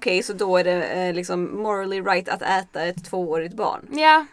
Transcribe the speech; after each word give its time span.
Okej, 0.00 0.22
så 0.22 0.32
då 0.32 0.56
är 0.56 0.64
det 0.64 0.84
eh, 0.84 1.14
liksom 1.14 1.62
morally 1.62 2.00
right 2.00 2.28
att 2.28 2.42
äta 2.42 2.82
ett 2.82 3.04
tvåårigt 3.04 3.54
barn. 3.54 3.86
Ja. 3.92 4.26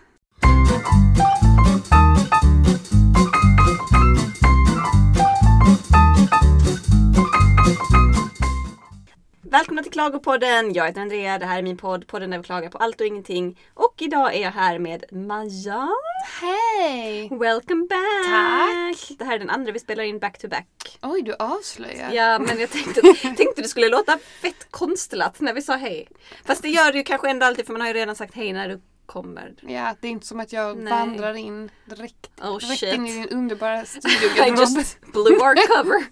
Välkomna 9.57 9.83
till 9.83 9.91
Klagopodden! 9.91 10.73
Jag 10.73 10.85
heter 10.85 11.01
Andrea, 11.01 11.39
det 11.39 11.45
här 11.45 11.57
är 11.57 11.61
min 11.61 11.77
podd, 11.77 12.07
podden 12.07 12.29
där 12.29 12.37
vi 12.37 12.43
klagar 12.43 12.69
på 12.69 12.77
allt 12.77 13.01
och 13.01 13.07
ingenting. 13.07 13.59
Och 13.73 13.93
idag 13.97 14.35
är 14.35 14.41
jag 14.41 14.51
här 14.51 14.79
med 14.79 15.03
Maja. 15.11 15.89
Hej! 16.41 17.29
Welcome 17.31 17.85
back! 17.87 18.25
Tack. 18.25 19.17
Det 19.17 19.25
här 19.25 19.35
är 19.35 19.39
den 19.39 19.49
andra 19.49 19.71
vi 19.71 19.79
spelar 19.79 20.03
in 20.03 20.19
back 20.19 20.37
to 20.37 20.47
back. 20.47 20.99
Oj, 21.01 21.21
du 21.21 21.33
avslöjar. 21.33 22.11
Ja, 22.11 22.39
men 22.39 22.59
jag 22.59 22.69
tänkte, 22.69 23.01
tänkte 23.21 23.61
det 23.61 23.67
skulle 23.67 23.89
låta 23.89 24.17
fett 24.41 24.67
konstlat 24.71 25.39
när 25.39 25.53
vi 25.53 25.61
sa 25.61 25.75
hej. 25.75 26.07
Fast 26.45 26.61
det 26.61 26.69
gör 26.69 26.91
det 26.91 26.97
ju 26.97 27.03
kanske 27.03 27.29
ändå 27.29 27.45
alltid 27.45 27.65
för 27.65 27.73
man 27.73 27.81
har 27.81 27.87
ju 27.87 27.93
redan 27.93 28.15
sagt 28.15 28.35
hej 28.35 28.53
när 28.53 28.69
du 28.69 28.81
kommer. 29.05 29.53
Ja, 29.61 29.95
det 30.01 30.07
är 30.07 30.11
inte 30.11 30.27
som 30.27 30.39
att 30.39 30.53
jag 30.53 30.77
Nej. 30.77 30.93
vandrar 30.93 31.33
in 31.33 31.71
direkt, 31.85 32.29
Oh 32.41 32.57
direkt 32.59 32.79
shit. 32.79 32.93
in 32.93 33.07
i 33.07 33.13
din 33.13 33.29
underbara 33.29 33.81
I 33.83 33.85
studiogarderob. 33.85 34.59
just 34.59 35.01
blew 35.01 35.41
our 35.41 35.67
cover. 35.67 36.03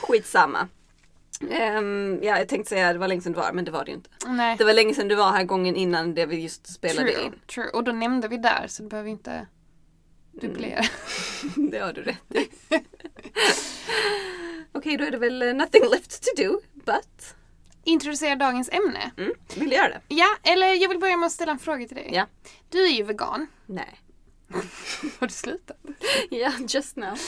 Skitsamma. 0.00 0.68
Um, 1.40 2.22
ja, 2.22 2.38
jag 2.38 2.48
tänkte 2.48 2.68
säga 2.68 2.88
att 2.88 2.94
det 2.94 2.98
var 2.98 3.08
länge 3.08 3.20
sedan 3.20 3.32
du 3.32 3.38
var 3.38 3.52
men 3.52 3.64
det 3.64 3.70
var 3.70 3.84
det 3.84 3.90
ju 3.90 3.96
inte. 3.96 4.10
Nej, 4.26 4.56
Det 4.58 4.64
var 4.64 4.72
länge 4.72 4.94
sedan 4.94 5.08
du 5.08 5.14
var 5.14 5.30
här 5.30 5.44
gången 5.44 5.76
innan 5.76 6.14
det 6.14 6.26
vi 6.26 6.40
just 6.42 6.72
spelade 6.74 7.12
true, 7.12 7.24
in. 7.24 7.34
true. 7.46 7.68
Och 7.70 7.84
då 7.84 7.92
nämnde 7.92 8.28
vi 8.28 8.36
där 8.36 8.64
så 8.68 8.82
du 8.82 8.88
behöver 8.88 9.10
inte 9.10 9.46
duplicera. 10.32 10.82
Det 11.70 11.78
har 11.78 11.92
du 11.92 12.02
rätt 12.02 12.34
i. 12.34 12.48
Okej, 14.72 14.96
då 14.96 15.04
är 15.04 15.10
det 15.10 15.18
väl 15.18 15.42
eh, 15.42 15.54
nothing 15.54 15.82
left 15.90 16.22
to 16.24 16.42
do, 16.42 16.60
but... 16.74 17.34
Introducera 17.84 18.36
dagens 18.36 18.68
ämne. 18.72 19.10
Mm, 19.16 19.32
vill 19.56 19.68
du 19.70 19.76
göra 19.76 19.88
det? 19.88 20.00
Ja, 20.08 20.26
eller 20.42 20.66
jag 20.66 20.88
vill 20.88 20.98
börja 20.98 21.16
med 21.16 21.26
att 21.26 21.32
ställa 21.32 21.52
en 21.52 21.58
fråga 21.58 21.86
till 21.86 21.96
dig. 21.96 22.10
Ja. 22.12 22.26
Du 22.68 22.84
är 22.84 22.90
ju 22.92 23.02
vegan. 23.02 23.46
Nej. 23.66 24.00
Har 25.18 25.26
du 25.26 25.32
slutat? 25.32 25.76
Ja, 26.30 26.52
just 26.68 26.96
now. 26.96 27.18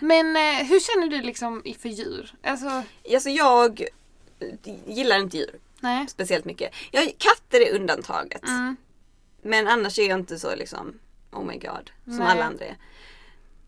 Men 0.00 0.36
eh, 0.36 0.66
hur 0.66 0.80
känner 0.80 1.08
du 1.18 1.22
liksom 1.26 1.62
för 1.78 1.88
djur? 1.88 2.32
Alltså, 2.42 2.82
Alltså 3.14 3.28
jag 3.30 3.84
gillar 4.86 5.18
inte 5.18 5.36
djur 5.36 5.58
nej. 5.80 6.08
speciellt 6.08 6.44
mycket. 6.44 6.74
Jag, 6.90 7.12
katter 7.18 7.60
är 7.60 7.74
undantaget. 7.74 8.44
Mm. 8.48 8.76
Men 9.42 9.68
annars 9.68 9.98
är 9.98 10.08
jag 10.08 10.18
inte 10.18 10.38
så 10.38 10.56
liksom, 10.56 10.98
oh 11.32 11.44
my 11.44 11.58
god, 11.58 11.90
som 12.04 12.16
Nej. 12.16 12.26
alla 12.28 12.44
andra 12.44 12.64
är. 12.64 12.76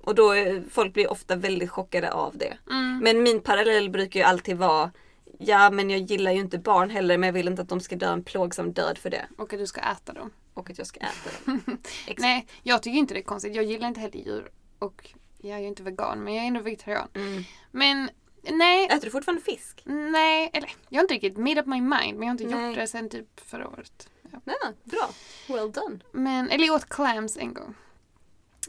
Och 0.01 0.15
då, 0.15 0.31
är- 0.31 0.63
folk 0.71 0.93
blir 0.95 1.11
ofta 1.11 1.37
väldigt 1.37 1.71
chockade 1.71 2.13
av 2.13 2.37
det. 2.37 2.57
Mm. 2.71 2.99
Men 3.03 3.23
min 3.23 3.41
parallell 3.41 3.91
brukar 3.91 4.21
ju 4.21 4.27
alltid 4.27 4.57
vara 4.57 4.91
Ja 5.39 5.71
men 5.71 5.91
jag 5.91 6.01
gillar 6.01 6.33
ju 6.33 6.39
inte 6.41 6.59
barn 6.59 6.91
heller 6.91 7.19
men 7.19 7.27
jag 7.27 7.33
vill 7.35 7.49
inte 7.49 7.63
att 7.63 7.69
de 7.69 7.81
ska 7.81 7.97
dö 7.97 8.13
en 8.13 8.25
plågsam 8.25 8.73
död 8.73 8.99
för 8.99 9.11
det. 9.11 9.27
Och 9.39 9.53
att 9.53 9.59
du 9.59 9.67
ska 9.67 9.81
äta 9.81 10.13
dem. 10.13 10.31
Och 10.55 10.71
att 10.71 10.79
jag 10.79 10.87
ska 10.87 11.01
äta 11.01 11.31
dem. 11.45 11.79
Nej, 12.19 12.47
jag 12.63 12.83
tycker 12.83 12.99
inte 12.99 13.15
det 13.15 13.21
är 13.21 13.25
konstigt. 13.25 13.55
Jag 13.55 13.65
gillar 13.65 13.89
inte 13.89 14.01
heller 14.01 14.19
djur. 14.19 14.51
Och 14.79 15.11
jag 15.39 15.57
är 15.57 15.61
ju 15.63 15.67
inte 15.69 15.83
vegan, 15.83 16.25
men 16.25 16.35
jag 16.35 16.43
är 16.45 16.49
ändå 16.49 16.61
vegetarian. 16.61 17.09
Mm. 17.15 17.43
Men 17.71 18.11
nej, 18.51 18.87
Äter 18.87 19.01
du 19.01 19.11
fortfarande 19.11 19.43
fisk? 19.43 19.83
nej, 19.85 20.51
eller 20.53 20.71
jag 20.89 20.99
har 20.99 21.05
inte 21.05 21.15
riktigt 21.15 21.37
made 21.37 21.61
up 21.61 21.67
my 21.67 21.81
mind, 21.81 21.91
men 21.91 22.23
jag 22.23 22.27
har 22.27 22.31
inte 22.31 22.45
Nej. 22.45 22.67
gjort 22.67 22.77
det 22.77 22.87
sen 22.87 23.09
typ 23.11 23.41
förra 23.41 23.69
året. 23.69 24.09
Ja. 24.33 24.41
Nej, 24.45 24.57
bra. 24.85 25.11
Well 25.49 25.73
done. 25.73 25.99
Men, 26.13 26.51
eller 26.51 26.67
jag 26.67 26.75
åt 26.75 26.89
clams 26.89 27.37
en 27.37 27.55
gång. 27.55 27.75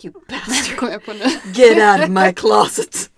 You 0.04 0.14
bastard. 0.30 0.78
kom 0.78 0.90
jag 0.90 1.06
på 1.06 1.14
nu. 1.14 1.26
Get 1.54 1.78
out 2.00 2.04
of 2.04 2.10
my 2.10 2.34
closet. 2.36 3.12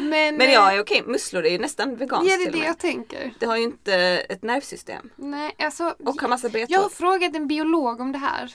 Men, 0.00 0.36
Men 0.36 0.40
eh, 0.40 0.52
ja, 0.52 0.80
okej, 0.80 1.02
musslor 1.06 1.46
är 1.46 1.50
ju 1.50 1.58
nästan 1.58 1.96
veganskt 1.96 2.30
ja, 2.30 2.36
det 2.36 2.44
är 2.44 2.52
det 2.52 2.66
jag 2.66 2.78
tänker. 2.78 3.34
Det 3.38 3.46
har 3.46 3.56
ju 3.56 3.62
inte 3.62 3.94
ett 4.28 4.42
nervsystem. 4.42 5.10
Nej, 5.16 5.54
alltså. 5.58 5.94
Och 6.04 6.20
har 6.20 6.28
massa 6.28 6.48
betor. 6.48 6.72
Jag 6.72 6.80
har 6.80 6.88
frågat 6.88 7.36
en 7.36 7.46
biolog 7.48 8.00
om 8.00 8.12
det 8.12 8.18
här. 8.18 8.54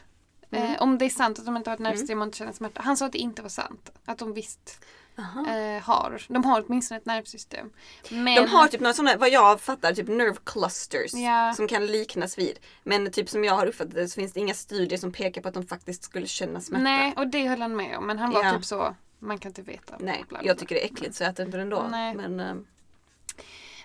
Mm. 0.52 0.74
Eh, 0.74 0.82
om 0.82 0.98
det 0.98 1.06
är 1.06 1.10
sant 1.10 1.40
att 1.40 1.46
de 1.46 1.58
inte 1.58 1.70
har 1.70 1.76
ett 1.76 1.80
nervsystem 1.80 2.22
och 2.22 2.26
inte 2.28 2.38
känner 2.38 2.52
smärta. 2.54 2.82
Han 2.84 2.98
sa 2.98 3.06
att 3.06 3.12
det 3.12 3.17
inte 3.17 3.42
var 3.42 3.50
sant. 3.50 3.92
Att 4.06 4.17
de 4.17 4.34
visst 4.34 4.80
eh, 5.17 5.84
har. 5.84 6.22
De 6.28 6.46
har 6.46 6.64
åtminstone 6.67 6.98
ett 6.98 7.06
nervsystem. 7.06 7.70
Men, 8.10 8.36
De 8.36 8.48
har 8.50 8.67
typ 8.67 8.82
några 8.82 8.94
sådana, 8.94 9.17
vad 9.17 9.30
jag 9.30 9.62
fattar, 9.62 9.94
typ 9.94 10.08
nerve 10.08 10.38
clusters. 10.44 11.14
Ja. 11.14 11.54
Som 11.54 11.67
kan 11.67 11.86
liknas 11.86 12.38
vid. 12.38 12.60
Men 12.84 13.12
typ 13.12 13.30
som 13.30 13.44
jag 13.44 13.54
har 13.54 13.66
uppfattat 13.67 13.94
det 13.94 14.08
så 14.08 14.16
finns 14.16 14.34
det 14.34 14.40
inga 14.40 14.54
studier 14.54 15.00
som 15.00 15.12
pekar 15.12 15.42
på 15.42 15.48
att 15.48 15.54
de 15.54 15.67
faktiskt 15.67 16.04
skulle 16.04 16.28
känna 16.28 16.62
smärta. 16.62 16.84
Nej, 16.84 17.14
och 17.17 17.28
det 17.28 17.48
höll 17.48 17.62
han 17.62 17.76
med 17.76 17.98
om. 17.98 18.08
Men 18.08 18.20
han 18.20 18.32
var 18.32 18.44
Ja. 18.44 18.52
typ 18.54 18.66
så, 18.66 18.96
man 19.20 19.38
kan 19.38 19.50
inte 19.50 19.61
veta. 19.61 19.95
Nej, 20.00 20.17
Bla, 20.17 20.26
bla, 20.28 20.38
jag 20.48 20.55
bla. 20.55 20.60
tycker 20.60 20.76
det 20.76 20.82
är 20.82 20.86
äckligt 20.86 21.16
så 21.16 21.23
jag 21.23 21.30
äter 21.32 21.45
inte 21.45 21.58
den 21.58 21.70
då. 21.70 21.88
Nej. 21.92 22.16
Men, 22.16 22.39
ehm, 22.39 22.66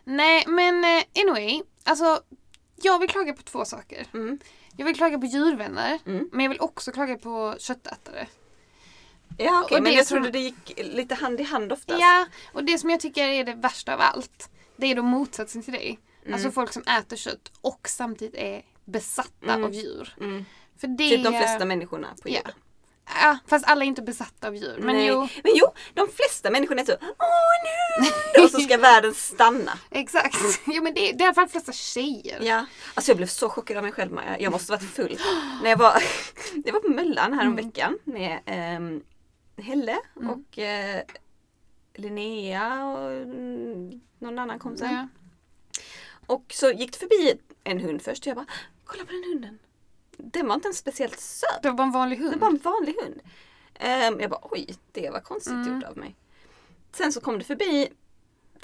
Nej, 0.04 0.44
men 0.47 0.84
eh, 0.84 1.03
anyway. 1.22 1.62
Alltså, 1.84 2.22
jag 2.82 2.98
vill 2.98 3.09
klaga 3.09 3.32
på 3.32 3.43
två 3.43 3.65
saker. 3.65 4.06
mm, 4.15 4.38
Jag 4.76 4.84
vill 4.87 4.97
klaga 4.97 5.19
på 5.19 5.26
djurvänner. 5.26 5.98
Mm. 6.06 6.28
Men 6.32 6.41
jag 6.44 6.50
vill 6.50 6.60
också 6.60 6.93
klaga 6.93 7.19
på 7.19 7.54
köttätare. 7.59 8.26
ja 9.38 9.62
okej, 9.65 9.76
Och 9.76 9.82
men 9.82 9.93
jag 9.93 10.06
som- 10.06 10.16
trodde 10.16 10.31
det 10.31 10.38
gick 10.38 10.72
lite 10.76 11.15
hand 11.15 11.41
i 11.41 11.43
hand 11.43 11.72
oftast. 11.72 12.00
Ja, 12.00 12.26
och 12.53 12.64
det 12.64 12.78
som 12.78 12.91
jag 12.91 13.00
tycker 13.00 13.25
är 13.25 13.44
det 13.44 13.54
värsta 13.54 13.94
av 13.94 14.00
allt. 14.00 14.50
Det 14.76 14.87
är 14.87 14.94
då 14.94 15.03
motsatsen 15.03 15.62
till 15.62 15.72
dig. 15.72 15.99
Mm. 16.22 16.34
Alltså 16.34 16.50
folk 16.50 16.72
som 16.72 16.82
äter 16.82 17.16
kött 17.16 17.53
och 17.60 17.88
samtidigt 17.88 18.34
är 18.34 18.62
besatta 18.84 19.53
Mm. 19.53 19.64
av 19.64 19.75
djur. 19.75 20.14
Mm. 20.20 20.44
För 20.78 20.87
det 20.88 21.09
Typ 21.10 21.25
de 21.25 21.32
flesta 21.32 21.64
människorna 21.64 22.09
på 22.22 22.28
jorden. 22.28 22.43
Ja, 22.47 22.53
fast 23.46 23.66
alla 23.66 23.84
är 23.84 23.88
inte 23.88 24.02
besatta 24.02 24.48
av 24.48 24.56
djur. 24.56 24.76
Men 24.78 24.96
Nej. 24.96 25.06
jo, 25.06 25.20
men 25.20 25.52
jo, 25.54 25.66
de 25.94 26.08
flesta 26.08 26.50
människorna 26.50 26.80
är 26.80 26.84
så 26.84 26.96
Åh 27.00 28.06
nu! 28.36 28.42
Och 28.42 28.50
så 28.50 28.58
ska 28.60 28.76
världen 28.76 29.14
stanna. 29.14 29.78
exakt. 29.90 30.36
Jo 30.66 30.82
men 30.82 30.94
det, 30.94 31.00
det 31.00 31.08
är 31.08 31.20
i 31.20 31.24
alla 31.24 31.34
fall 31.34 31.48
flesta 31.48 31.72
tjejer. 31.72 32.38
Ja, 32.42 32.66
alltså 32.94 33.10
jag 33.10 33.16
blev 33.16 33.26
så 33.26 33.48
chockad 33.48 33.76
av 33.76 33.82
mig 33.82 33.92
själv 33.92 34.12
Maja. 34.12 34.40
Jag 34.40 34.52
måste 34.52 34.72
varit 34.72 34.90
full. 34.94 35.18
När 35.62 35.70
jag 35.70 35.76
var, 35.76 36.02
jag 36.64 36.72
var 36.72 36.80
på 36.80 36.88
Möllan 36.90 37.32
här 37.32 37.46
om 37.46 37.52
Mm. 37.52 37.66
veckan 37.66 37.98
med 38.04 38.40
ehm, 38.46 39.02
Helle 39.56 39.98
och 40.14 40.58
eh, 40.58 41.02
Linnea 41.94 42.86
och 42.86 43.10
mm, 43.12 44.00
någon 44.19 44.38
annan 44.38 44.58
kom 44.58 44.76
sen. 44.76 44.94
Ja. 44.94 45.08
Och 46.26 46.44
så 46.48 46.70
gick 46.70 46.92
det 46.92 46.98
förbi 46.98 47.34
en 47.64 47.80
hund 47.80 48.02
först 48.02 48.22
och 48.22 48.26
jag 48.26 48.36
bara 48.36 48.46
Kolla 48.84 49.04
på 49.04 49.12
den 49.12 49.24
hunden. 49.24 49.58
Den 50.17 50.49
var 50.49 50.55
inte 50.55 50.67
ens 50.67 50.78
speciellt 50.78 51.21
söt. 51.21 51.62
Det 51.62 51.69
var 51.69 51.77
bara 51.77 51.83
en 51.87 51.93
vanlig 51.93 52.17
hund. 52.17 52.33
Det 52.33 52.39
var 52.39 52.49
en 52.49 52.59
vanlig 52.62 52.95
hund. 53.03 53.21
Ehm, 53.75 54.21
jag 54.21 54.31
bara 54.31 54.41
oj, 54.43 54.75
det 54.93 55.11
var 55.11 55.21
konstigt 55.21 55.53
Mm. 55.53 55.75
gjort 55.75 55.84
av 55.84 55.97
mig. 55.97 56.17
Sen 56.93 57.12
så 57.12 57.21
kom 57.21 57.39
det 57.39 57.45
förbi 57.45 57.89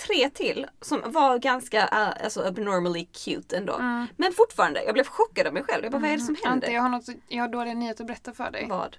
tre 0.06 0.30
till 0.30 0.66
som 0.80 1.02
var 1.06 1.38
ganska 1.38 1.82
uh, 1.84 2.24
alltså 2.24 2.42
abnormally 2.42 3.04
cute 3.04 3.56
ändå. 3.56 3.74
Mm. 3.74 4.06
Men 4.16 4.32
fortfarande, 4.32 4.84
jag 4.84 4.94
blev 4.94 5.04
chockad 5.06 5.46
av 5.46 5.52
mig 5.52 5.62
själv. 5.64 5.82
Jag 5.84 5.92
bara, 5.92 5.98
vad 5.98 6.10
är 6.10 6.16
det 6.16 6.22
som 6.22 6.34
Ante, 6.34 6.48
händer? 6.48 6.70
jag 6.70 6.82
har, 6.82 6.88
något, 6.88 7.08
jag 7.28 7.42
har 7.42 7.48
dåliga 7.48 7.74
nyheter 7.74 8.04
att 8.04 8.06
berätta 8.08 8.32
för 8.32 8.50
dig. 8.50 8.66
Vad? 8.68 8.96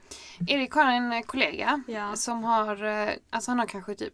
Erik 0.47 0.71
har 0.71 0.85
en 0.91 1.13
eh, 1.13 1.21
kollega 1.21 1.83
Ja. 1.87 2.15
som 2.15 2.43
har, 2.43 2.83
eh, 2.83 3.09
alltså 3.29 3.51
han 3.51 3.59
har 3.59 3.65
kanske 3.65 3.95
typ 3.95 4.13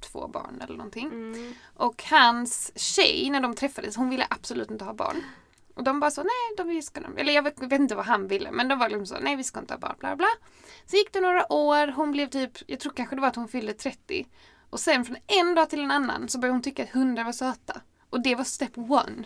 två 0.00 0.28
barn 0.28 0.60
eller 0.64 0.76
någonting. 0.76 1.06
Mm. 1.06 1.54
Och 1.74 2.04
hans 2.10 2.72
tjej, 2.78 3.30
när 3.30 3.40
de 3.40 3.54
träffades, 3.54 3.96
hon 3.96 4.10
ville 4.10 4.26
absolut 4.30 4.70
inte 4.70 4.84
ha 4.84 4.94
barn. 4.94 5.22
Och 5.76 5.84
de 5.84 6.00
bara 6.00 6.10
så, 6.10 6.22
nej, 6.22 6.56
de 6.56 6.68
vi 6.68 6.82
ska, 6.82 7.00
eller 7.16 7.32
jag 7.32 7.42
vet, 7.42 7.62
vet 7.62 7.80
inte 7.80 7.94
vad 7.94 8.06
han 8.06 8.26
ville, 8.26 8.50
men 8.50 8.68
de 8.68 8.78
var 8.78 8.88
liksom 8.88 9.06
så, 9.06 9.18
nej 9.20 9.36
vi 9.36 9.44
ska 9.44 9.60
inte 9.60 9.74
ha 9.74 9.78
barn, 9.78 9.96
bla 9.98 10.16
bla. 10.16 10.28
Så 10.86 10.96
gick 10.96 11.12
det 11.12 11.20
några 11.20 11.52
år, 11.52 11.88
hon 11.88 12.12
blev 12.12 12.26
typ, 12.26 12.52
jag 12.66 12.80
tror 12.80 12.92
kanske 12.92 13.16
det 13.16 13.20
var 13.20 13.28
att 13.28 13.36
hon 13.36 13.48
fyllde 13.48 13.72
30. 13.72 14.26
Och 14.70 14.80
sen 14.80 15.04
från 15.04 15.16
en 15.26 15.54
dag 15.54 15.70
till 15.70 15.80
en 15.80 15.90
annan 15.90 16.28
så 16.28 16.38
började 16.38 16.54
hon 16.54 16.62
tycka 16.62 16.82
att 16.82 16.90
hundar 16.90 17.24
var 17.24 17.32
söta. 17.32 17.80
Och 18.10 18.22
det 18.22 18.34
var 18.34 18.44
step 18.44 18.78
one. 18.78 19.24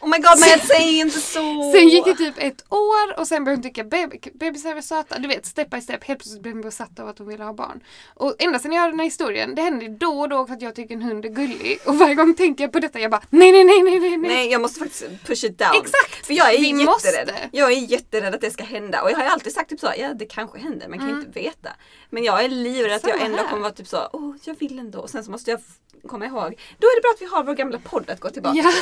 Oh 0.00 0.08
my 0.08 0.16
god, 0.16 0.38
men 0.40 0.60
säg 0.66 0.98
inte 0.98 1.20
så! 1.20 1.72
Sen 1.74 1.88
gick 1.88 2.04
det 2.04 2.14
typ 2.14 2.34
ett 2.38 2.64
år 2.72 3.18
och 3.20 3.26
sen 3.28 3.44
började 3.44 3.56
hon 3.58 3.62
tycka 3.62 3.82
beb- 3.82 4.38
bebisar 4.38 4.74
var 4.74 4.80
söta. 4.82 5.18
Du 5.18 5.28
vet, 5.28 5.46
step 5.46 5.70
by 5.70 5.80
step. 5.80 6.04
Helt 6.04 6.20
plötsligt 6.20 6.42
blev 6.42 6.54
hon 6.54 6.62
besatt 6.62 6.98
av 7.00 7.08
att 7.08 7.18
hon 7.18 7.28
ville 7.28 7.44
ha 7.44 7.52
barn. 7.52 7.80
Och 8.14 8.34
ända 8.38 8.58
sen 8.58 8.72
jag 8.72 8.80
hörde 8.80 8.92
den 8.92 8.98
här 8.98 9.04
historien, 9.06 9.54
det 9.54 9.62
händer 9.62 9.88
då 9.88 10.20
och 10.20 10.28
då 10.28 10.40
att 10.50 10.62
jag 10.62 10.74
tycker 10.74 10.94
en 10.94 11.02
hund 11.02 11.24
är 11.24 11.28
gullig. 11.28 11.78
Och 11.86 11.98
varje 11.98 12.14
gång 12.14 12.34
tänker 12.34 12.64
jag 12.64 12.72
på 12.72 12.80
detta, 12.80 13.00
jag 13.00 13.10
bara 13.10 13.22
nej, 13.30 13.52
nej, 13.52 13.64
nej, 13.64 13.82
nej, 13.82 14.00
nej. 14.00 14.16
nej. 14.18 14.50
Jag 14.50 14.60
måste 14.60 14.78
faktiskt 14.80 15.04
push 15.26 15.44
it 15.44 15.58
down. 15.58 15.70
Exakt! 15.82 16.26
För 16.26 16.34
jag 16.34 16.54
är 16.54 16.58
Vi 16.58 16.66
jätterädd. 16.66 16.86
måste. 16.86 17.48
Jag 17.52 17.72
är 17.72 17.76
jätterädd 17.76 18.34
att 18.34 18.40
det 18.40 18.50
ska 18.50 18.64
hända. 18.64 19.02
Och 19.02 19.10
jag 19.10 19.16
har 19.16 19.24
ju 19.24 19.30
alltid 19.30 19.52
sagt 19.52 19.70
typ 19.70 19.80
så, 19.80 19.92
ja 19.98 20.14
det 20.14 20.26
kanske 20.26 20.58
händer, 20.58 20.88
man 20.88 20.98
kan 20.98 21.08
Mm. 21.08 21.20
inte 21.20 21.40
veta. 21.40 21.68
Men 22.10 22.24
jag 22.24 22.44
är 22.44 22.48
livrädd 22.48 22.96
att 22.96 23.06
jag 23.08 23.20
ändå 23.22 23.38
kommer 23.38 23.62
vara 23.62 23.72
typ 23.72 23.88
så, 23.88 24.08
åh 24.12 24.34
jag 24.44 24.54
vill 24.58 24.78
ändå. 24.78 24.98
Och 24.98 25.10
sen 25.10 25.24
så 25.24 25.30
måste 25.30 25.50
jag 25.50 25.60
komma 26.06 26.26
ihåg, 26.26 26.60
då 26.78 26.86
är 26.86 26.96
det 26.96 27.00
bra 27.02 27.10
att 27.14 27.22
vi 27.22 27.26
har 27.26 27.44
vår 27.44 27.54
gamla 27.54 27.78
podd 27.78 28.10
att 28.10 28.20
gå 28.20 28.30
tillbaka 28.30 28.58
Ja. 28.64 28.72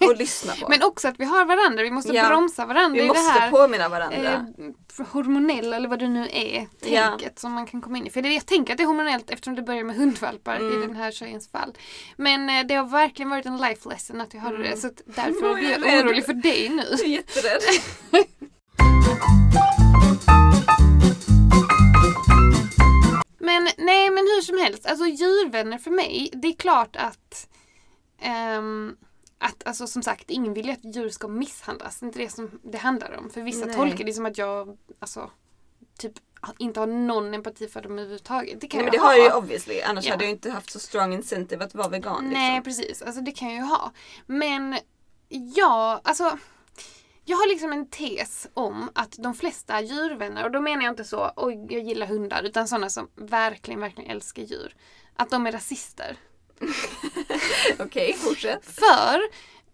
Och 0.00 0.16
lyssna 0.16 0.52
på. 0.60 0.68
Men 0.68 0.82
också 0.82 1.08
att 1.08 1.14
vi 1.20 1.24
har 1.24 1.44
varandra, 1.44 1.82
vi 1.82 1.90
måste 1.90 2.12
Ja. 2.12 2.28
bromsa 2.28 2.66
varandra 2.66 3.00
vi 3.00 3.04
i 3.04 3.08
måste 3.08 3.22
det 3.34 3.40
här 3.40 3.50
påminna 3.50 3.88
varandra. 3.88 4.46
eh, 4.98 5.06
hormonella 5.06 5.76
eller 5.76 5.88
vad 5.88 5.98
det 5.98 6.08
nu 6.08 6.28
är, 6.32 6.66
Ja. 6.86 7.06
tänket 7.08 7.38
som 7.38 7.52
man 7.52 7.66
kan 7.66 7.80
komma 7.80 7.98
in 7.98 8.06
i. 8.06 8.10
För 8.10 8.22
det, 8.22 8.28
jag 8.34 8.46
tänker 8.46 8.72
att 8.72 8.76
det 8.76 8.82
är 8.84 8.86
hormonellt 8.86 9.30
eftersom 9.30 9.54
det 9.54 9.62
börjar 9.62 9.84
med 9.84 9.96
hundvalpar 9.96 10.56
Mm. 10.56 10.82
i 10.82 10.86
den 10.86 10.96
här 10.96 11.10
tjejens 11.10 11.50
fall. 11.50 11.74
Men 12.16 12.48
eh, 12.50 12.66
det 12.66 12.74
har 12.74 12.84
verkligen 12.88 13.30
varit 13.30 13.46
en 13.46 13.56
life 13.56 13.88
lesson 13.88 14.20
att 14.20 14.34
jag 14.34 14.40
hörde 14.40 14.56
Mm. 14.56 14.70
det. 14.70 14.76
Så 14.76 14.90
därför 15.06 15.54
blir 15.54 15.70
jag 15.70 15.84
rädd. 15.86 16.04
orolig 16.06 16.24
för 16.26 16.32
dig 16.32 16.68
nu. 16.68 16.82
Jag 16.90 17.00
är 17.00 17.06
jätterädd. 17.06 17.60
Men 23.40 23.64
nej, 23.78 24.10
men 24.10 24.18
hur 24.24 24.40
som 24.42 24.58
helst. 24.58 24.86
Alltså 24.86 25.06
djurvänner 25.06 25.78
för 25.78 25.90
mig, 25.90 26.30
det 26.32 26.48
är 26.48 26.52
klart 26.52 26.96
att 26.96 27.48
ehm, 28.20 28.96
att, 29.38 29.66
alltså 29.66 29.86
som 29.86 30.02
sagt, 30.02 30.30
ingen 30.30 30.54
vill 30.54 30.66
ju 30.66 30.72
att 30.72 30.96
djur 30.96 31.08
ska 31.08 31.28
misshandlas. 31.28 32.00
Det 32.00 32.04
är 32.04 32.06
inte 32.06 32.18
det 32.18 32.28
som 32.28 32.60
det 32.62 32.78
handlar 32.78 33.16
om. 33.18 33.30
För 33.30 33.40
vissa 33.40 33.66
Nej. 33.66 33.76
tolkar 33.76 34.04
det 34.04 34.12
som 34.12 34.26
att 34.26 34.38
jag, 34.38 34.78
alltså, 34.98 35.30
typ 35.98 36.12
inte 36.58 36.80
har 36.80 36.86
någon 36.86 37.34
empati 37.34 37.68
för 37.68 37.82
dem 37.82 37.92
överhuvudtaget. 37.92 38.60
Det 38.60 38.66
kan 38.68 38.78
Nej, 38.78 38.84
men 38.84 38.94
jag 38.94 39.02
det 39.02 39.04
ha. 39.06 39.12
har 39.12 39.18
jag 39.18 39.24
ju 39.26 39.32
obviously. 39.32 39.80
Annars 39.80 40.04
Ja. 40.06 40.10
hade 40.10 40.24
jag 40.24 40.30
inte 40.30 40.50
haft 40.50 40.70
så 40.70 40.78
strong 40.78 41.12
incentive 41.12 41.64
att 41.64 41.74
vara 41.74 41.88
vegan. 41.88 42.30
Nej, 42.32 42.56
liksom. 42.56 42.64
precis. 42.84 43.02
Alltså 43.02 43.20
det 43.20 43.32
kan 43.32 43.48
jag 43.48 43.56
ju 43.56 43.62
ha. 43.62 43.92
Men 44.26 44.78
ja, 45.28 46.00
alltså. 46.04 46.38
Jag 47.24 47.36
har 47.36 47.48
liksom 47.48 47.72
en 47.72 47.88
tes 47.90 48.48
om 48.54 48.90
att 48.94 49.12
de 49.18 49.34
flesta 49.34 49.80
djurvänner, 49.80 50.44
och 50.44 50.50
då 50.50 50.60
menar 50.60 50.82
jag 50.84 50.92
inte 50.92 51.04
så 51.04 51.32
oj 51.36 51.66
jag 51.70 51.82
gillar 51.82 52.06
hundar, 52.06 52.42
utan 52.42 52.68
sådana 52.68 52.90
som 52.90 53.08
verkligen, 53.14 53.80
verkligen 53.80 54.10
älskar 54.10 54.42
djur. 54.42 54.76
Att 55.16 55.30
de 55.30 55.46
är 55.46 55.52
rasister. 55.52 56.16
Okej, 57.78 58.12
fortsätt. 58.18 58.64
För, 58.64 59.20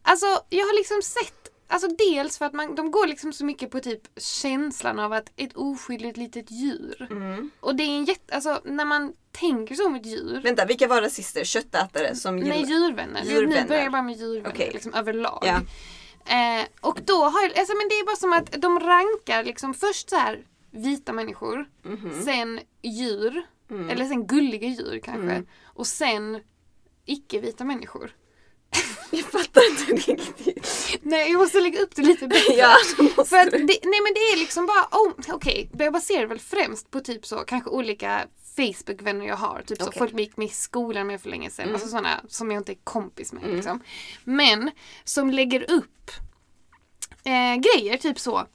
alltså 0.02 0.26
jag 0.48 0.66
har 0.66 0.74
liksom 0.76 1.02
sett, 1.02 1.48
alltså 1.68 1.88
dels 1.88 2.38
för 2.38 2.44
att 2.46 2.52
man, 2.52 2.74
de 2.74 2.90
går 2.90 3.06
liksom 3.06 3.32
så 3.32 3.44
mycket 3.44 3.70
på 3.70 3.80
typ 3.80 4.00
känslan 4.16 4.98
av 4.98 5.12
att 5.12 5.32
ett 5.36 5.52
oskyldigt 5.56 6.16
litet 6.16 6.50
djur. 6.50 7.06
Mm. 7.10 7.50
Och 7.60 7.74
det 7.76 7.82
är 7.82 7.88
en 7.96 8.04
jätte, 8.04 8.34
alltså 8.34 8.60
när 8.64 8.84
man 8.84 9.12
tänker 9.32 9.74
så 9.74 9.86
om 9.86 9.94
ett 9.94 10.06
djur. 10.06 10.40
Vänta, 10.44 10.64
vilka 10.64 10.88
var 10.88 11.02
rasister? 11.02 11.44
Köttätare 11.44 12.14
som 12.14 12.36
Nej, 12.36 12.46
gillar... 12.58 12.68
djurvänner. 12.68 13.24
Nu 13.24 13.30
Djurvänner. 13.30 13.68
börjar 13.68 13.82
jag 13.82 13.92
bara 13.92 14.02
med 14.02 14.16
djurvänner 14.16 14.50
Okej. 14.54 14.70
liksom 14.72 14.94
överlag. 14.94 15.42
Ja. 15.46 15.60
Eh, 16.26 16.64
och 16.80 16.98
då 17.04 17.24
har 17.24 17.42
jag, 17.42 17.58
alltså 17.58 17.74
men 17.76 17.88
det 17.88 17.94
är 17.94 18.06
bara 18.06 18.16
som 18.16 18.32
att 18.32 18.52
de 18.62 18.80
rankar 18.80 19.44
liksom 19.44 19.74
först 19.74 20.10
så 20.10 20.16
här 20.16 20.44
vita 20.70 21.12
människor, 21.12 21.68
Mhm. 21.82 22.22
sen 22.24 22.60
djur, 22.82 23.42
Mm. 23.70 23.90
eller 23.90 24.04
sen 24.04 24.26
gulliga 24.26 24.68
djur 24.68 25.00
kanske, 25.04 25.22
Mm. 25.30 25.46
och 25.64 25.86
sen 25.86 26.40
icke-vita 27.06 27.64
människor. 27.64 28.10
Jag 29.10 29.24
fattar 29.24 29.70
inte 29.70 30.12
riktigt. 30.12 30.98
Nej, 31.02 31.30
jag 31.32 31.38
måste 31.38 31.60
lägga 31.60 31.80
upp 31.80 31.96
det 31.96 32.02
lite 32.02 32.26
bättre. 32.28 32.54
Ja, 32.56 32.76
måste 32.98 33.24
För 33.24 33.36
att 33.46 33.50
det, 33.50 33.78
nej 33.82 34.00
men 34.02 34.14
det 34.14 34.20
är 34.20 34.36
liksom 34.38 34.66
bara, 34.66 34.88
oh, 34.92 35.12
okej, 35.28 35.70
jag 35.78 35.92
baserar 35.92 36.26
väl 36.26 36.38
främst 36.40 36.90
på 36.90 37.00
typ 37.00 37.26
så, 37.26 37.36
kanske 37.36 37.70
olika 37.70 38.26
Facebook-vänner 38.56 39.26
jag 39.26 39.36
har. 39.36 39.62
Typ 39.66 39.78
så, 39.82 39.88
Okej. 39.88 39.98
folk 39.98 40.12
jag 40.12 40.20
gick 40.20 40.36
med 40.36 40.46
i 40.46 40.50
skolan 40.50 41.06
med 41.06 41.20
för 41.20 41.30
länge 41.30 41.50
sedan. 41.50 41.62
Mm. 41.64 41.74
Alltså 41.74 41.88
sådana 41.88 42.20
som 42.28 42.50
jag 42.50 42.60
inte 42.60 42.72
är 42.72 42.78
kompis 42.84 43.32
med. 43.32 43.42
Mm. 43.42 43.56
Liksom. 43.56 43.80
Men 44.24 44.70
som 45.04 45.30
lägger 45.30 45.70
upp 45.70 46.10
eh, 47.24 47.56
grejer, 47.56 47.96
typ 47.96 48.18
så. 48.20 48.46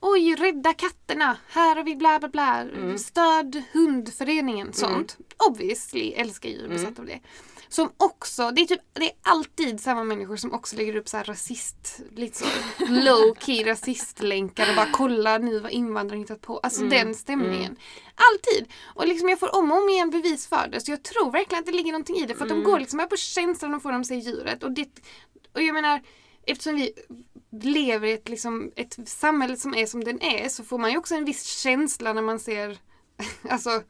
Oj, 0.00 0.34
rädda 0.34 0.72
katterna, 0.74 1.36
här 1.48 1.76
har 1.76 1.84
vi 1.84 1.96
bla 1.96 2.18
bla 2.18 2.28
bla. 2.28 2.60
Mm. 2.60 2.98
Stöd 2.98 3.62
hundföreningen, 3.72 4.72
sånt. 4.72 5.16
Obviously 5.48 6.12
älskar 6.12 6.48
djur, 6.48 6.68
besatt 6.68 6.98
Mm. 6.98 7.00
av 7.00 7.06
det. 7.06 7.20
Som 7.68 7.92
också, 7.96 8.50
det 8.50 8.60
är 8.60 8.66
typ, 8.66 8.80
det 8.92 9.04
är 9.04 9.12
alltid 9.22 9.80
samma 9.80 10.04
människor 10.04 10.36
som 10.36 10.52
också 10.52 10.76
lägger 10.76 10.96
upp 10.96 11.08
så 11.08 11.16
här 11.16 11.24
rasist, 11.24 12.00
lite 12.16 12.38
så 12.38 12.44
low 12.88 13.34
key 13.40 13.64
rasistlänkar 13.64 14.68
och 14.70 14.76
bara 14.76 14.88
kolla 14.92 15.38
nu 15.38 15.60
vad 15.60 15.72
invandrare 15.72 16.18
hittat 16.18 16.40
på. 16.40 16.58
Alltså 16.58 16.80
Mm, 16.80 16.90
den 16.90 17.14
stämningen. 17.14 17.76
Alltid! 18.14 18.72
Och 18.94 19.08
liksom 19.08 19.28
jag 19.28 19.40
får 19.40 19.54
om 19.56 19.72
och 19.72 19.78
om 19.82 19.88
igen 19.88 20.10
bevis 20.10 20.46
för 20.46 20.68
det 20.68 20.80
så 20.80 20.90
jag 20.90 21.02
tror 21.02 21.32
verkligen 21.32 21.60
att 21.60 21.66
det 21.66 21.72
ligger 21.72 21.92
någonting 21.92 22.16
i 22.16 22.26
det 22.26 22.34
för 22.34 22.44
att 22.44 22.50
Mm. 22.50 22.62
de 22.64 22.70
går 22.70 22.78
liksom 22.80 22.98
här 22.98 23.06
på 23.06 23.16
känslan 23.16 23.70
de 23.70 23.80
får 23.80 23.92
de 23.92 24.04
sig 24.04 24.18
djuret 24.18 24.62
och 24.62 24.72
det, 24.72 24.88
och 25.54 25.62
jag 25.62 25.74
menar 25.74 26.02
eftersom 26.46 26.76
vi 26.76 26.92
lever 27.62 28.06
i 28.08 28.12
ett, 28.12 28.28
liksom, 28.28 28.72
ett 28.76 29.08
samhälle 29.08 29.56
som 29.56 29.74
är 29.74 29.86
som 29.86 30.04
den 30.04 30.22
är 30.22 30.48
så 30.48 30.64
får 30.64 30.78
man 30.78 30.90
ju 30.90 30.98
också 30.98 31.14
en 31.14 31.24
viss 31.24 31.44
känsla 31.44 32.12
när 32.12 32.22
man 32.22 32.38
ser 32.38 32.78
Alltså 33.50 33.82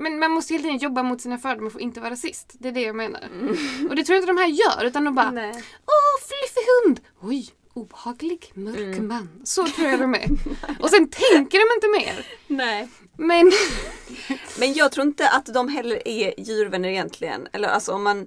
men 0.00 0.18
man 0.18 0.30
måste 0.30 0.54
hela 0.54 0.62
tiden 0.62 0.78
jobba 0.78 1.02
mot 1.02 1.20
sina 1.20 1.38
fördomar 1.38 1.70
för 1.70 1.78
att 1.78 1.82
inte 1.82 2.00
vara 2.00 2.10
rasist. 2.10 2.52
Det 2.58 2.68
är 2.68 2.72
det 2.72 2.80
jag 2.80 2.96
menar. 2.96 3.20
Och 3.88 3.96
det 3.96 4.04
tror 4.04 4.14
jag 4.16 4.22
inte 4.22 4.26
de 4.32 4.38
här 4.38 4.48
gör 4.48 4.84
utan 4.84 5.04
de 5.04 5.14
bara 5.14 5.30
Nej. 5.30 5.50
Åh, 5.86 6.20
fluffig 6.26 6.66
hund! 6.84 7.00
Oj, 7.20 7.48
obehaglig, 7.74 8.50
mörk 8.54 8.78
Mm. 8.78 9.08
man. 9.08 9.28
Så 9.44 9.66
tror 9.66 9.88
jag 9.88 10.00
de 10.00 10.14
är. 10.14 10.28
Och 10.80 10.90
sen 10.90 11.08
tänker 11.08 11.58
de 11.58 11.74
inte 11.74 12.06
mer. 12.06 12.26
Nej. 12.46 12.88
Men 13.16 13.52
Men 14.58 14.72
jag 14.72 14.92
tror 14.92 15.06
inte 15.06 15.28
att 15.28 15.46
de 15.46 15.68
heller 15.68 16.08
är 16.08 16.40
djurvänner 16.40 16.88
egentligen. 16.88 17.48
Eller 17.52 17.68
alltså 17.68 17.92
om 17.92 18.02
man, 18.02 18.26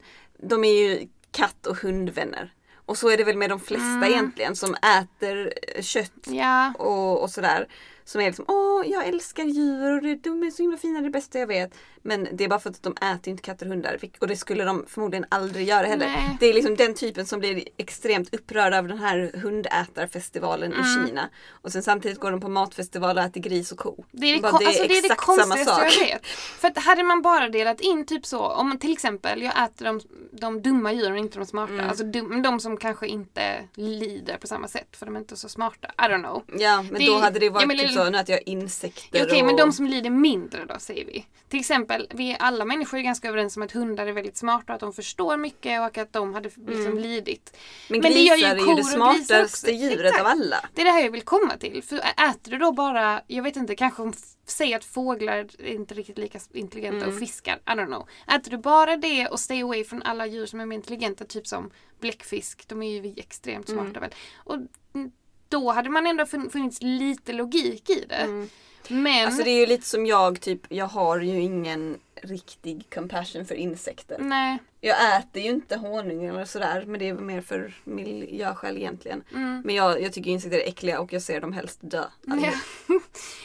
de 0.49 0.63
är 0.63 0.73
ju 0.87 1.07
katt 1.31 1.67
och 1.67 1.77
hundvänner. 1.77 2.53
Och 2.85 2.97
så 2.97 3.09
är 3.09 3.17
det 3.17 3.23
väl 3.23 3.37
med 3.37 3.49
de 3.49 3.59
flesta 3.59 3.85
Mm. 3.85 4.03
egentligen 4.03 4.55
som 4.55 4.75
äter 4.75 5.53
eh, 5.75 5.81
kött 5.81 6.11
ja, 6.25 6.73
och, 6.73 7.21
och 7.23 7.29
sådär. 7.29 7.67
Som 8.07 8.21
är 8.21 8.25
liksom, 8.25 8.45
åh 8.47 8.87
jag 8.87 9.07
älskar 9.07 9.43
djur 9.43 10.11
och 10.11 10.17
de 10.17 10.43
är 10.43 10.51
så 10.51 10.61
himla 10.61 10.77
fina, 10.77 11.01
det 11.01 11.09
bästa 11.09 11.39
jag 11.39 11.47
vet. 11.47 11.75
Men 12.01 12.27
det 12.33 12.43
är 12.43 12.47
bara 12.47 12.59
för 12.59 12.69
att 12.69 12.83
de 12.83 12.93
äter 12.93 13.31
inte 13.31 13.43
katter 13.43 13.65
och 13.65 13.69
hundar. 13.69 13.99
Och 14.19 14.27
det 14.27 14.35
skulle 14.35 14.63
de 14.63 14.85
förmodligen 14.87 15.25
aldrig 15.29 15.67
göra 15.67 15.87
heller. 15.87 16.05
Nej. 16.07 16.37
Det 16.39 16.45
är 16.45 16.53
liksom 16.53 16.75
den 16.75 16.93
typen 16.95 17.25
som 17.25 17.39
blir 17.39 17.63
extremt 17.77 18.33
upprörd 18.33 18.73
av 18.73 18.87
den 18.87 18.97
här 18.97 19.31
hundätarfestivalen 19.43 20.73
Mm. 20.73 20.85
i 21.03 21.07
Kina. 21.07 21.29
Och 21.49 21.71
sen 21.71 21.83
samtidigt 21.83 22.19
går 22.19 22.31
de 22.31 22.41
på 22.41 22.49
matfestival 22.49 23.17
och 23.17 23.23
äter 23.23 23.41
gris 23.41 23.71
och 23.71 23.77
ko. 23.77 24.05
det 24.11 24.27
är 24.27 24.35
det, 24.35 24.41
Bara, 24.41 24.51
kon- 24.51 24.67
alltså, 24.67 24.83
det, 24.87 24.97
är 24.97 25.09
det 25.09 25.15
konstigaste 25.15 25.59
jag 25.81 25.91
sak. 25.93 26.01
vet. 26.01 26.25
För 26.27 26.67
att 26.67 26.77
hade 26.77 27.03
man 27.03 27.21
bara 27.21 27.49
delat 27.49 27.81
in 27.81 28.05
typ 28.05 28.25
så, 28.25 28.39
om 28.39 28.69
man 28.69 28.79
till 28.79 28.91
exempel 28.93 29.41
jag 29.41 29.63
äter 29.63 29.85
de, 29.85 30.01
de 30.31 30.61
dumma 30.61 30.93
djuren 30.93 31.17
inte 31.17 31.39
de 31.39 31.45
smarta. 31.45 31.73
Mm. 31.73 31.89
Alltså 31.89 32.03
dum, 32.03 32.41
de 32.41 32.59
som 32.59 32.77
kanske 32.77 33.07
inte 33.07 33.63
lider 33.75 34.37
på 34.37 34.47
samma 34.47 34.67
sätt 34.67 34.87
för 34.97 35.05
de 35.05 35.15
är 35.15 35.19
inte 35.19 35.35
så 35.37 35.49
smarta. 35.49 35.87
I 35.97 36.01
don't 36.01 36.23
know. 36.23 36.43
Ja 36.59 36.81
men 36.81 36.93
Det- 36.93 37.05
då 37.07 37.17
hade 37.17 37.39
det 37.39 37.49
varit 37.49 37.61
ja, 37.61 37.67
men 37.67 37.77
typ 37.77 37.87
det- 37.87 37.93
så 37.93 38.09
nu 38.09 38.17
att 38.17 38.29
jag 38.29 38.39
insekter 38.45 39.25
Okej, 39.25 39.39
och... 39.41 39.45
men 39.45 39.55
de 39.55 39.71
som 39.71 39.87
lider 39.87 40.09
mindre 40.09 40.65
då 40.65 40.75
säger 40.79 41.05
vi. 41.05 41.25
Till 41.49 41.59
exempel, 41.59 41.86
vi 42.13 42.31
är 42.31 42.37
alla 42.37 42.65
människor 42.65 42.97
är 42.97 43.01
ganska 43.01 43.27
överens 43.27 43.57
om 43.57 43.63
att 43.63 43.71
hundar 43.71 44.07
är 44.07 44.11
väldigt 44.11 44.37
smarta, 44.37 44.73
att 44.73 44.79
de 44.79 44.93
förstår 44.93 45.37
mycket 45.37 45.81
och 45.81 45.97
att 45.97 46.13
de 46.13 46.33
hade 46.33 46.49
liksom 46.49 46.85
Mm. 46.85 46.97
lidit. 46.97 47.57
men 47.89 47.99
men 47.99 48.13
det 48.13 48.19
gör 48.21 48.35
ju 48.35 48.41
grisar 48.41 48.55
är 48.55 48.59
ju 48.59 48.65
det 48.65 48.71
och 48.71 48.77
grisar 48.77 48.91
smartaste 48.95 49.71
djuret 49.71 49.99
Exakt. 50.05 50.21
av 50.21 50.27
alla. 50.27 50.69
Det 50.73 50.81
är 50.81 50.85
det 50.85 50.91
här 50.91 51.03
jag 51.03 51.11
vill 51.11 51.21
komma 51.21 51.57
till. 51.57 51.83
För 51.83 51.97
äter 51.97 52.51
du 52.51 52.57
då 52.57 52.71
bara, 52.71 53.21
jag 53.27 53.43
vet 53.43 53.55
inte, 53.55 53.75
kanske 53.75 54.01
om 54.01 54.13
säg 54.45 54.73
att 54.73 54.85
fåglar 54.85 55.33
är 55.59 55.65
inte 55.65 55.93
riktigt 55.93 56.17
lika 56.17 56.39
intelligenta 56.53 56.97
Mm. 57.05 57.13
och 57.15 57.19
fiskar, 57.19 57.55
I 57.55 57.69
don't 57.69 57.85
know. 57.85 58.07
Äter 58.35 58.51
du 58.51 58.57
bara 58.57 58.97
det 58.97 59.27
och 59.27 59.39
stay 59.39 59.61
away 59.61 59.83
från 59.83 60.03
alla 60.03 60.25
djur 60.27 60.45
som 60.45 60.59
är 60.59 60.65
mer 60.65 60.75
intelligenta, 60.75 61.25
typ 61.25 61.47
som 61.47 61.71
bläckfisk, 61.99 62.67
de 62.67 62.83
är 62.83 63.01
ju 63.01 63.13
extremt 63.17 63.69
Mm. 63.69 63.83
smarta 63.85 63.99
väl. 63.99 64.13
Och 64.35 64.55
mm, 64.95 65.11
då 65.49 65.71
hade 65.71 65.89
man 65.89 66.07
ändå 66.07 66.23
fun- 66.23 66.49
funnits 66.49 66.77
lite 66.81 67.33
logik 67.33 67.89
i 67.89 68.05
det. 68.09 68.15
Mm. 68.15 68.49
Men 68.89 69.25
Alltså 69.25 69.43
det 69.43 69.49
är 69.49 69.59
ju 69.59 69.65
lite 69.65 69.85
som 69.87 70.05
jag, 70.05 70.41
typ, 70.41 70.61
jag 70.69 70.85
har 70.85 71.19
ju 71.19 71.39
ingen 71.41 71.97
riktig 72.23 72.85
compassion 72.93 73.45
för 73.45 73.55
insekter. 73.55 74.17
Nej. 74.19 74.57
Jag 74.81 75.17
äter 75.19 75.43
ju 75.43 75.49
inte 75.49 75.75
honung 75.77 76.25
eller 76.25 76.45
sådär 76.45 76.83
men 76.87 76.99
det 76.99 77.07
är 77.09 77.13
mer 77.13 77.41
för 77.41 77.73
miljöskäl 77.83 78.77
egentligen. 78.77 79.23
Mm. 79.33 79.61
Men 79.65 79.75
jag, 79.75 80.01
jag 80.01 80.13
tycker 80.13 80.31
insekter 80.31 80.57
är 80.59 80.67
äckliga 80.67 80.99
och 80.99 81.13
jag 81.13 81.21
ser 81.21 81.41
dem 81.41 81.53
helst 81.53 81.79
dö. 81.81 82.03
Ja. 82.25 82.51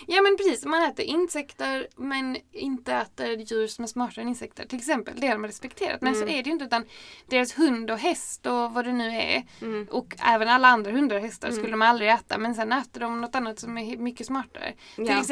ja 0.07 0.23
men 0.23 0.37
precis, 0.37 0.65
man 0.65 0.83
äter 0.83 1.05
insekter 1.05 1.87
men 1.97 2.37
inte 2.53 2.93
äter 2.95 3.27
djur 3.31 3.67
som 3.67 3.83
är 3.85 3.89
smartare 3.89 4.23
än 4.23 4.29
insekter. 4.29 4.67
Till 4.67 4.79
exempel, 4.79 5.15
det 5.17 5.27
har 5.27 5.35
de 5.35 5.47
respekterat. 5.47 6.01
Men 6.01 6.15
så 6.15 6.23
Mm. 6.23 6.35
är 6.35 6.43
det 6.43 6.47
ju 6.47 6.53
inte 6.53 6.65
utan 6.65 6.85
deras 7.27 7.59
hund 7.59 7.91
och 7.91 7.99
häst 7.99 8.47
och 8.47 8.73
vad 8.73 8.85
det 8.85 8.93
nu 8.93 9.09
är 9.11 9.43
Mm. 9.63 9.87
och 9.91 10.15
även 10.27 10.49
alla 10.49 10.69
andra 10.69 10.91
hundar 10.91 11.17
och 11.17 11.23
hästar 11.23 11.49
Mm. 11.49 11.59
skulle 11.61 11.71
de 11.73 11.83
aldrig 11.83 12.11
äta 12.11 12.39
men 12.39 12.55
sen 12.55 12.73
äter 12.73 13.01
de 13.01 13.21
något 13.21 13.35
annat 13.35 13.59
som 13.61 13.79
är 13.79 13.97
mycket 13.97 14.27
smartare. 14.27 14.73
Till 14.95 15.07
Ja. 15.07 15.21
exempel 15.21 15.32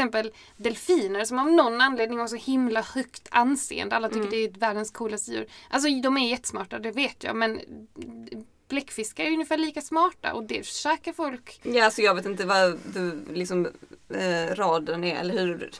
delfiner 0.56 1.24
som 1.24 1.38
av 1.38 1.52
någon 1.52 1.80
anledning 1.80 2.18
har 2.18 2.26
så 2.26 2.36
himla 2.36 2.82
högt 2.82 3.28
anseende. 3.30 3.96
Alla 3.96 4.08
tycker 4.08 4.20
Mm. 4.20 4.30
det 4.30 4.44
är 4.44 4.50
världens 4.60 4.90
coolaste 4.90 5.30
djur. 5.30 5.46
Alltså 5.70 5.88
de 6.02 6.16
är 6.16 6.28
jättesmarta, 6.28 6.78
det 6.78 6.90
vet 6.90 7.24
jag 7.24 7.36
men 7.36 7.60
bläckfiskar 8.68 9.24
är 9.24 9.30
ungefär 9.32 9.56
lika 9.56 9.80
smarta 9.80 10.32
och 10.32 10.44
det 10.44 10.66
käkar 10.66 11.12
folk 11.12 11.60
Ja, 11.62 11.84
alltså 11.84 12.02
jag 12.02 12.14
vet 12.14 12.26
inte 12.26 12.44
vad 12.46 12.78
du, 12.94 13.20
liksom, 13.34 13.66
eh, 14.14 14.54
raden 14.54 15.04
är 15.04 15.20
eller 15.20 15.38
hur 15.38 15.70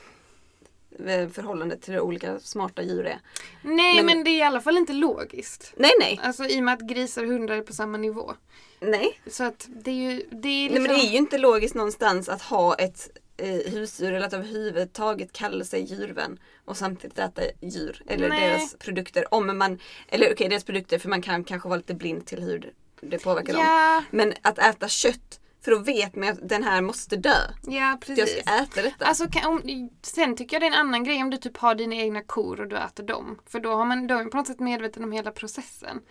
eh, 1.05 1.29
förhållandet 1.29 1.81
till 1.81 1.99
olika 1.99 2.39
smarta 2.39 2.81
djur 2.83 3.05
är. 3.05 3.19
Nej 3.61 3.95
men, 3.95 4.05
Men- 4.05 4.23
det 4.23 4.29
är 4.29 4.37
i 4.37 4.41
alla 4.41 4.61
fall 4.61 4.77
inte 4.77 4.93
logiskt. 4.93 5.73
Nej, 5.77 5.91
nej, 5.99 6.19
Alltså 6.23 6.45
i 6.45 6.59
och 6.59 6.63
med 6.63 6.73
att 6.73 6.81
grisar 6.89 7.23
och 7.23 7.29
hundar 7.29 7.55
är 7.55 7.61
på 7.61 7.73
samma 7.73 7.97
nivå. 7.97 8.33
nej. 8.79 9.19
Så 9.27 9.43
att 9.43 9.67
det 9.69 9.91
är 9.91 9.95
ju... 9.95 10.23
Det 10.31 10.47
är 10.47 10.51
Nej 10.51 10.63
liksom... 10.69 10.83
men 10.83 10.91
det 10.95 11.05
är 11.05 11.11
ju 11.11 11.17
inte 11.17 11.37
logiskt 11.37 11.75
någonstans 11.75 12.29
att 12.29 12.41
ha 12.41 12.75
ett 12.75 13.17
eh, 13.37 13.71
husdjur 13.71 14.13
eller 14.13 14.27
att 14.27 14.33
överhuvudtaget 14.33 15.33
kalla 15.33 15.63
sig 15.63 15.81
djurvän 15.81 16.39
och 16.65 16.77
samtidigt 16.77 17.19
äta 17.19 17.41
djur 17.61 18.03
eller 18.07 18.29
Nej. 18.29 18.49
deras 18.49 18.75
produkter. 18.75 19.33
Om 19.33 19.57
man, 19.57 19.79
eller 20.07 20.33
okej 20.33 20.49
deras 20.49 20.63
produkter 20.63 20.99
för 20.99 21.09
man 21.09 21.21
kan 21.21 21.43
kanske 21.43 21.69
vara 21.69 21.77
lite 21.77 21.93
blind 21.93 22.25
till 22.25 22.41
hur 22.43 22.73
det 23.01 23.17
påverkar 23.17 23.53
dem. 23.53 23.61
Ja, 23.61 24.03
Men 24.11 24.33
att 24.41 24.57
äta 24.57 24.87
kött 24.87 25.40
för 25.63 25.71
då 25.71 25.77
vet 25.79 26.15
man 26.15 26.29
att 26.29 26.49
den 26.49 26.63
här 26.63 26.81
måste 26.81 27.15
dö. 27.15 27.29
ja 27.67 27.73
Jag 27.73 28.01
precis. 28.01 28.29
ska 28.29 28.39
äta 28.55 28.81
detta. 28.81 29.05
Alltså, 29.05 29.27
kan, 29.31 29.45
om, 29.45 29.89
sen 30.01 30.35
tycker 30.35 30.55
jag 30.55 30.61
det 30.61 30.65
är 30.65 30.71
en 30.81 30.87
annan 30.87 31.03
grej 31.03 31.21
om 31.23 31.29
du 31.29 31.37
typ 31.37 31.57
har 31.57 31.75
dina 31.75 31.95
egna 31.95 32.21
kor 32.23 32.61
och 32.61 32.67
du 32.67 32.77
äter 32.77 33.03
dem. 33.03 33.39
För 33.49 33.59
då 33.59 33.69
har 33.75 33.85
man, 33.85 34.07
då 34.07 34.15
är 34.15 34.19
man 34.19 34.29
på 34.29 34.37
något 34.37 34.47
sätt 34.47 34.59
medveten 34.59 35.03
om 35.03 35.11
hela 35.11 35.31
processen. 35.31 36.01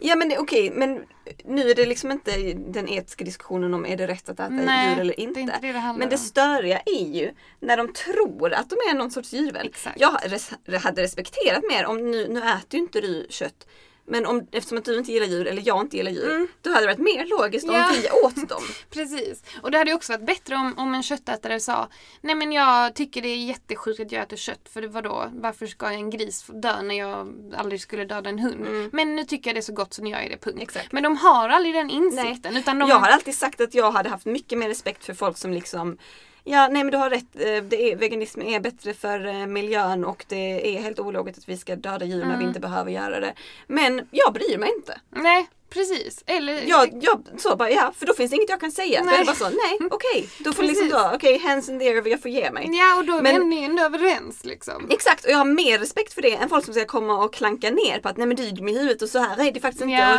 Ja 0.00 0.16
men 0.16 0.28
det- 0.28 0.38
okej, 0.38 0.70
men 0.70 1.02
nu 1.44 1.70
är 1.70 1.74
det 1.74 1.86
liksom 1.86 2.10
inte 2.10 2.52
den 2.52 2.88
etiska 2.88 3.24
diskussionen 3.24 3.74
om 3.74 3.86
är 3.86 3.96
det 3.96 4.06
rätt 4.06 4.28
att 4.28 4.40
äta 4.40 4.48
Nej, 4.48 4.90
djur 4.90 5.00
eller 5.00 5.14
Det 5.16 5.20
är 5.22 5.24
inte. 5.28 5.40
inte 5.40 5.58
det 5.60 5.72
det 5.72 5.94
Men 5.98 6.08
det 6.08 6.18
störiga 6.18 6.78
är 6.86 7.06
ju 7.14 7.32
när 7.60 7.76
de 7.76 7.92
tror 7.92 8.52
att 8.52 8.70
de 8.70 8.74
är 8.74 8.94
någon 8.94 9.10
sorts 9.10 9.32
djurvän. 9.32 9.66
Exakt. 9.66 10.00
Jag 10.00 10.80
hade 10.80 11.02
respekterat 11.02 11.62
mer 11.68 11.86
om 11.86 12.10
nu, 12.10 12.28
nu 12.28 12.38
äter 12.40 12.66
ju 12.70 12.78
inte 12.78 13.00
du 13.00 13.26
kött. 13.30 13.66
Men 14.06 14.26
om, 14.26 14.46
eftersom 14.52 14.78
att 14.78 14.84
du 14.84 14.98
inte 14.98 15.12
gillar 15.12 15.26
djur, 15.26 15.46
eller 15.46 15.62
jag 15.66 15.80
inte 15.80 15.96
gillar 15.96 16.10
djur, 16.10 16.30
Mm. 16.30 16.48
då 16.62 16.70
hade 16.70 16.80
det 16.80 16.86
varit 16.86 16.98
mer 16.98 17.26
logiskt 17.26 17.66
Ja. 17.66 17.88
om 17.88 17.94
vi 17.94 18.08
åt 18.42 18.48
dem. 18.48 18.62
Precis. 18.90 19.42
Och 19.62 19.70
det 19.70 19.78
hade 19.78 19.94
också 19.94 20.12
varit 20.12 20.26
bättre 20.26 20.54
om, 20.54 20.74
om 20.78 20.94
en 20.94 21.02
köttätare 21.02 21.60
sa 21.60 21.88
Nej 22.20 22.34
men 22.34 22.52
jag 22.52 22.94
tycker 22.94 23.22
det 23.22 23.28
är 23.28 23.36
jättesjukt 23.36 24.00
att 24.00 24.12
jag 24.12 24.22
äter 24.22 24.36
kött 24.36 24.68
för 24.72 24.82
det 24.82 24.88
var 24.88 25.02
då 25.02 25.30
varför 25.34 25.66
ska 25.66 25.86
en 25.90 26.10
gris 26.10 26.44
dö 26.48 26.82
när 26.82 26.94
jag 26.94 27.34
aldrig 27.56 27.80
skulle 27.80 28.04
döda 28.04 28.30
en 28.30 28.38
hund? 28.38 28.88
Men 28.92 29.16
nu 29.16 29.24
tycker 29.24 29.50
jag 29.50 29.56
det 29.56 29.60
är 29.60 29.62
så 29.62 29.72
gott 29.72 29.94
så 29.94 30.02
nu 30.02 30.10
gör 30.10 30.20
jag 30.20 30.30
det, 30.30 30.36
punkt. 30.36 30.54
Mm. 30.54 30.62
Exakt. 30.62 30.92
Men 30.92 31.02
de 31.02 31.16
har 31.16 31.48
aldrig 31.48 31.74
den 31.74 31.90
insikten. 31.90 32.56
Utan 32.56 32.78
de, 32.78 32.88
Jag 32.88 32.96
har 32.98 33.08
alltid 33.08 33.34
sagt 33.34 33.60
att 33.60 33.74
jag 33.74 33.90
hade 33.92 34.08
haft 34.08 34.26
mycket 34.26 34.58
mer 34.58 34.68
respekt 34.68 35.04
för 35.04 35.14
folk 35.14 35.36
som 35.38 35.52
liksom 35.52 35.98
Ja, 36.46 36.68
nej 36.68 36.84
men 36.84 36.90
du 36.92 36.96
har 36.98 37.10
rätt. 37.10 37.26
Eh, 37.34 37.62
Det 37.62 37.92
är, 37.92 37.96
veganism 37.96 38.42
är 38.42 38.60
bättre 38.60 38.94
för 38.94 39.26
eh, 39.26 39.46
miljön 39.46 40.04
och 40.04 40.24
det 40.28 40.76
är 40.76 40.82
helt 40.82 40.98
ologiskt 40.98 41.38
att 41.38 41.48
vi 41.48 41.56
ska 41.56 41.76
döda 41.76 42.04
djur 42.04 42.16
Mm. 42.16 42.28
när 42.28 42.38
vi 42.38 42.44
inte 42.44 42.60
behöver 42.60 42.90
göra 42.90 43.20
det. 43.20 43.34
Men 43.66 44.08
jag 44.10 44.32
bryr 44.32 44.58
mig 44.58 44.72
inte. 44.76 45.00
Nej, 45.10 45.46
precis. 45.70 46.22
Eller, 46.26 46.62
Jag, 46.68 46.98
jag 47.02 47.22
så 47.38 47.56
bara, 47.56 47.70
ja, 47.70 47.92
för 47.98 48.06
då 48.06 48.14
finns 48.14 48.30
det 48.30 48.36
inget 48.36 48.48
jag 48.50 48.60
kan 48.60 48.70
säga. 48.72 49.00
Då 49.02 49.06
är 49.08 49.10
det 49.10 49.16
Nej. 49.16 49.26
bara 49.26 49.36
så, 49.36 49.44
nej, 49.48 49.88
okej. 49.90 50.28
Då 50.38 50.52
får 50.52 50.62
liksom 50.62 50.88
då, 50.88 51.10
okej, 51.14 51.38
hands 51.38 51.68
in 51.68 51.78
the 51.78 51.88
air, 51.88 52.08
jag 52.08 52.22
får 52.22 52.30
ge 52.30 52.50
mig. 52.50 52.68
Ja, 52.72 52.98
och 52.98 53.04
då 53.04 53.16
är 53.16 53.22
Men- 53.22 53.50
vi 53.50 53.64
ändå 53.64 53.82
överens 53.82 54.44
liksom. 54.44 54.86
Exakt, 54.90 55.24
och 55.24 55.30
jag 55.30 55.38
har 55.38 55.44
mer 55.44 55.78
respekt 55.78 56.12
för 56.14 56.22
det 56.22 56.34
än 56.34 56.48
folk 56.48 56.64
som 56.64 56.74
ska 56.74 56.84
komma 56.84 57.24
och 57.24 57.34
klanka 57.34 57.70
ner 57.70 57.98
på 58.00 58.08
att 58.08 58.16
nej 58.16 58.26
men 58.26 58.36
du 58.36 58.42
är 58.42 58.68
i 58.70 58.72
huvudet 58.78 59.02
och 59.02 59.08
så 59.08 59.18
här 59.18 59.46
är 59.48 59.52
det 59.52 59.60
faktiskt 59.60 59.82
inte. 59.82 59.94
Ja. 59.94 60.14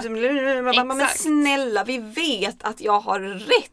Och 0.82 0.88
Men 0.88 1.08
snälla, 1.08 1.84
vi 1.84 1.98
vet 1.98 2.64
att 2.64 2.82
jag 2.82 3.00
har 3.00 3.20
rätt. 3.20 3.72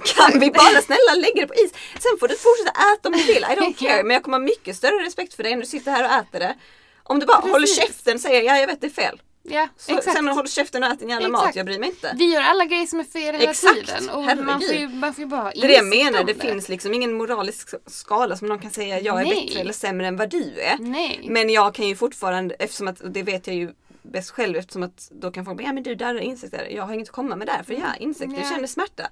Kan 0.00 0.40
vi 0.40 0.50
bara 0.50 0.82
snälla 0.82 1.14
lägga 1.20 1.40
det 1.40 1.46
på 1.46 1.54
is? 1.54 1.72
Sen 1.92 2.18
får 2.20 2.28
du 2.28 2.36
fortsätta 2.36 2.70
äta 2.94 3.08
om 3.08 3.12
du 3.12 3.22
vill, 3.24 3.42
I 3.42 3.54
don't 3.56 3.74
care. 3.78 4.02
Men 4.02 4.14
jag 4.14 4.22
kommer 4.22 4.38
ha 4.38 4.44
mycket 4.44 4.76
större 4.76 5.04
respekt 5.06 5.34
för 5.34 5.42
dig 5.42 5.54
när 5.54 5.60
du 5.62 5.66
sitter 5.68 5.90
här 5.92 6.04
och 6.04 6.10
äter 6.26 6.40
det. 6.40 6.54
Om 7.02 7.18
du 7.18 7.26
bara 7.26 7.36
Precis. 7.36 7.52
håller 7.52 7.66
käften 7.66 8.14
och 8.14 8.20
säger 8.20 8.42
ja 8.42 8.58
jag 8.58 8.66
vet 8.66 8.80
det 8.80 8.86
är 8.86 8.90
fel. 8.90 9.20
Ja, 9.44 9.68
Så, 9.76 9.98
exakt. 9.98 10.16
sen 10.16 10.28
håller 10.28 10.48
käften 10.48 10.82
och 10.82 10.88
äter 10.88 10.98
din 11.00 11.08
jävla 11.08 11.28
mat, 11.28 11.40
Exakt. 11.42 11.56
jag 11.56 11.66
bryr 11.66 11.78
mig 11.78 11.88
inte. 11.88 12.14
Vi 12.18 12.32
gör 12.34 12.40
alla 12.40 12.64
grejer 12.64 12.86
som 12.86 13.00
är 13.00 13.04
fel 13.04 13.34
hela 13.34 13.50
Exakt. 13.50 13.74
tiden. 13.74 14.08
Och 14.10 14.22
man 14.24 14.36
får, 14.36 14.46
ju, 14.62 14.66
Herregud. 14.68 14.94
man 14.94 15.14
får 15.14 15.22
ju 15.24 15.28
bara 15.28 15.50
Det 15.54 15.64
är 15.64 15.68
det 15.68 15.74
jag 15.74 15.86
menar, 15.86 16.20
om 16.20 16.26
det 16.26 16.34
finns 16.34 16.68
liksom 16.68 16.94
ingen 16.94 17.12
moralisk 17.12 17.68
skala 17.86 18.36
som 18.36 18.48
någon 18.48 18.58
kan 18.58 18.70
säga 18.70 19.00
jag 19.00 19.20
är 19.20 19.24
Nej. 19.24 19.44
bättre 19.46 19.60
eller 19.60 19.72
sämre 19.72 20.06
än 20.06 20.16
vad 20.16 20.30
du 20.30 20.60
är. 20.60 20.76
Nej. 20.80 21.26
Men 21.30 21.50
jag 21.50 21.74
kan 21.74 21.88
ju 21.88 21.96
fortfarande, 21.96 22.54
eftersom 22.58 22.88
att, 22.88 23.00
det 23.14 23.22
vet 23.22 23.46
jag 23.46 23.56
ju 23.56 23.70
bäst 24.02 24.30
själv 24.30 24.56
eftersom 24.56 24.82
att 24.82 25.08
då 25.10 25.30
kan 25.30 25.44
folk 25.44 25.56
bara, 25.58 25.62
ja 25.64 25.72
men 25.72 25.82
du 25.82 25.94
där 25.94 26.14
är 26.14 26.18
insekter. 26.20 26.68
Jag 26.70 26.82
har 26.82 26.94
inget 26.94 27.08
att 27.08 27.14
komma 27.14 27.36
med 27.36 27.46
där 27.46 27.62
för 27.66 27.74
ja, 27.74 27.94
insekter 28.00 28.38
Ja. 28.42 28.48
känner 28.48 28.66
smärta. 28.66 29.08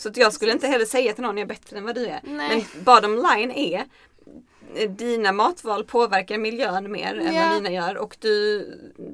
Så 0.00 0.08
att 0.08 0.16
jag 0.16 0.32
skulle 0.32 0.52
inte 0.52 0.66
heller 0.66 0.84
säga 0.84 1.12
till 1.12 1.22
någon 1.22 1.36
jag 1.36 1.44
är 1.44 1.48
bättre 1.48 1.78
än 1.78 1.84
vad 1.84 1.94
du 1.94 2.06
är. 2.06 2.20
Nej. 2.24 2.66
Men 2.74 2.84
bottom 2.84 3.14
line 3.16 3.50
är 3.50 3.84
eh, 4.74 4.90
dina 4.90 5.32
matval 5.32 5.84
påverkar 5.84 6.38
miljön 6.38 6.92
mer 6.92 7.14
än 7.18 7.34
Ja. 7.34 7.48
vad 7.48 7.54
mina 7.62 7.70
gör 7.70 7.96
och 7.96 8.16
du 8.20 8.62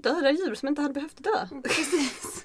dödar 0.02 0.30
djur 0.30 0.54
som 0.54 0.68
inte 0.68 0.82
hade 0.82 0.94
behövt 0.94 1.24
dö. 1.24 1.60
Precis. 1.64 2.44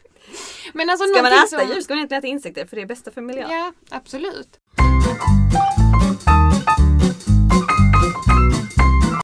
Men 0.74 0.90
alltså 0.90 1.06
Ska 1.06 1.22
man 1.24 1.32
äta 1.34 1.48
som... 1.48 1.68
djur 1.70 1.82
ska 1.82 1.94
man 1.94 1.98
egentligen 2.00 2.20
äta 2.20 2.28
insekter 2.28 2.66
för 2.66 2.76
det 2.76 2.82
är 2.82 2.86
bästa 2.86 3.12
för 3.12 3.22
miljön. 3.22 3.52
Ja, 3.52 3.74
absolut. 3.90 4.60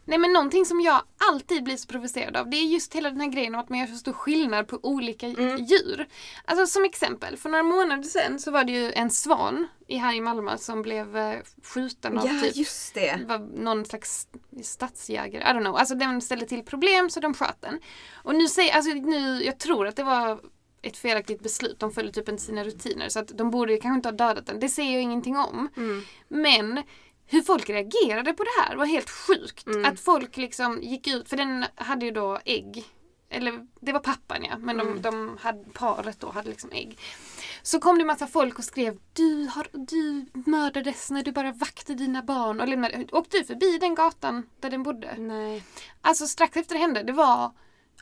Nej 0.07 0.17
men 0.17 0.33
någonting 0.33 0.65
som 0.65 0.81
jag 0.81 1.01
alltid 1.31 1.63
blir 1.63 1.77
så 1.77 1.87
provocerad 1.87 2.37
av 2.37 2.49
det 2.49 2.57
är 2.57 2.63
just 2.65 2.95
hela 2.95 3.09
den 3.09 3.21
här 3.21 3.27
grejen 3.27 3.55
om 3.55 3.61
att 3.61 3.69
man 3.69 3.79
gör 3.79 3.87
så 3.87 3.95
stor 3.97 4.13
skillnad 4.13 4.67
på 4.67 4.79
olika 4.83 5.27
Mm. 5.27 5.65
djur. 5.65 6.07
Alltså 6.45 6.65
som 6.67 6.85
exempel, 6.85 7.37
för 7.37 7.49
några 7.49 7.63
månader 7.63 8.03
sedan 8.03 8.39
så 8.39 8.51
var 8.51 8.63
det 8.63 8.71
ju 8.71 8.91
en 8.91 9.09
svan 9.09 9.67
i, 9.87 9.97
här 9.97 10.15
i 10.15 10.21
Malmö 10.21 10.57
som 10.57 10.81
blev 10.81 11.17
eh, 11.17 11.39
skjuten 11.63 12.17
av 12.17 12.25
Ja, 12.27 12.41
typ 12.41 12.55
just 12.55 12.93
det. 12.93 13.15
det 13.19 13.25
var 13.25 13.39
någon 13.63 13.85
slags 13.85 14.27
stadsjägare, 14.63 15.43
I 15.43 15.45
don't 15.53 15.61
know. 15.63 15.75
Alltså 15.75 15.95
den 15.95 16.21
ställde 16.21 16.45
till 16.45 16.63
problem 16.63 17.09
så 17.09 17.19
de 17.19 17.33
sköt 17.33 17.61
den. 17.61 17.79
Och 18.13 18.35
nu 18.35 18.47
säger, 18.47 18.75
alltså 18.75 18.91
nu, 18.93 19.43
jag 19.43 19.59
tror 19.59 19.87
att 19.87 19.95
det 19.95 20.03
var 20.03 20.39
ett 20.81 20.97
felaktigt 20.97 21.43
beslut. 21.43 21.79
De 21.79 21.91
följde 21.91 22.13
typ 22.13 22.29
inte 22.29 22.43
sina 22.43 22.63
rutiner 22.63 23.09
så 23.09 23.19
att 23.19 23.27
de 23.27 23.51
borde 23.51 23.77
kanske 23.77 23.95
inte 23.95 24.09
ha 24.09 24.27
dödat 24.27 24.45
den. 24.45 24.59
Det 24.59 24.69
säger 24.69 24.93
jag 24.93 25.01
ingenting 25.01 25.37
om. 25.37 25.69
Mm. 25.77 26.03
Men 26.27 26.83
hur 27.27 27.41
folk 27.41 27.69
reagerade 27.69 28.33
på 28.33 28.43
det 28.43 28.61
här 28.61 28.75
var 28.75 28.85
helt 28.85 29.09
sjukt. 29.09 29.67
Mm. 29.67 29.85
Att 29.85 29.99
folk 29.99 30.37
liksom 30.37 30.81
gick 30.83 31.07
ut, 31.07 31.29
för 31.29 31.37
den 31.37 31.65
hade 31.75 32.05
ju 32.05 32.11
då 32.11 32.39
ägg. 32.45 32.83
Eller 33.29 33.67
det 33.81 33.91
var 33.91 33.99
pappan 33.99 34.43
ja, 34.43 34.57
men 34.57 34.77
de, 34.77 34.87
Mm. 34.87 35.01
de 35.01 35.37
hade, 35.41 35.63
paret 35.73 36.19
då 36.19 36.29
hade 36.31 36.49
liksom 36.49 36.71
ägg. 36.71 36.99
Så 37.61 37.79
kom 37.79 37.97
det 37.97 38.05
massa 38.05 38.27
folk 38.27 38.57
och 38.57 38.63
skrev 38.63 38.97
du, 39.13 39.49
har, 39.55 39.67
du 39.73 40.25
mördades 40.45 41.11
när 41.11 41.23
du 41.23 41.31
bara 41.31 41.51
vaktade 41.51 41.99
dina 42.03 42.21
barn. 42.23 42.61
Och 42.61 42.67
lämnade, 42.67 43.05
åkte 43.11 43.37
du 43.37 43.43
förbi 43.43 43.77
den 43.77 43.95
gatan 43.95 44.49
där 44.59 44.69
den 44.69 44.83
bodde? 44.83 45.15
Nej. 45.17 45.63
Alltså 46.01 46.27
strax 46.27 46.57
efter 46.57 46.75
det 46.75 46.81
hände, 46.81 47.03
det 47.03 47.13
var 47.13 47.51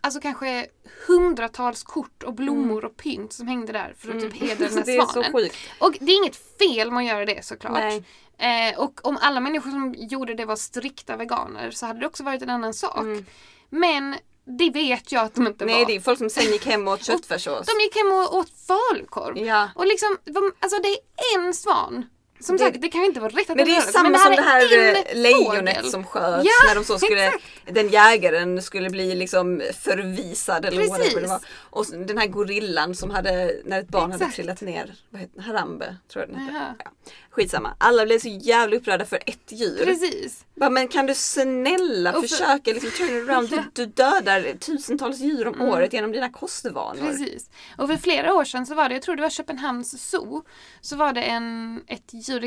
alltså 0.01 0.20
kanske 0.20 0.67
hundratals 1.08 1.84
kort 1.84 2.24
och 2.24 2.34
blommor 2.34 2.86
och 2.86 2.98
pynt 2.98 3.34
som 3.34 3.48
hängde 3.48 3.74
där 3.74 3.94
för 3.98 4.15
att 4.15 4.22
typ 4.22 4.34
hedra 4.34 4.67
den 4.67 4.67
här 4.77 4.84
Mm. 4.84 4.84
det 4.86 4.96
är 4.96 5.01
så 5.05 5.12
svanen. 5.12 5.32
sjukt. 5.32 5.55
Och 5.79 5.96
det 6.00 6.12
är 6.12 6.17
inget 6.17 6.58
fel 6.60 6.91
med 6.91 7.00
att 7.00 7.05
göra 7.08 7.25
det 7.25 7.46
såklart. 7.46 7.74
Nej. 7.74 8.03
Eh, 8.38 8.80
och 8.80 9.00
om 9.08 9.18
alla 9.22 9.39
människor 9.39 9.70
som 9.70 9.96
gjorde 9.98 10.34
det 10.34 10.46
var 10.46 10.56
strikta 10.56 11.15
veganer 11.18 11.72
så 11.72 11.86
hade 11.86 12.00
det 12.00 12.08
också 12.08 12.24
varit 12.24 12.42
en 12.42 12.50
annan 12.50 12.74
sak. 12.74 12.98
Mm. 12.98 13.25
Men 13.70 14.15
det 14.60 14.70
vet 14.70 15.12
jag 15.12 15.24
att 15.25 15.36
de 15.36 15.48
inte 15.48 15.65
Nej, 15.65 15.80
var. 15.80 15.86
det 15.86 15.96
är 15.96 16.00
folk 16.00 16.18
som 16.18 16.30
sen 16.30 16.44
gick 16.51 16.65
hem 16.65 16.88
och 16.88 16.94
åt 16.94 17.04
köttfärssås. 17.04 17.65
De 17.65 17.84
gick 17.84 17.96
hem 17.96 18.08
och 18.12 18.36
åt 18.36 18.50
falukorv. 18.68 19.38
Ja. 19.38 19.70
Och 19.75 19.86
liksom, 19.86 20.18
de, 20.25 20.51
alltså 20.60 20.80
det 20.82 20.88
är 20.89 21.39
en 21.48 21.54
svan. 21.54 22.06
Som 22.39 22.58
Det- 22.58 22.63
sagt, 22.63 22.82
det 22.82 22.89
kan 22.89 23.01
ju 23.01 23.08
inte 23.08 23.20
vara 23.20 23.32
rätt 23.32 23.50
att 23.50 23.56
Men 23.56 23.65
det 23.65 23.75
är 23.75 23.82
samma 23.82 24.10
men 24.10 24.20
som 24.20 24.36
det 24.36 24.42
här 24.42 24.74
är 24.80 24.96
eh, 24.96 25.22
lejonet 25.22 25.75
fågel. 25.77 25.92
som 25.92 26.04
sköts 26.04 26.46
Ja, 26.46 26.68
när 26.68 26.75
de 26.75 26.84
så 26.86 27.00
skulle, 27.00 27.32
den 27.65 27.89
jägaren 27.89 28.62
skulle 28.62 28.89
bli 28.89 29.15
liksom 29.15 29.62
förvisad 29.82 30.65
eller 30.65 30.77
Precis. 30.77 30.92
whatever 30.98 31.22
det 31.22 31.27
var. 31.27 31.39
Och 31.60 31.86
den 31.86 32.18
här 32.18 32.27
gorillan 32.27 32.96
som 32.96 33.10
hade, 33.10 33.56
när 33.65 33.80
ett 33.80 33.88
barn 33.88 34.12
hade 34.12 34.15
Exakt. 34.24 34.36
trillat 34.36 34.62
ner, 34.62 34.96
vad 35.10 35.22
heter? 35.22 35.42
Harambe 35.42 35.96
tror 36.12 36.25
jag 36.25 36.36
den 36.36 36.46
hette. 36.46 36.75
Ja. 36.86 36.92
Skitsamma. 37.36 37.75
Alla 37.77 38.06
blev 38.06 38.20
så 38.20 38.27
jävla 38.27 38.75
upprörda 38.75 39.06
för 39.06 39.20
ett 39.25 39.51
djur. 39.51 39.86
Precis. 39.86 40.46
Bara, 40.56 40.70
men 40.70 40.88
kan 40.88 41.06
du 41.06 41.13
snälla 41.15 42.13
för- 42.13 42.22
försöka 42.22 42.72
liksom 42.74 42.89
turn 42.92 43.30
around? 43.30 43.50
Du, 43.50 43.63
du 43.74 43.86
dödar 43.86 44.58
tusentals 44.60 45.20
djur 45.20 45.48
om 45.48 45.62
året 45.62 45.94
genom 45.94 46.12
dina 46.12 46.30
kostvanor. 46.30 46.98
Mm. 47.00 47.08
Precis. 47.12 47.50
Och 47.77 47.88
för 47.89 47.98
flera 47.98 48.34
år 48.34 48.44
sedan 48.44 48.65
så 48.65 48.75
var 48.75 48.89
det, 48.89 48.96
jag 48.96 49.01
tror 49.01 49.15
det 49.15 49.22
var 49.22 49.30
Köpenhamns 49.30 50.10
zoo, 50.10 50.44
så 50.82 50.96
var 50.96 51.13
det 51.13 51.22
en, 51.22 51.82
ett 51.88 52.10
djur, 52.30 52.42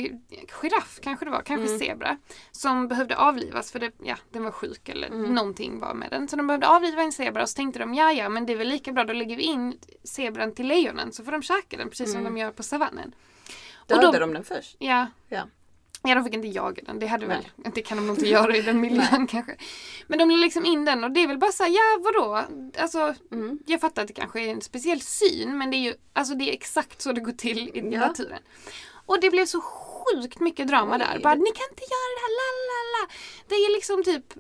giraff 0.63 0.99
kanske 1.03 1.25
det 1.25 1.31
var, 1.31 1.43
kanske 1.43 1.67
Mm. 1.67 1.79
zebra, 1.79 2.17
som 2.53 2.89
behövde 2.89 3.17
avlivas 3.17 3.73
för 3.73 3.79
det, 3.79 3.91
ja, 4.03 4.17
den 4.33 4.45
var 4.45 4.51
sjuk 4.51 4.89
eller 4.89 5.09
Mm. 5.09 5.35
någonting 5.35 5.81
var 5.81 5.95
med 5.95 6.11
den. 6.11 6.29
Så 6.29 6.37
de 6.37 6.47
behövde 6.47 6.69
avliva 6.69 7.03
en 7.03 7.13
zebra 7.13 7.43
och 7.43 7.49
så 7.49 7.55
tänkte 7.57 7.79
de, 7.79 7.95
ja 7.95 8.13
ja 8.13 8.29
men 8.29 8.47
det 8.47 8.53
är 8.53 8.57
väl 8.57 8.69
lika 8.69 8.93
bra, 8.93 9.05
då 9.05 9.13
lägger 9.13 9.37
vi 9.37 9.43
in 9.43 9.79
zebran 10.05 10.55
till 10.55 10.67
lejonen 10.67 11.13
så 11.13 11.25
får 11.25 11.33
de 11.33 11.43
käka 11.43 11.77
den 11.77 11.89
precis 11.89 12.13
som 12.13 12.21
Mm. 12.21 12.35
de 12.35 12.41
gör 12.41 12.51
på 12.51 12.63
savannen. 12.63 13.13
Dödade 13.89 14.19
då- 14.19 14.27
de 14.27 14.33
den 14.35 14.45
först? 14.45 14.77
Ja, 14.79 15.07
Ja. 15.29 15.43
Ja, 16.03 16.15
de 16.15 16.25
fick 16.25 16.35
inte 16.35 16.49
jaga 16.49 16.83
den. 16.87 16.99
Det 16.99 17.07
hade 17.07 17.27
väl, 17.27 17.49
det 17.75 17.83
kan 17.83 17.97
de 17.99 18.07
nog 18.07 18.17
inte 18.17 18.29
göra 18.29 18.57
i 18.57 18.63
den 18.63 18.81
miljön 18.87 19.27
kanske. 19.27 19.57
Men 20.07 20.19
de 20.19 20.31
la 20.31 20.37
liksom 20.37 20.65
in 20.67 20.85
den 20.85 21.05
och 21.05 21.11
det 21.11 21.21
är 21.23 21.27
väl 21.27 21.39
bara 21.39 21.53
såhär, 21.53 21.71
ja 21.71 22.01
vadå? 22.05 22.45
Alltså, 22.79 23.15
Mm. 23.33 23.59
jag 23.67 23.81
fattar 23.81 24.03
att 24.03 24.09
det 24.09 24.15
kanske 24.15 24.41
är 24.41 24.49
en 24.49 24.61
speciell 24.61 25.01
syn 25.01 25.59
men 25.59 25.71
det 25.71 25.77
är 25.77 25.79
ju 25.79 25.95
alltså 26.13 26.35
det 26.35 26.51
är 26.51 26.53
exakt 26.53 27.01
så 27.03 27.13
det 27.13 27.21
går 27.21 27.33
till 27.33 27.59
i 27.59 27.91
Ja. 27.93 28.01
naturen. 28.01 28.39
Och 29.07 29.21
det 29.21 29.31
blev 29.31 29.47
så 29.47 29.61
sjukt 29.61 30.41
mycket 30.41 30.69
drama 30.69 30.93
Oj. 30.93 30.99
där. 30.99 31.21
Bara, 31.23 31.35
ni 31.35 31.51
kan 31.51 31.67
inte 31.71 31.83
göra 31.95 32.09
det 32.17 32.23
här, 32.25 32.33
la 32.41 32.49
la 32.55 32.61
la. 32.68 32.68
Det 33.49 33.55
är 33.55 33.73
liksom 33.75 34.05
typ, 34.05 34.35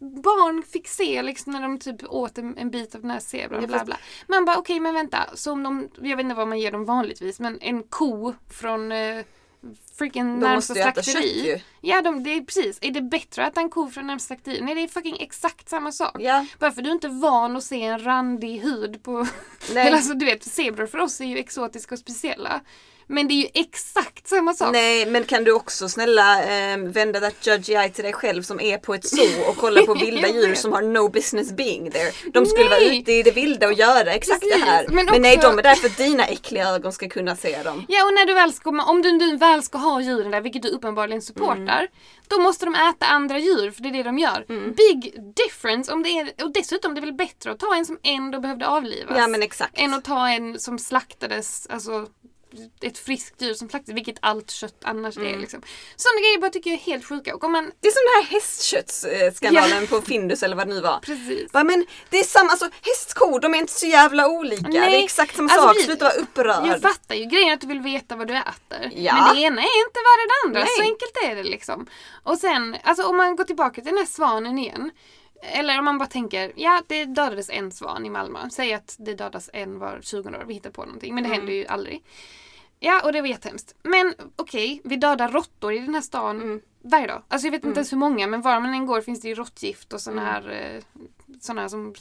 barn 0.00 0.62
fick 0.62 0.88
se 0.88 1.22
liksom 1.22 1.52
när 1.52 1.62
de 1.62 1.78
typ 1.78 2.04
åt 2.08 2.38
en, 2.38 2.58
en 2.58 2.70
bit 2.70 2.94
av 2.94 3.00
den 3.00 3.10
här 3.10 3.20
zebran. 3.20 3.66
Bla, 3.66 3.84
bla. 3.84 3.96
Man 4.26 4.44
bara 4.44 4.56
okej 4.56 4.80
men 4.80 4.94
vänta, 4.94 5.18
så 5.34 5.52
om 5.52 5.62
de, 5.62 5.88
jag 6.02 6.16
vet 6.16 6.24
inte 6.24 6.34
vad 6.34 6.48
man 6.48 6.58
ger 6.58 6.72
dem 6.72 6.84
vanligtvis 6.84 7.40
men 7.40 7.60
en 7.60 7.82
ko 7.82 8.34
från 8.50 8.92
eh, 8.92 9.24
freaking 9.98 10.38
närmsta 10.38 10.74
slakteri. 10.74 11.52
kött. 11.52 11.62
Ja, 11.80 12.02
de, 12.02 12.24
det 12.24 12.30
är 12.30 12.40
precis. 12.40 12.78
Är 12.80 12.90
det 12.90 13.02
bättre 13.02 13.46
att 13.46 13.52
äta 13.52 13.60
en 13.60 13.70
ko 13.70 13.90
från 13.90 14.06
närmsta 14.06 14.26
slakteri? 14.26 14.60
Nej, 14.60 14.74
det 14.74 14.80
är 14.80 14.88
fucking 14.88 15.16
exakt 15.20 15.68
samma 15.68 15.92
sak. 15.92 16.16
Ja. 16.18 16.46
Bara 16.58 16.72
för 16.72 16.82
du 16.82 16.88
är 16.88 16.94
inte 16.94 17.08
van 17.08 17.56
att 17.56 17.64
se 17.64 17.82
en 17.82 18.04
randig 18.04 18.60
hud 18.60 19.02
på... 19.02 19.26
Nej. 19.74 19.86
Eller 19.86 19.92
alltså 19.96 20.14
du 20.14 20.26
vet, 20.26 20.44
zebror 20.44 20.86
för 20.86 20.98
oss 20.98 21.20
är 21.20 21.24
ju 21.24 21.38
exotiska 21.38 21.94
och 21.94 21.98
speciella. 21.98 22.60
Men 23.10 23.28
det 23.28 23.34
är 23.34 23.36
ju 23.42 23.48
exakt 23.54 24.28
samma 24.28 24.54
sak. 24.54 24.72
Nej 24.72 25.06
men 25.06 25.24
kan 25.24 25.44
du 25.44 25.52
också 25.52 25.88
snälla 25.88 26.42
eh, 26.44 26.78
vända 26.78 27.20
that 27.20 27.46
judgy 27.46 27.72
eye 27.72 27.88
till 27.90 28.04
dig 28.04 28.12
själv 28.12 28.42
som 28.42 28.60
är 28.60 28.78
på 28.78 28.94
ett 28.94 29.06
zoo 29.08 29.48
och 29.48 29.56
kollar 29.56 29.82
på 29.82 29.94
vilda 29.94 30.28
djur 30.34 30.54
som 30.54 30.72
har 30.72 30.82
no 30.82 31.08
business 31.08 31.52
being 31.52 31.90
there. 31.90 32.12
De 32.32 32.46
skulle 32.46 32.68
vara 32.68 32.78
Nej. 32.80 32.98
ute 33.00 33.12
i 33.12 33.22
det 33.22 33.30
vilda 33.30 33.66
och 33.66 33.72
göra 33.72 34.12
exakt 34.12 34.40
Precis, 34.40 34.58
det 34.64 34.70
här. 34.70 34.86
men 34.88 35.06
Men, 35.06 35.22
nej 35.22 35.36
också- 35.36 35.50
de 35.50 35.58
är 35.58 35.62
där 35.62 35.74
för 35.74 35.86
att 35.88 35.96
dina 35.96 36.24
äckliga 36.26 36.68
ögon 36.68 36.92
ska 36.92 37.08
kunna 37.08 37.36
se 37.36 37.62
dem. 37.62 37.84
Ja, 37.88 38.04
och 38.06 38.14
när 38.14 38.26
du 38.26 38.34
väl 38.34 38.52
ska, 38.52 38.70
om 38.70 39.02
du, 39.02 39.18
du 39.18 39.36
väl 39.36 39.62
ska 39.62 39.78
ha 39.78 40.00
djuren 40.00 40.30
där, 40.30 40.40
vilket 40.40 40.62
du 40.62 40.68
uppenbarligen 40.68 41.22
supportar, 41.22 41.60
Mm. 41.60 41.86
då 42.28 42.40
måste 42.40 42.64
de 42.64 42.74
äta 42.74 43.06
andra 43.06 43.38
djur, 43.38 43.70
för 43.70 43.82
det 43.82 43.88
är 43.88 43.92
det 43.92 44.02
de 44.02 44.18
gör. 44.18 44.44
Big 44.74 45.14
difference! 45.36 45.92
Om 45.92 46.02
det 46.02 46.08
är, 46.08 46.44
och 46.44 46.52
dessutom, 46.52 46.94
det 46.94 46.98
är 47.00 47.06
väl 47.06 47.12
bättre 47.12 47.50
att 47.50 47.58
ta 47.58 47.74
en 47.76 47.86
som 47.86 47.98
ändå 48.02 48.40
behövde 48.40 48.66
avlivas. 48.68 49.14
Ja 49.18 49.26
men 49.26 49.42
exakt. 49.42 49.78
än 49.78 49.94
att 49.94 50.04
ta 50.04 50.28
en 50.28 50.58
som 50.60 50.78
slaktades 50.78 51.66
alltså, 51.70 52.06
ett 52.80 52.98
friskt 52.98 53.42
djur 53.42 53.54
som 53.54 53.68
slaktas, 53.68 53.94
vilket 53.94 54.16
allt 54.22 54.50
kött 54.50 54.82
annars 54.84 55.16
är. 55.16 55.20
Mm. 55.20 55.40
Liksom. 55.40 55.62
Sådana 55.96 56.20
grejer 56.20 56.38
bara 56.40 56.50
tycker 56.50 56.70
jag 56.70 56.78
är 56.80 56.82
helt 56.84 57.04
sjuka. 57.04 57.34
Och 57.34 57.44
om 57.44 57.52
man, 57.52 57.72
Det 57.80 57.88
är 57.88 57.92
som 57.92 58.02
den 58.04 58.22
här 58.24 58.40
hästköttsskandalen 58.40 59.86
på 59.86 60.00
Findus 60.02 60.42
eller 60.42 60.56
vad 60.56 60.68
det 60.68 60.74
nu 60.74 60.80
var. 60.80 60.98
precis. 61.00 61.52
Bara, 61.52 61.64
men 61.64 61.86
det 62.10 62.18
är 62.18 62.24
samma, 62.24 62.50
alltså 62.50 62.68
hästkor 62.82 63.40
de 63.40 63.54
är 63.54 63.58
inte 63.58 63.72
så 63.72 63.86
jävla 63.86 64.28
olika. 64.28 64.68
Nej. 64.68 64.90
Det 64.90 64.96
är 65.00 65.04
exakt 65.04 65.36
samma 65.36 65.48
Alltså, 65.52 65.68
sak, 65.68 65.76
vi- 65.76 65.82
sluta 65.82 66.04
vara 66.04 66.14
upprörd. 66.14 66.66
Jag 66.66 66.80
fattar 66.82 67.14
ju 67.14 67.24
grejen 67.24 67.52
att 67.54 67.60
du 67.60 67.66
vill 67.66 67.80
veta 67.80 68.16
vad 68.16 68.26
du 68.28 68.34
äter. 68.36 68.90
Ja. 68.94 69.14
Men 69.24 69.34
det 69.34 69.40
ena 69.40 69.62
är 69.62 69.86
inte 69.86 70.00
värre 70.00 70.22
än 70.22 70.28
det 70.28 70.46
andra. 70.46 70.60
Nej. 70.60 70.76
Så 70.76 70.82
enkelt 70.82 71.16
är 71.30 71.36
det 71.36 71.50
liksom. 71.50 71.86
Och 72.22 72.38
sen, 72.38 72.76
alltså 72.84 73.06
om 73.06 73.16
man 73.16 73.36
går 73.36 73.44
tillbaka 73.44 73.74
till 73.74 73.84
den 73.90 73.98
här 73.98 74.06
svanen 74.06 74.58
igen. 74.58 74.90
Eller 75.42 75.78
om 75.78 75.84
man 75.84 75.98
bara 75.98 76.08
tänker, 76.08 76.52
ja 76.56 76.82
det 76.86 77.04
dödades 77.04 77.50
en 77.50 77.72
svan 77.72 78.06
i 78.06 78.10
Malmö. 78.10 78.38
Säg 78.52 78.72
att 78.74 78.96
det 78.98 79.14
dödas 79.14 79.50
en 79.52 79.78
var 79.78 80.00
20 80.02 80.28
år, 80.28 80.44
vi 80.46 80.54
hittar 80.54 80.70
på 80.70 80.84
någonting. 80.84 81.14
Men 81.14 81.24
det 81.24 81.28
Mm. 81.28 81.38
händer 81.40 81.52
ju 81.54 81.66
aldrig. 81.66 82.02
Ja, 82.82 83.00
och 83.04 83.12
det 83.12 83.20
var 83.20 83.28
jättehemskt. 83.28 83.74
Men 83.82 84.14
okej, 84.36 84.80
vi 84.84 84.96
dödar 84.96 85.28
råttor 85.28 85.72
i 85.72 85.78
den 85.78 85.94
här 85.94 86.00
stan 86.02 86.36
Mm. 86.42 86.60
varje 86.82 87.06
dag. 87.06 87.22
Alltså 87.28 87.46
jag 87.46 87.52
vet 87.52 87.64
inte 87.64 87.78
ens 87.78 87.92
hur 87.92 87.96
många, 87.98 88.26
men 88.26 88.40
var 88.42 88.60
man 88.60 88.74
än 88.74 88.86
går 88.86 89.00
finns 89.00 89.20
det 89.20 89.28
ju 89.28 89.34
råttgift 89.34 89.92
och 89.92 90.00
såna 90.00 90.22
Mm. 90.22 90.34
här 90.34 90.74
eh, 90.74 90.82
såna 91.40 91.60
här 91.60 91.68
som 91.68 91.94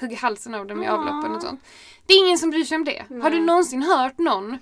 hugger 0.00 0.16
halsen 0.16 0.54
av 0.54 0.66
dem 0.66 0.82
i 0.82 0.86
avloppen 0.88 1.34
och 1.34 1.42
sånt. 1.42 1.60
Det 2.06 2.14
är 2.14 2.26
ingen 2.26 2.38
som 2.38 2.50
bryr 2.50 2.64
sig 2.64 2.76
om 2.76 2.84
det. 2.84 3.04
Har 3.08 3.30
du 3.30 3.36
Nej. 3.36 3.46
någonsin 3.46 3.82
hört 3.82 4.18
någon 4.18 4.58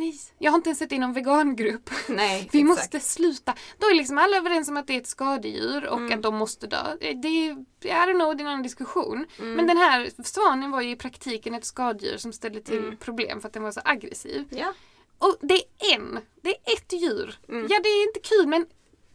Nej, 0.00 0.20
jag 0.38 0.50
har 0.52 0.56
inte 0.56 0.68
ens 0.70 0.78
sett 0.78 0.92
i 0.92 0.98
någon 0.98 1.12
vegangrupp. 1.12 1.90
Nej, 2.08 2.48
Vi 2.52 2.58
exakt. 2.60 2.64
måste 2.78 3.00
sluta. 3.00 3.54
Då 3.78 3.86
är 3.86 3.94
liksom 3.94 4.18
alla 4.18 4.36
överens 4.36 4.68
om 4.68 4.76
att 4.76 4.86
det 4.86 4.92
är 4.96 5.00
ett 5.00 5.06
skadedjur 5.06 5.86
och 5.86 5.98
Mm. 5.98 6.12
att 6.18 6.22
de 6.22 6.34
måste 6.36 6.66
dö. 6.66 6.96
Det 7.00 7.28
är, 7.28 7.50
I 7.50 7.56
don't 7.88 8.14
know, 8.14 8.36
det 8.36 8.40
är 8.42 8.44
en 8.44 8.46
annan 8.46 8.62
diskussion. 8.62 9.26
Mm. 9.38 9.54
Men 9.54 9.66
den 9.66 9.76
här 9.76 10.10
svanen 10.24 10.70
var 10.70 10.80
ju 10.80 10.90
i 10.90 10.96
praktiken 10.96 11.54
ett 11.54 11.64
skadedjur 11.64 12.16
som 12.18 12.32
ställde 12.32 12.60
till 12.60 12.78
Mm. 12.78 12.96
problem 12.96 13.40
för 13.40 13.48
att 13.48 13.54
den 13.54 13.62
var 13.62 13.72
så 13.72 13.80
aggressiv. 13.84 14.44
Ja. 14.50 14.72
Och 15.18 15.36
det 15.40 15.54
är 15.54 15.94
en. 15.94 16.18
Det 16.42 16.48
är 16.50 16.72
ett 16.76 16.92
djur. 16.92 17.38
Mm. 17.48 17.66
Ja, 17.70 17.80
det 17.82 17.88
är 17.88 18.06
inte 18.08 18.20
kul 18.20 18.46
men 18.46 18.66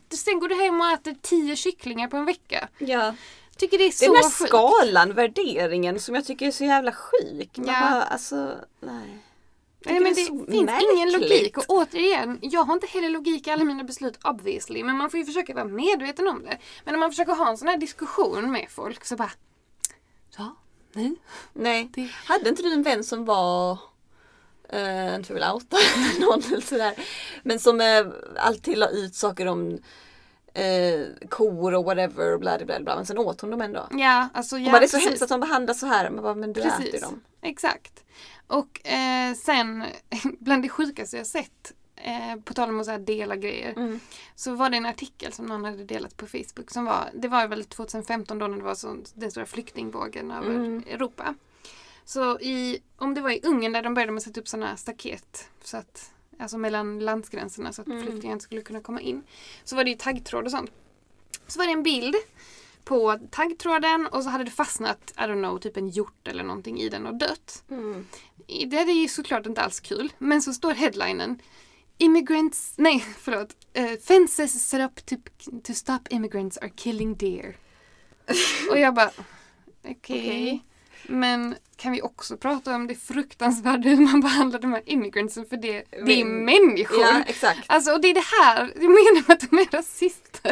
sen 0.10 0.40
går 0.40 0.48
du 0.50 0.56
hem 0.56 0.82
och 0.82 0.88
äter 0.88 1.16
tio 1.22 1.56
kycklingar 1.56 2.08
på 2.08 2.18
en 2.18 2.26
vecka. 2.26 2.68
ja. 2.78 3.16
Tycker 3.58 3.78
det 3.78 3.84
är 3.84 3.88
Det 3.88 4.06
är 4.06 4.08
så 4.08 4.14
den 4.14 4.16
här 4.24 4.30
sjukt. 4.32 4.50
skalan, 4.50 5.14
värderingen 5.14 6.00
som 6.00 6.16
jag 6.16 6.26
tycker 6.26 6.48
är 6.48 6.52
så 6.52 6.64
jävla 6.66 6.92
sjuk. 6.92 7.58
Man 7.58 7.68
Ja. 7.68 7.82
bara, 7.82 8.04
alltså, 8.04 8.56
nej. 8.80 9.18
Nej, 9.86 10.00
men 10.00 10.04
det 10.04 10.10
det 10.10 10.26
finns 10.26 10.50
ingen 10.50 10.66
märkligt. 10.66 11.22
logik. 11.22 11.58
Och 11.58 11.64
återigen, 11.68 12.40
jag 12.42 12.64
har 12.64 12.74
inte 12.74 12.88
heller 12.88 13.10
logik 13.10 13.48
i 13.48 13.52
alla 13.52 13.64
mina 13.64 13.84
beslut 13.84 14.20
obviously. 14.24 14.84
Men 14.84 14.98
man 14.98 15.10
får 15.10 15.18
ju 15.20 15.26
försöka 15.26 15.54
vara 15.54 15.66
medveten 15.66 16.28
om 16.28 16.44
det. 16.44 16.58
Men 16.84 16.92
när 16.94 17.00
man 17.00 17.12
försöker 17.12 17.34
ha 17.36 17.50
en 17.50 17.58
sån 17.58 17.68
här 17.68 17.78
diskussion 17.78 18.52
med 18.52 18.66
folk 18.70 19.06
så 19.06 19.16
bara... 19.16 19.32
Ja, 20.38 20.56
nej. 20.94 21.16
Nej. 21.54 21.90
Det- 21.94 22.10
Hade 22.26 22.50
inte 22.50 22.64
du 22.64 22.74
en 22.74 22.84
vän 22.84 23.04
som 23.04 23.26
var 23.26 23.78
Uh, 24.74 25.16
inte 25.16 25.28
för 25.28 25.40
att 25.40 25.54
outa 25.54 25.78
någon 26.20 26.42
eller 26.44 26.62
sådär. 26.62 26.94
Men 27.44 27.60
som 27.60 27.82
eh, 27.82 28.06
alltid 28.38 28.78
la 28.78 28.90
ut 28.90 29.16
saker 29.16 29.46
om 29.46 29.80
eh, 30.54 31.06
kor 31.30 31.74
och 31.74 31.86
whatever 31.86 32.38
bla 32.38 32.58
bla 32.66 32.80
bla. 32.80 32.96
Men 32.96 33.06
sen 33.06 33.18
åt 33.18 33.42
hon 33.42 33.52
dem 33.52 33.62
ändå. 33.62 33.88
Ja, 33.92 34.30
alltså 34.34 34.58
ja, 34.58 34.66
och 34.66 34.72
bara, 34.72 34.80
det 34.80 34.86
är 34.86 34.88
så 34.88 34.98
precis. 34.98 35.10
hemskt 35.10 35.22
att 35.24 35.30
de 35.30 35.40
behandlas 35.40 35.80
så 35.80 35.86
här. 35.86 36.10
Man 36.10 36.24
bara, 36.24 36.36
men 36.36 36.54
du 36.54 36.62
äter 36.62 36.72
Precis. 36.78 37.02
dem. 37.02 37.22
Exakt. 37.42 38.04
Och 38.48 38.88
eh, 38.88 39.34
sen, 39.34 39.84
bland 40.40 40.64
det 40.64 40.70
sjukaste 40.70 41.18
jag 41.18 41.28
sett, 41.28 41.74
eh, 41.96 42.36
på 42.44 42.54
tal 42.54 42.70
om 42.70 42.80
att 42.80 42.86
så 42.86 42.92
här 42.92 43.00
dela 43.00 43.36
grejer, 43.36 43.74
Mm. 43.78 44.00
så 44.36 44.56
var 44.56 44.70
det 44.70 44.78
en 44.78 44.86
artikel 44.86 45.34
som 45.34 45.46
någon 45.46 45.66
hade 45.66 45.84
delat 45.84 46.18
på 46.18 46.28
Facebook. 46.28 46.72
Som 46.72 46.86
var, 46.86 47.10
det 47.14 47.28
var 47.28 47.48
väl 47.48 47.66
2015 47.66 48.40
då 48.40 48.48
när 48.48 48.58
det 48.58 48.64
var 48.64 48.76
så, 48.76 48.98
den 49.14 49.32
stora 49.32 49.46
flyktingvågen 49.46 50.32
över 50.32 50.50
Mm. 50.56 50.84
Europa. 50.90 51.36
Så 52.06 52.40
i, 52.40 52.80
om 52.98 53.14
det 53.14 53.22
var 53.22 53.30
i 53.32 53.40
Ungern 53.44 53.72
där 53.74 53.82
de 53.82 53.94
började 53.94 54.12
med 54.12 54.18
att 54.20 54.24
sätta 54.24 54.40
upp 54.42 54.48
sådana 54.48 54.78
staket 54.78 55.50
så 55.64 55.78
att, 55.78 56.12
alltså 56.40 56.58
mellan 56.58 57.00
landsgränserna 57.00 57.74
så 57.74 57.82
att 57.82 57.88
Mm. 57.88 58.04
flyktingar 58.04 58.34
inte 58.34 58.44
skulle 58.44 58.62
kunna 58.62 58.82
komma 58.82 59.02
in. 59.02 59.24
Så 59.64 59.76
var 59.76 59.84
det 59.84 59.90
ju 59.90 59.96
taggtråd 59.96 60.46
och 60.46 60.52
sånt. 60.52 60.72
Så 61.48 61.60
var 61.60 61.66
det 61.66 61.72
en 61.72 61.84
bild 61.84 62.16
på 62.84 63.20
taggtråden 63.32 64.08
och 64.08 64.24
så 64.24 64.30
hade 64.30 64.44
det 64.44 64.52
fastnat, 64.52 65.14
I 65.18 65.20
don't 65.22 65.42
know, 65.44 65.60
typ 65.60 65.78
en 65.78 65.88
hjort 65.88 66.28
eller 66.28 66.44
någonting 66.44 66.80
i 66.80 66.90
den 66.90 67.06
och 67.06 67.16
dött. 67.16 67.64
Mm. 67.70 68.06
Det 68.48 68.78
är 68.78 69.02
ju 69.02 69.08
såklart 69.08 69.46
inte 69.46 69.62
alls 69.62 69.80
kul. 69.80 70.14
Men 70.18 70.42
så 70.42 70.54
står 70.54 70.74
headlinen 70.74 71.40
Immigrants, 71.98 72.74
nej 72.78 73.00
förlåt. 73.18 73.56
Uh, 73.78 74.00
fences 74.08 74.70
set 74.70 74.82
up 74.82 75.06
to, 75.06 75.16
to 75.64 75.74
stop 75.74 76.00
immigrants 76.10 76.58
are 76.58 76.70
killing 76.70 77.16
deer. 77.16 77.58
Och 78.72 78.80
jag 78.80 78.94
bara, 78.94 79.12
okej. 79.82 79.92
Okej. 79.92 80.64
Men 81.08 81.56
kan 81.78 81.92
vi 81.92 82.02
också 82.02 82.38
prata 82.38 82.76
om 82.76 82.88
det 82.88 82.96
fruktansvärda 82.96 83.90
hur 83.90 83.98
man 83.98 84.22
behandlar 84.22 84.60
de 84.60 84.74
här 84.74 84.82
immigrantsen 84.86 85.46
för 85.46 85.58
det, 85.58 85.84
det 86.06 86.22
är 86.22 86.26
Men- 86.26 86.46
människor. 86.46 87.02
Ja, 87.02 87.24
exakt. 87.28 87.60
Alltså 87.68 87.92
och 87.92 88.02
det 88.02 88.08
är 88.08 88.14
det 88.14 88.24
här, 88.44 88.72
jag 88.76 88.82
menar 88.84 89.28
med 89.28 89.34
att 89.34 89.50
de 89.50 89.58
är 89.60 89.66
rasister. 89.78 90.52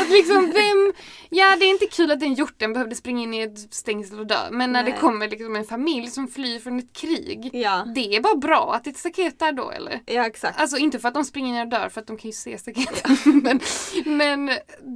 Att 0.00 0.10
liksom 0.10 0.46
vem, 0.54 0.92
ja 1.30 1.56
det 1.58 1.64
är 1.64 1.70
inte 1.70 1.86
kul 1.86 2.10
att 2.10 2.20
den 2.20 2.34
hjorten 2.34 2.72
behövde 2.72 2.94
springa 2.94 3.22
in 3.22 3.34
i 3.34 3.40
ett 3.40 3.74
stängsel 3.74 4.18
och 4.20 4.26
dö. 4.26 4.50
Men 4.50 4.72
när 4.72 4.84
det 4.84 4.90
Nej. 4.90 5.00
kommer 5.00 5.28
liksom 5.28 5.56
en 5.56 5.64
familj 5.64 6.06
som 6.10 6.28
flyr 6.28 6.58
från 6.58 6.78
ett 6.78 6.92
krig. 6.92 7.50
Ja, 7.52 7.86
Det 7.94 8.16
är 8.16 8.20
bara 8.20 8.36
bra 8.36 8.74
att 8.74 8.84
det 8.84 8.90
är 8.90 8.92
ett 8.92 8.98
staket 8.98 9.38
där 9.38 9.52
då 9.52 9.70
eller? 9.70 10.00
ja 10.06 10.26
exakt. 10.26 10.60
Alltså 10.60 10.76
inte 10.76 10.98
för 10.98 11.08
att 11.08 11.14
de 11.14 11.24
springer 11.24 11.54
in 11.54 11.60
och 11.60 11.68
dör 11.68 11.88
för 11.88 12.00
att 12.00 12.06
de 12.06 12.16
kan 12.16 12.28
ju 12.28 12.32
se 12.36 12.58
staketet. 12.58 13.10
men 13.42 13.60
men 14.04 14.50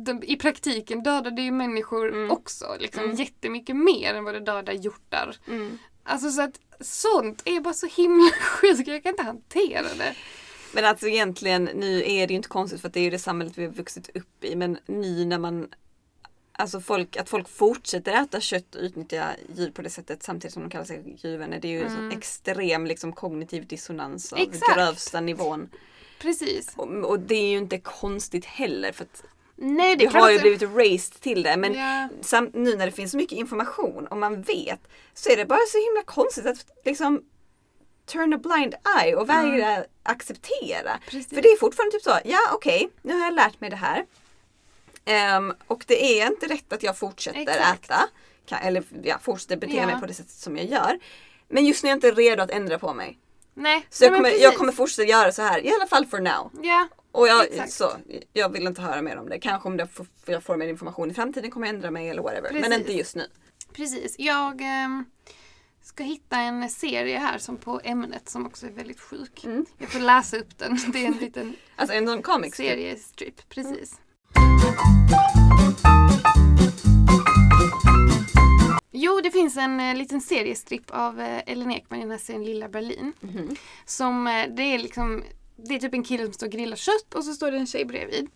de, 0.05 0.23
i 0.23 0.37
praktiken 0.37 1.03
dödar 1.03 1.31
det 1.31 1.43
ju 1.43 1.51
människor 1.53 2.09
Mm. 2.09 2.31
också. 2.31 2.65
Liksom, 2.81 3.05
Mm. 3.05 3.17
Jättemycket 3.17 3.77
mer 3.77 4.15
än 4.15 4.25
vad 4.25 4.35
det 4.35 4.41
dödar 4.41 4.73
hjortar. 4.79 5.37
Mm. 5.49 5.79
Alltså 6.03 6.31
så 6.31 6.43
att 6.43 6.61
sånt 6.81 7.43
är 7.45 7.61
bara 7.61 7.75
så 7.75 7.87
himla 7.87 8.31
sjukt. 8.41 8.89
Jag 8.89 9.03
kan 9.03 9.11
inte 9.11 9.23
hantera 9.23 9.83
det. 9.83 10.15
Men 10.73 10.85
alltså 10.85 11.09
egentligen, 11.09 11.65
nu 11.65 12.03
är 12.07 12.27
det 12.27 12.33
ju 12.33 12.37
inte 12.37 12.49
konstigt 12.49 12.81
för 12.81 12.89
att 12.89 12.95
det 12.95 13.01
är 13.01 13.05
ju 13.05 13.11
det 13.11 13.19
samhället 13.19 13.59
vi 13.59 13.65
har 13.65 13.73
vuxit 13.73 14.11
upp 14.17 14.45
i. 14.45 14.57
Men 14.57 14.79
nu 14.87 15.25
när 15.25 15.39
man 15.39 15.69
Alltså 16.61 16.81
folk, 16.81 17.17
att 17.17 17.29
folk 17.29 17.49
fortsätter 17.49 18.13
äta 18.23 18.41
kött 18.41 18.75
och 18.75 18.83
utnyttja 18.83 19.31
djur 19.57 19.71
på 19.71 19.83
det 19.83 19.91
sättet 19.91 20.23
samtidigt 20.23 20.55
som 20.55 20.63
de 20.63 20.71
kallar 20.71 20.85
sig 20.85 21.17
djurvänner. 21.23 21.61
Det 21.61 21.69
är 21.69 21.73
ju 21.73 21.81
en 21.81 21.87
Mm. 21.87 21.97
sån 21.97 22.19
extrem 22.19 22.87
liksom, 22.87 23.13
kognitiv 23.13 23.67
dissonans 23.67 24.33
av 24.33 24.39
Exakt. 24.39 24.75
grövsta 24.77 25.21
nivån. 25.21 25.69
Precis. 26.21 26.73
Och, 26.77 26.89
och 26.89 27.21
det 27.21 27.35
är 27.35 27.51
ju 27.51 27.59
inte 27.59 27.79
konstigt 27.79 28.45
heller 28.45 28.93
för 28.93 29.05
att 29.05 29.23
Nej, 29.61 29.97
det 29.97 30.07
det 30.07 30.19
har 30.19 30.31
ju 30.31 30.37
att- 30.37 30.43
blivit 30.43 30.63
raised 30.63 31.21
till 31.21 31.43
det. 31.43 31.57
Men 31.57 31.75
Ja. 31.75 32.09
sam, 32.21 32.51
nu 32.55 32.77
när 32.77 32.87
det 32.87 32.93
finns 32.93 33.11
så 33.11 33.17
mycket 33.17 33.39
information 33.39 34.07
och 34.07 34.17
man 34.17 34.43
vet 34.43 34.81
så 35.15 35.31
är 35.31 35.37
det 35.37 35.45
bara 35.45 35.67
så 35.69 35.79
himla 35.79 36.03
konstigt 36.05 36.47
att 36.47 36.67
liksom 36.85 37.23
turn 38.07 38.35
a 38.35 38.39
blind 38.39 38.75
eye 39.03 39.15
och 39.15 39.29
vägra 39.29 39.85
acceptera. 40.03 40.91
Mm. 40.91 41.01
Precis. 41.07 41.29
För 41.29 41.43
det 41.43 41.49
är 41.49 41.57
fortfarande 41.57 41.93
typ 41.93 42.03
så, 42.03 42.19
ja 42.25 42.39
okej, 42.53 42.89
nu 43.03 43.13
har 43.15 43.25
jag 43.25 43.35
lärt 43.35 43.61
mig 43.61 43.71
det 43.71 43.77
här. 43.77 44.05
Ehm, 45.05 45.53
och 45.67 45.85
det 45.87 46.21
är 46.21 46.27
inte 46.27 46.47
rätt 46.47 46.73
att 46.73 46.83
jag 46.83 46.99
fortsätter 46.99 47.41
Exakt. 47.41 47.85
äta. 47.85 48.01
Kan, 48.47 48.59
eller 48.59 48.83
ja, 49.03 49.19
fortsätter 49.23 49.57
bete 49.57 49.77
Ja. 49.77 49.87
mig 49.87 50.01
på 50.01 50.07
det 50.07 50.15
sättet 50.15 50.33
som 50.33 50.57
jag 50.57 50.67
gör. 50.67 50.99
Men 51.49 51.65
just 51.67 51.83
nu 51.83 51.89
är 51.89 51.91
jag 51.91 51.97
inte 51.97 52.11
redo 52.11 52.43
att 52.43 52.51
ändra 52.51 52.79
på 52.79 52.95
mig. 52.95 53.19
Nej, 53.55 53.87
Så 53.91 54.05
jag 54.05 54.15
kommer, 54.15 54.43
jag 54.43 54.55
kommer 54.57 54.73
fortsätta 54.73 55.09
göra 55.09 55.33
så 55.33 55.43
här, 55.43 55.67
i 55.67 55.73
alla 55.73 55.87
fall 55.87 56.07
for 56.07 56.19
now. 56.19 56.51
Ja, 56.63 56.89
Och 57.13 57.29
jag, 57.29 57.45
Exakt. 57.47 57.73
så, 57.73 57.93
jag 58.33 58.53
vill 58.53 58.67
inte 58.67 58.83
höra 58.83 59.03
mer 59.03 59.17
om 59.17 59.29
det. 59.29 59.39
Kanske 59.41 59.69
om 59.69 59.77
det 59.77 59.87
får, 59.87 60.07
jag 60.27 60.43
får 60.43 60.57
mer 60.57 60.67
information 60.69 61.11
i 61.11 61.15
framtiden 61.15 61.51
kommer 61.51 61.67
jag 61.67 61.75
ändra 61.75 61.91
mig 61.91 62.09
eller 62.09 62.23
whatever. 62.23 62.53
Men 62.53 62.63
Precis. 62.63 62.79
inte 62.79 62.93
just 62.93 63.17
nu. 63.17 63.27
precis. 63.73 64.15
Jag 64.19 64.61
ehm, 64.61 65.05
ska 65.83 66.03
hitta 66.05 66.37
en 66.37 66.71
serie 66.71 67.19
här 67.19 67.39
som 67.39 67.57
på 67.57 67.81
ämnet 67.85 68.29
som 68.29 68.47
också 68.47 68.67
är 68.67 68.71
väldigt 68.71 69.01
sjuk. 69.01 69.45
Mm. 69.45 69.67
Jag 69.79 69.89
får 69.89 70.01
läsa 70.01 70.37
upp 70.37 70.59
den. 70.59 70.79
Det 70.93 71.03
är 71.05 71.07
en 71.07 71.13
liten 71.17 71.57
Alltså 71.77 71.97
en 71.97 72.07
sån 72.07 72.23
comic 72.23 72.55
strip. 72.55 72.69
seriestrip. 72.71 73.49
Precis. 73.49 74.01
Jo, 78.91 79.21
det 79.23 79.31
finns 79.31 79.57
en 79.57 79.81
eh, 79.81 79.97
liten 79.97 80.21
seriestrip 80.21 80.91
av 80.91 81.21
eh, 81.21 81.43
Ellen 81.47 81.71
Ekman 81.73 81.99
i 81.99 82.03
den 82.03 82.11
här 82.11 82.19
serien 82.19 82.45
Lilla 82.45 82.69
Berlin. 82.69 83.13
Mhm. 83.21 83.57
Som 83.85 84.27
eh, 84.27 84.47
det 84.57 84.63
är 84.63 84.79
liksom 84.79 85.23
Det 85.67 85.75
är 85.75 85.79
typ 85.79 85.95
en 85.95 86.03
kille 86.05 86.25
som 86.25 86.33
står 86.33 86.47
och 86.47 86.53
grillar 86.53 86.77
kött 86.77 87.15
och 87.15 87.25
så 87.25 87.33
står 87.35 87.51
det 87.51 87.57
en 87.59 87.67
tjej 87.67 87.85
bredvid. 87.85 88.29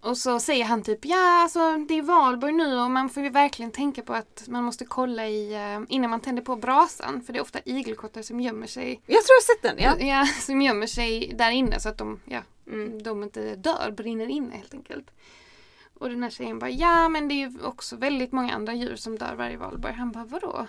Och 0.00 0.16
så 0.16 0.40
säger 0.40 0.64
han 0.64 0.82
typ 0.82 1.04
ja 1.04 1.42
alltså 1.42 1.76
det 1.88 1.94
är 1.94 2.02
valborg 2.02 2.52
nu 2.52 2.80
och 2.80 2.90
man 2.90 3.08
får 3.10 3.22
ju 3.22 3.30
verkligen 3.30 3.70
tänka 3.70 4.02
på 4.02 4.14
att 4.14 4.44
man 4.48 4.64
måste 4.64 4.84
kolla 4.84 5.26
i 5.28 5.54
eh, 5.54 5.80
innan 5.88 6.10
man 6.10 6.20
tänder 6.20 6.42
på 6.42 6.56
brasan 6.56 7.22
för 7.22 7.32
det 7.32 7.38
är 7.38 7.42
ofta 7.42 7.58
igelkottar 7.64 8.22
som 8.22 8.40
gömmer 8.40 8.66
sig 8.66 8.88
Jag 9.06 9.24
tror 9.24 9.34
jag 9.34 9.34
har 9.36 9.54
sett 9.54 9.62
den. 9.62 9.76
Ja. 9.84 10.06
ja, 10.06 10.26
som 10.40 10.62
gömmer 10.62 10.86
sig 10.86 11.34
där 11.38 11.50
inne 11.50 11.80
så 11.80 11.88
att 11.88 11.98
de, 11.98 12.20
ja, 12.24 12.42
Mm. 12.66 13.02
de 13.02 13.22
inte 13.22 13.56
dör, 13.56 13.90
brinner 13.96 14.26
inne 14.26 14.56
helt 14.56 14.74
enkelt. 14.74 15.10
Och 15.94 16.08
den 16.08 16.22
här 16.22 16.30
tjejen 16.30 16.58
bara, 16.58 16.70
ja 16.70 17.08
men 17.08 17.28
det 17.28 17.34
är 17.34 17.48
ju 17.48 17.62
också 17.62 17.96
väldigt 17.96 18.32
många 18.32 18.54
andra 18.54 18.74
djur 18.74 18.96
som 18.96 19.18
dör 19.18 19.34
varje 19.34 19.56
valborg. 19.56 19.94
Han 19.94 20.12
bara, 20.12 20.24
vadå? 20.24 20.66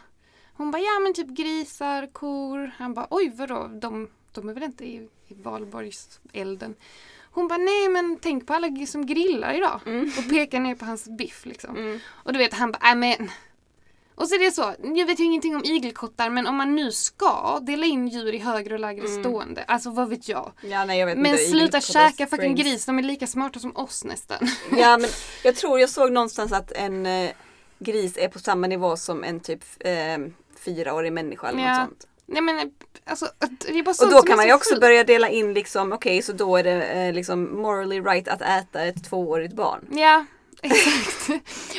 Hon 0.53 0.71
bara, 0.71 0.81
ja 0.81 0.99
men 1.03 1.13
typ 1.13 1.27
grisar, 1.27 2.13
kor. 2.13 2.71
Han 2.77 2.93
bara, 2.93 3.07
oj 3.09 3.31
vadå? 3.35 3.67
De, 3.81 4.09
de 4.39 4.49
är 4.49 4.53
väl 4.53 4.63
inte 4.63 4.85
i, 4.85 4.95
i 5.27 5.33
valborgselden? 5.43 6.75
Hon 7.31 7.47
bara, 7.47 7.57
nej 7.57 7.89
men 7.89 8.17
tänk 8.21 8.47
på 8.47 8.53
alla 8.53 8.85
som 8.85 9.05
grillar 9.05 9.53
idag. 9.53 9.79
Mm. 9.85 10.11
Och 10.17 10.29
pekar 10.29 10.59
ner 10.59 10.75
på 10.75 10.85
hans 10.85 11.05
biff 11.17 11.45
liksom. 11.45 11.77
Mm. 11.77 11.99
Och 12.09 12.33
du 12.33 12.39
vet 12.39 12.53
han 12.53 12.71
bara, 12.71 12.89
äh 12.91 12.95
men. 12.95 13.31
Och 14.15 14.27
så 14.27 14.35
är 14.35 14.39
det 14.39 14.51
så, 14.51 14.73
jag 14.95 15.05
vet 15.05 15.19
ju 15.19 15.23
ingenting 15.23 15.55
om 15.55 15.63
igelkottar 15.63 16.29
men 16.29 16.47
om 16.47 16.55
man 16.55 16.75
nu 16.75 16.91
ska 16.91 17.59
dela 17.59 17.85
in 17.85 18.07
djur 18.07 18.33
i 18.33 18.37
högre 18.37 18.73
och 18.73 18.79
lägre 18.79 19.05
Mm. 19.07 19.23
stående, 19.23 19.63
alltså 19.63 19.89
vad 19.89 20.09
vet 20.09 20.29
jag. 20.29 20.51
Ja, 20.61 20.85
nej, 20.85 20.99
jag 20.99 21.05
vet 21.05 21.17
Men 21.17 21.31
inte. 21.31 21.43
sluta 21.43 21.81
käka 21.81 22.27
fucking 22.27 22.55
gris, 22.55 22.85
de 22.85 22.99
är 22.99 23.03
lika 23.03 23.27
smarta 23.27 23.59
som 23.59 23.75
oss 23.77 24.03
nästan. 24.03 24.37
Ja 24.71 24.97
men 25.01 25.09
jag 25.43 25.55
tror 25.55 25.79
jag 25.79 25.89
såg 25.89 26.11
någonstans 26.11 26.51
att 26.51 26.71
en 26.71 27.05
eh, 27.05 27.31
gris 27.79 28.17
är 28.17 28.27
på 28.27 28.39
samma 28.39 28.67
nivå 28.67 28.97
som 28.97 29.23
en 29.23 29.39
typ 29.39 29.63
eh, 29.79 30.17
fyraårig 30.59 31.13
människa 31.13 31.47
eller 31.47 31.63
Ja. 31.63 31.79
något 31.79 31.87
sånt. 31.89 32.07
Nej 32.31 32.41
men 32.41 32.71
alltså, 33.05 33.25
det 33.67 33.79
är 33.79 33.83
bara 33.83 34.05
Och 34.05 34.11
då 34.11 34.21
kan 34.21 34.37
man 34.37 34.47
ju 34.47 34.53
också 34.53 34.69
sjukt. 34.69 34.81
börja 34.81 35.03
dela 35.03 35.29
in 35.29 35.53
liksom, 35.53 35.93
okej 35.93 36.21
så 36.21 36.31
då 36.33 36.57
är 36.57 36.63
det 36.63 36.83
eh, 36.85 37.13
liksom 37.13 37.61
morally 37.61 38.01
right 38.01 38.27
att 38.27 38.41
äta 38.41 38.81
ett 38.85 39.03
tvåårigt 39.09 39.53
barn. 39.53 39.85
Ja, 39.91 40.25
exakt. 40.63 41.29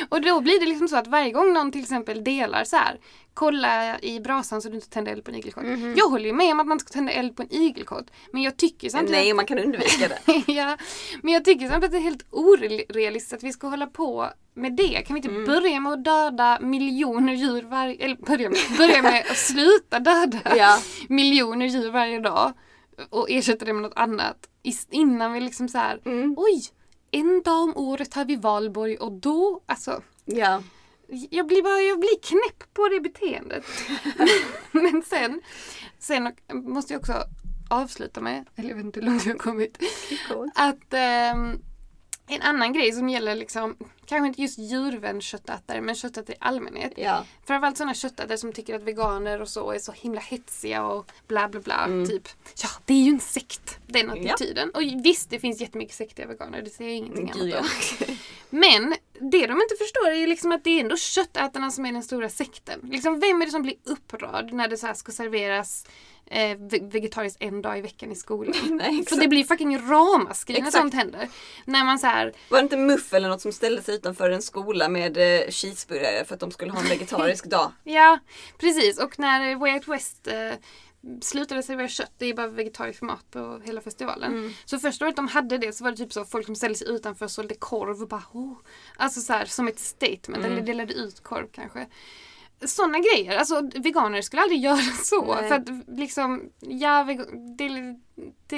och 0.09 0.21
då 0.21 0.41
blir 0.41 0.59
det 0.59 0.65
liksom 0.65 0.87
så 0.87 0.95
att 0.95 1.07
varje 1.07 1.31
gång 1.31 1.53
någon 1.53 1.71
till 1.71 1.81
exempel 1.81 2.23
delar 2.23 2.63
så 2.63 2.75
här. 2.75 2.99
Kolla 3.33 3.99
i 3.99 4.19
brasan 4.19 4.61
så 4.61 4.69
du 4.69 4.75
inte 4.75 4.89
tänder 4.89 5.11
eld 5.11 5.23
på 5.23 5.31
en 5.31 5.37
igelkott. 5.37 5.63
Mhm. 5.63 5.93
Jag 5.97 6.09
håller 6.09 6.25
ju 6.25 6.33
med 6.33 6.51
om 6.51 6.59
att 6.59 6.67
man 6.67 6.79
ska 6.79 6.89
tända 6.93 7.11
eld 7.11 7.35
på 7.35 7.43
en 7.43 7.53
igelkott. 7.53 8.11
Men 8.33 8.41
jag 8.41 8.57
tycker 8.57 8.89
samtidigt 8.89 9.11
Nej, 9.11 9.29
att- 9.29 9.35
man 9.35 9.45
kan 9.45 9.59
undvika 9.59 10.07
det. 10.07 10.43
ja, 10.51 10.77
men 11.23 11.33
jag 11.33 11.45
tycker 11.45 11.69
samtidigt 11.69 11.85
att 11.85 11.91
det 11.91 11.97
är 11.97 12.01
helt 12.01 12.25
orealistiskt 12.31 13.33
att 13.33 13.43
vi 13.43 13.51
ska 13.53 13.67
hålla 13.67 13.87
på 13.87 14.27
med 14.53 14.75
det. 14.75 15.01
Kan 15.07 15.13
vi 15.13 15.17
inte 15.17 15.29
Mm. 15.29 15.45
börja 15.45 15.79
med 15.79 15.93
att 15.93 16.03
döda 16.03 16.59
miljoner 16.61 17.33
djur 17.33 17.61
varje... 17.61 17.95
Eller 18.05 18.15
börja 18.15 18.49
med, 18.49 18.59
börja 18.77 19.01
med 19.01 19.23
att 19.31 19.37
sluta 19.37 19.99
döda 19.99 20.39
Ja. 20.57 20.77
miljoner 21.09 21.65
djur 21.65 21.91
varje 21.91 22.19
dag 22.19 22.53
och 23.09 23.29
ersätta 23.29 23.65
det 23.65 23.73
med 23.73 23.81
något 23.83 23.93
annat. 23.97 24.37
Innan 24.91 25.33
vi 25.33 25.39
liksom 25.41 25.67
så 25.69 25.77
här, 25.77 25.99
Mm. 26.05 26.33
oj, 26.37 26.61
en 27.11 27.41
dag 27.43 27.63
om 27.63 27.77
året 27.77 28.13
har 28.13 28.25
vi 28.25 28.35
valborg 28.35 28.97
och 28.97 29.11
då, 29.11 29.61
alltså 29.65 30.01
Ja. 30.25 30.63
jag 31.29 31.47
blir 31.47 31.61
bara 31.63 31.81
jag 31.81 31.99
blir 31.99 32.19
knäpp 32.23 32.73
på 32.73 32.87
det 32.89 32.99
beteendet. 33.01 33.65
Men 34.71 35.03
sen, 35.05 35.41
sen 35.99 36.33
måste 36.51 36.93
jag 36.93 36.99
också 36.99 37.13
avsluta 37.69 38.21
med, 38.21 38.45
eller 38.55 38.69
jag 38.69 38.75
vet 38.75 38.85
inte 38.85 38.99
hur 38.99 39.07
långt 39.07 39.25
vi 39.25 39.31
har 39.31 39.37
kommit, 39.37 39.77
Coolt. 40.29 40.53
att 40.55 40.93
ehm, 40.93 41.57
en 42.31 42.41
annan 42.41 42.73
grej 42.73 42.91
som 42.91 43.09
gäller 43.09 43.35
liksom, 43.35 43.75
kanske 44.05 44.27
inte 44.27 44.41
just 44.41 44.59
djurvän 44.59 45.21
köttätare, 45.21 45.81
men 45.81 45.95
köttätare 45.95 46.35
i 46.35 46.37
allmänhet. 46.39 46.93
Ja. 46.97 47.25
Framförallt 47.45 47.77
sådana 47.77 47.93
köttätare 47.93 48.37
som 48.37 48.53
tycker 48.53 48.75
att 48.75 48.83
veganer 48.83 49.41
och 49.41 49.49
så 49.49 49.71
är 49.71 49.79
så 49.79 49.91
himla 49.91 50.21
hetsiga 50.21 50.85
och 50.85 51.11
bla 51.27 51.49
bla 51.49 51.59
bla. 51.61 51.85
Mm. 51.85 52.05
Typ, 52.07 52.27
ja 52.63 52.69
det 52.85 52.93
är 52.93 53.03
ju 53.03 53.09
en 53.09 53.19
sekt, 53.19 53.79
den 53.87 54.11
Ja. 54.15 54.33
attityden. 54.33 54.69
Och 54.71 54.81
visst, 55.03 55.29
det 55.29 55.39
finns 55.39 55.61
jättemycket 55.61 55.95
sektiga 55.95 56.27
veganer, 56.27 56.61
det 56.61 56.69
säger 56.69 56.89
jag 56.89 56.97
ingenting 56.97 57.31
Gud, 57.33 57.53
annat 57.53 57.95
ja. 57.99 58.05
Men 58.49 58.95
det 59.13 59.47
de 59.47 59.61
inte 59.61 59.75
förstår 59.79 60.09
är 60.09 60.27
liksom 60.27 60.51
att 60.51 60.63
det 60.63 60.69
är 60.69 60.79
ändå 60.79 60.97
köttätarna 60.97 61.71
som 61.71 61.85
är 61.85 61.91
den 61.91 62.03
stora 62.03 62.29
sekten. 62.29 62.79
Liksom, 62.91 63.19
vem 63.19 63.41
är 63.41 63.45
det 63.45 63.51
som 63.51 63.61
blir 63.61 63.75
upprörd 63.83 64.53
när 64.53 64.67
det 64.67 64.77
så 64.77 64.93
ska 64.95 65.11
serveras 65.11 65.85
eh, 66.31 66.57
ve- 66.57 66.79
vegetariskt 66.91 67.37
en 67.43 67.61
dag 67.61 67.77
i 67.77 67.81
veckan 67.81 68.11
i 68.11 68.15
skolan? 68.15 68.53
Nej, 68.81 69.05
För 69.05 69.15
det 69.15 69.27
blir 69.27 69.43
fucking 69.43 69.77
ramaskri 69.89 70.61
när 70.61 70.71
sånt 70.71 70.93
händer. 70.93 71.29
När 71.65 71.83
man 71.85 71.99
så 71.99 72.07
här, 72.07 72.33
Var 72.49 72.57
det 72.57 72.63
inte 72.63 72.77
Muff 72.77 73.13
eller 73.13 73.29
något 73.29 73.41
som 73.41 73.51
ställde 73.51 73.81
sig 73.81 73.95
utanför 73.95 74.29
en 74.29 74.41
skola 74.41 74.89
med 74.89 75.17
eh, 75.17 75.49
cheeseburgare 75.49 76.25
för 76.25 76.33
att 76.33 76.39
de 76.39 76.51
skulle 76.51 76.71
ha 76.71 76.79
en 76.79 76.87
vegetarisk 76.87 77.45
dag? 77.45 77.71
ja 77.83 78.19
precis 78.57 78.99
och 78.99 79.19
när 79.19 79.55
Way 79.55 79.73
Out 79.73 79.87
West 79.87 80.27
eh, 80.27 80.51
slutade 81.21 81.63
servera 81.63 81.87
kött, 81.87 82.11
det 82.17 82.25
är 82.25 82.33
bara 82.33 82.47
vegetarisk 82.47 83.01
mat 83.01 83.31
på 83.31 83.61
hela 83.63 83.81
festivalen. 83.81 84.31
Mm. 84.31 84.53
Så 84.65 84.79
första 84.79 85.05
året 85.05 85.15
de 85.15 85.27
hade 85.27 85.57
det 85.57 85.71
så 85.75 85.83
var 85.83 85.91
det 85.91 85.97
typ 85.97 86.13
så 86.13 86.25
folk 86.25 86.45
som 86.45 86.55
ställde 86.55 86.77
sig 86.77 86.89
utanför 86.89 87.25
och 87.25 87.31
sålde 87.31 87.55
korv 87.55 88.01
och 88.01 88.07
bara 88.07 88.23
oh. 88.33 88.53
Alltså 88.97 89.21
så 89.21 89.33
här, 89.33 89.45
som 89.45 89.67
ett 89.67 89.79
statement, 89.79 90.37
Mm. 90.45 90.51
eller 90.51 90.61
delade 90.61 90.93
ut 90.93 91.23
korv 91.23 91.47
kanske. 91.51 91.87
Sådana 92.65 92.99
grejer, 92.99 93.37
alltså 93.37 93.61
veganer 93.75 94.21
skulle 94.21 94.41
aldrig 94.41 94.59
göra 94.63 94.77
så. 95.03 95.35
Nej. 95.35 95.47
För 95.47 95.55
att 95.55 95.69
liksom, 95.87 96.49
ja, 96.59 97.03
det, 97.57 97.67
det, 97.67 97.97
det 98.47 98.55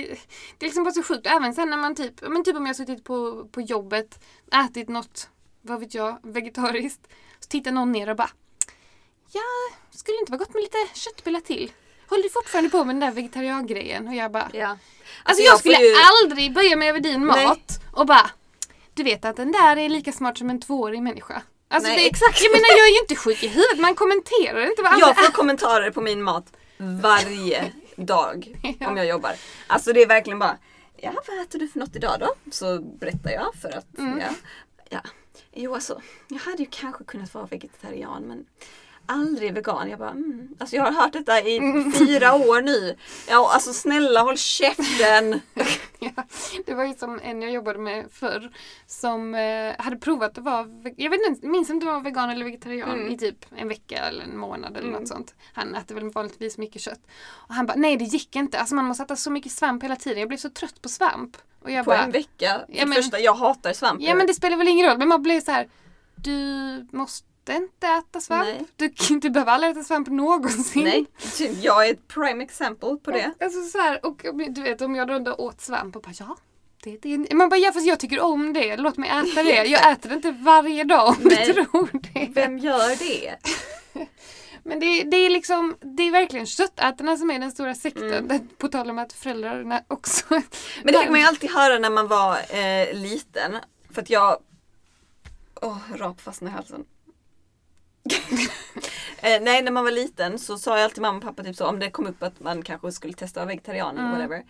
är 0.59 0.63
liksom 0.65 0.83
bara 0.83 0.93
så 0.93 1.03
sjukt. 1.03 1.27
Även 1.27 1.53
sen 1.53 1.69
när 1.69 1.77
man 1.77 1.95
typ, 1.95 2.21
men 2.21 2.43
typ 2.43 2.55
om 2.55 2.65
jag 2.65 2.75
suttit 2.75 3.03
på, 3.03 3.47
på 3.51 3.61
jobbet, 3.61 4.23
ätit 4.65 4.89
något, 4.89 5.29
vad 5.61 5.79
vet 5.79 5.93
jag, 5.93 6.17
vegetariskt. 6.23 7.07
Så 7.39 7.47
tittar 7.49 7.71
någon 7.71 7.91
ner 7.91 8.09
och 8.09 8.15
bara, 8.15 8.29
ja, 9.31 9.75
skulle 9.91 10.19
inte 10.19 10.31
vara 10.31 10.39
gott 10.39 10.53
med 10.53 10.61
lite 10.63 10.77
köttbullar 10.93 11.39
till? 11.39 11.71
Håller 12.09 12.23
du 12.23 12.29
fortfarande 12.29 12.69
på 12.69 12.83
med 12.83 12.95
den 12.95 12.99
där 12.99 13.11
vegetariangrejen? 13.11 14.07
Och 14.07 14.13
jag 14.15 14.31
bara, 14.31 14.49
Ja. 14.53 14.77
Alltså 15.23 15.43
jag 15.43 15.51
jag 15.53 15.59
skulle 15.59 15.77
ju- 15.77 15.95
aldrig 16.23 16.53
böja 16.53 16.75
mig 16.75 16.89
över 16.89 16.99
din 16.99 17.25
mat 17.25 17.35
Nej. 17.37 17.63
och 17.93 18.05
bara 18.05 18.29
Du 18.93 19.03
vet 19.03 19.25
att 19.25 19.35
den 19.35 19.51
där 19.51 19.77
är 19.77 19.89
lika 19.89 20.11
smart 20.11 20.37
som 20.37 20.49
en 20.49 20.61
tvåårig 20.61 21.01
människa. 21.01 21.41
Alltså 21.73 21.87
Nej, 21.89 21.97
det, 21.97 22.05
exakt. 22.09 22.41
Jag 22.43 22.51
menar 22.51 22.67
jag 22.69 22.87
är 22.87 22.91
ju 22.93 22.99
inte 22.99 23.15
sjuk 23.15 23.43
i 23.43 23.47
huvudet, 23.47 23.79
man 23.79 23.95
kommenterar 23.95 24.65
inte 24.69 24.81
vad 24.81 24.93
andra 24.93 25.07
Jag 25.07 25.17
får 25.25 25.31
kommentarer 25.31 25.91
på 25.91 26.01
min 26.01 26.23
mat 26.23 26.45
varje 27.01 27.71
dag 27.95 28.55
Ja. 28.79 28.87
om 28.87 28.97
jag 28.97 29.05
jobbar. 29.05 29.31
Alltså 29.67 29.93
det 29.93 30.01
är 30.01 30.07
verkligen 30.07 30.39
bara, 30.39 30.57
ja 30.97 31.11
vad 31.27 31.41
äter 31.41 31.59
du 31.59 31.67
för 31.67 31.79
något 31.79 31.95
idag 31.95 32.17
då? 32.19 32.33
Så 32.51 32.79
berättar 32.79 33.31
jag 33.31 33.51
för 33.61 33.69
att, 33.77 33.97
Mm. 33.97 34.19
ja, 34.19 34.27
ja. 34.89 34.99
Jo 35.55 35.73
alltså, 35.75 36.01
jag 36.27 36.39
hade 36.39 36.57
ju 36.57 36.67
kanske 36.71 37.03
kunnat 37.03 37.33
vara 37.33 37.45
vegetarian 37.45 38.23
men 38.23 38.45
aldrig 39.05 39.53
vegan. 39.53 39.89
Jag 39.89 39.99
bara, 39.99 40.09
mm. 40.09 40.47
Alltså 40.59 40.75
jag 40.75 40.83
har 40.83 40.91
hört 40.91 41.13
detta 41.13 41.39
i 41.41 41.59
fyra 41.99 42.33
år 42.33 42.61
nu. 42.61 42.97
Ja 43.29 43.51
alltså 43.53 43.73
snälla 43.73 44.21
håll 44.21 44.37
käften. 44.37 45.41
Det 46.65 46.73
var 46.73 46.83
ju 46.85 46.93
som 46.93 47.19
en 47.23 47.41
jag 47.41 47.51
jobbade 47.51 47.79
med 47.79 48.05
förr 48.11 48.51
som 48.87 49.35
eh, 49.35 49.73
hade 49.79 49.95
provat 49.97 50.37
att 50.37 50.43
vara, 50.43 50.65
jag 50.97 51.09
vet 51.09 51.19
inte, 51.27 51.47
minns 51.47 51.69
inte 51.69 51.85
om 51.85 51.93
det 51.93 51.97
var 51.97 52.03
vegan 52.03 52.29
eller 52.29 52.45
vegetarian 52.45 52.89
Mm. 52.91 53.11
i 53.11 53.17
typ 53.17 53.45
en 53.55 53.67
vecka 53.67 53.97
eller 53.97 54.23
en 54.23 54.37
månad 54.37 54.71
eller 54.77 54.87
Mm. 54.87 54.99
något 54.99 55.07
sånt. 55.07 55.35
Han 55.53 55.75
äter 55.75 55.95
väl 55.95 56.09
vanligtvis 56.09 56.57
mycket 56.57 56.81
kött. 56.81 57.01
Och 57.47 57.53
han 57.53 57.65
bara, 57.65 57.75
nej 57.77 57.97
det 57.97 58.03
gick 58.05 58.35
inte, 58.35 58.59
alltså 58.59 58.75
man 58.75 58.85
måste 58.85 59.03
äta 59.03 59.15
så 59.15 59.31
mycket 59.31 59.51
svamp 59.51 59.83
hela 59.83 59.95
tiden, 59.95 60.19
jag 60.19 60.27
blev 60.27 60.37
så 60.37 60.49
trött 60.49 60.81
på 60.81 60.89
svamp. 60.89 61.37
Och 61.61 61.71
jag 61.71 61.85
På 61.85 61.89
bara, 61.91 62.03
en 62.03 62.11
vecka. 62.11 62.61
Ja, 62.67 62.85
men- 62.85 62.93
första, 62.95 63.19
jag 63.19 63.33
hatar 63.33 63.73
svamp. 63.73 64.01
Ja 64.01 64.15
men 64.15 64.27
det 64.27 64.33
spelar 64.33 64.57
väl 64.57 64.67
ingen 64.67 64.89
roll, 64.89 64.97
men 64.97 65.07
man 65.07 65.23
blir 65.23 65.41
så 65.41 65.51
här. 65.51 65.67
Du 66.15 66.87
måste 66.91 67.27
inte 67.51 67.87
äta 67.87 68.21
svamp. 68.21 68.45
Nej. 68.45 68.65
Du, 68.75 69.19
du 69.19 69.29
behöver 69.29 69.51
aldrig 69.51 69.71
äta 69.71 69.83
svamp 69.83 70.07
någonsin. 70.07 70.83
Nej, 70.83 71.05
jag 71.61 71.87
är 71.87 71.93
ett 71.93 72.07
prime 72.07 72.43
example 72.43 72.97
på 73.03 73.11
det. 73.11 73.33
Alltså 73.39 73.63
så 73.63 73.77
här, 73.77 74.05
och 74.05 74.21
du 74.49 74.61
vet 74.61 74.81
om 74.81 74.95
jag 74.95 75.23
då 75.23 75.33
åt 75.33 75.61
svamp 75.61 75.95
och 75.95 76.01
bara 76.01 76.13
ja. 76.19 76.37
Det, 76.83 76.97
det, 76.97 77.33
man 77.35 77.49
bara 77.49 77.57
ja 77.57 77.71
fast 77.71 77.85
jag 77.85 77.99
tycker 77.99 78.19
om 78.19 78.53
det, 78.53 78.77
låt 78.77 78.97
mig 78.97 79.09
äta 79.09 79.43
det. 79.43 79.63
Jag 79.65 79.91
äter 79.91 80.09
det 80.09 80.15
inte 80.15 80.31
varje 80.31 80.83
dag 80.83 81.07
om 81.07 81.15
Nej. 81.21 81.45
du 81.47 81.53
tror 81.53 81.89
det. 81.93 82.29
Vem 82.33 82.57
gör 82.57 82.99
det? 82.99 83.37
Men 84.63 84.79
det, 84.79 85.03
det 85.03 85.17
är 85.17 85.29
liksom, 85.29 85.75
det 85.79 86.03
är 86.03 86.11
verkligen 86.11 86.45
köttätarna 86.45 87.17
som 87.17 87.31
är 87.31 87.39
den 87.39 87.51
stora 87.51 87.75
sekten. 87.75 88.13
Mm. 88.13 88.47
På 88.57 88.67
tal 88.67 88.89
om 88.89 88.99
att 88.99 89.13
föräldrarna 89.13 89.83
också. 89.87 90.25
Men 90.83 90.93
det 90.93 90.99
fick 90.99 91.09
man 91.09 91.19
ju 91.19 91.25
alltid 91.25 91.51
höra 91.51 91.79
när 91.79 91.89
man 91.89 92.07
var 92.07 92.37
eh, 92.37 92.93
liten. 92.93 93.57
För 93.89 94.01
att 94.01 94.09
jag... 94.09 94.37
Åh, 95.61 95.77
rap 95.95 96.21
fastnade 96.21 96.51
i 96.51 96.55
halsen. 96.55 96.85
eh, 99.17 99.41
nej, 99.41 99.61
när 99.61 99.71
man 99.71 99.83
var 99.83 99.91
liten 99.91 100.39
så 100.39 100.57
sa 100.57 100.77
jag 100.77 100.83
alltid 100.83 101.01
mamma 101.01 101.17
och 101.17 101.23
pappa 101.23 101.43
typ 101.43 101.55
så 101.55 101.65
om 101.67 101.79
det 101.79 101.89
kom 101.91 102.07
upp 102.07 102.23
att 102.23 102.39
man 102.39 102.61
kanske 102.63 102.91
skulle 102.91 103.13
testa 103.13 103.41
att 103.41 103.47
vegetarian 103.49 103.97
eller 103.97 104.07
Mm. 104.07 104.11
whatever. 104.19 104.43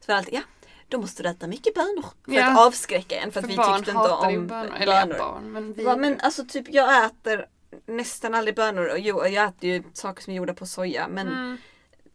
Så 0.00 0.04
var 0.08 0.14
det 0.14 0.18
alltid, 0.18 0.34
ja, 0.34 0.40
då 0.88 0.98
måste 1.00 1.22
du 1.22 1.28
äta 1.28 1.46
mycket 1.46 1.74
bönor. 1.74 2.04
För 2.24 2.32
Ja. 2.32 2.46
att 2.52 2.66
avskräcka 2.66 3.16
en 3.20 3.32
för 3.32 3.40
att 3.40 3.44
För 3.46 3.50
vi 3.50 3.56
barn 3.56 3.76
tyckte 3.78 3.90
inte 3.90 4.10
om 4.10 4.32
bönor. 4.32 4.46
bönor. 4.48 4.74
Eller 4.80 4.92
ja, 5.10 5.18
barn, 5.18 5.52
men 5.52 5.72
vi. 5.72 5.84
Va, 5.84 5.96
men 5.96 6.20
alltså 6.20 6.44
typ 6.44 6.66
jag 6.68 7.04
äter 7.06 7.46
nästan 7.86 8.34
aldrig 8.34 8.56
bönor. 8.56 8.88
Och 8.90 8.98
jo, 8.98 9.26
jag 9.26 9.44
äter 9.48 9.70
ju 9.70 9.82
saker 9.92 10.22
som 10.22 10.32
är 10.32 10.36
gjorda 10.36 10.54
på 10.54 10.66
soja. 10.66 11.08
Men 11.08 11.28
Mm. 11.28 11.58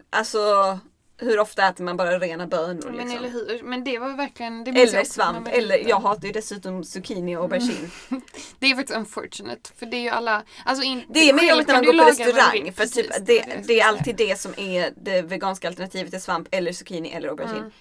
alltså 0.10 0.80
hur 1.18 1.40
ofta 1.40 1.68
äter 1.68 1.84
man 1.84 1.98
bara 1.98 2.20
rena 2.20 2.48
bönor? 2.48 2.90
Men 2.90 2.98
liksom? 2.98 3.18
eller 3.18 3.30
hur. 3.30 3.64
Men 3.64 3.84
det 3.84 4.00
var 4.00 4.10
verkligen... 4.18 4.64
Det 4.64 4.72
Eller 4.72 5.04
svamp. 5.04 5.48
Eller 5.52 5.90
jag 5.90 6.00
hatar 6.00 6.28
ju 6.28 6.32
dessutom 6.32 6.84
zucchini 6.84 7.36
och 7.36 7.42
aubergine. 7.42 7.92
Det 8.60 8.72
är 8.72 8.76
faktiskt 8.76 8.98
unfortunate. 8.98 9.70
För 9.76 9.86
det 9.86 9.98
är 9.98 10.02
ju 10.02 10.10
alla... 10.10 10.44
Alltså 10.66 10.84
in, 10.84 11.04
Det 11.10 11.30
är 11.30 11.34
mer 11.34 11.50
jobbigt 11.50 11.68
när 11.68 11.76
man 11.76 11.86
går 11.86 11.98
på 11.98 12.10
restaurang. 12.10 12.64
vill. 12.64 12.74
För 12.74 12.84
Precis, 12.84 12.96
typ, 12.96 13.12
det 13.12 13.26
det, 13.26 13.40
är 13.40 13.64
det 13.68 13.80
är 13.80 13.88
alltid 13.88 14.16
det 14.16 14.40
som 14.40 14.54
är 14.58 14.94
det 14.96 15.22
veganska 15.22 15.68
alternativet 15.68 16.12
till 16.12 16.22
svamp 16.22 16.48
eller 16.52 16.72
zucchini 16.72 17.12
eller 17.12 17.30
aubergine. 17.30 17.58
Mm. 17.58 17.72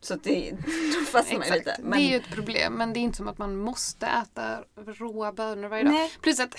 Så 0.00 0.14
det 0.14 0.50
då 0.98 1.04
fastnar 1.04 1.38
man 1.38 1.48
ju 1.48 1.54
lite. 1.54 1.76
Det 1.82 1.96
är 1.96 2.10
ju 2.10 2.16
ett 2.16 2.30
problem 2.34 2.72
men 2.72 2.92
det 2.92 2.98
är 2.98 3.02
inte 3.02 3.16
som 3.16 3.28
att 3.28 3.38
man 3.38 3.56
måste 3.56 4.06
äta 4.06 4.58
råa 4.86 5.32
bönor 5.32 5.68
varje 5.68 5.84
dag. 5.84 5.92
Nej. 5.92 6.12
Plus 6.20 6.40
att 6.40 6.54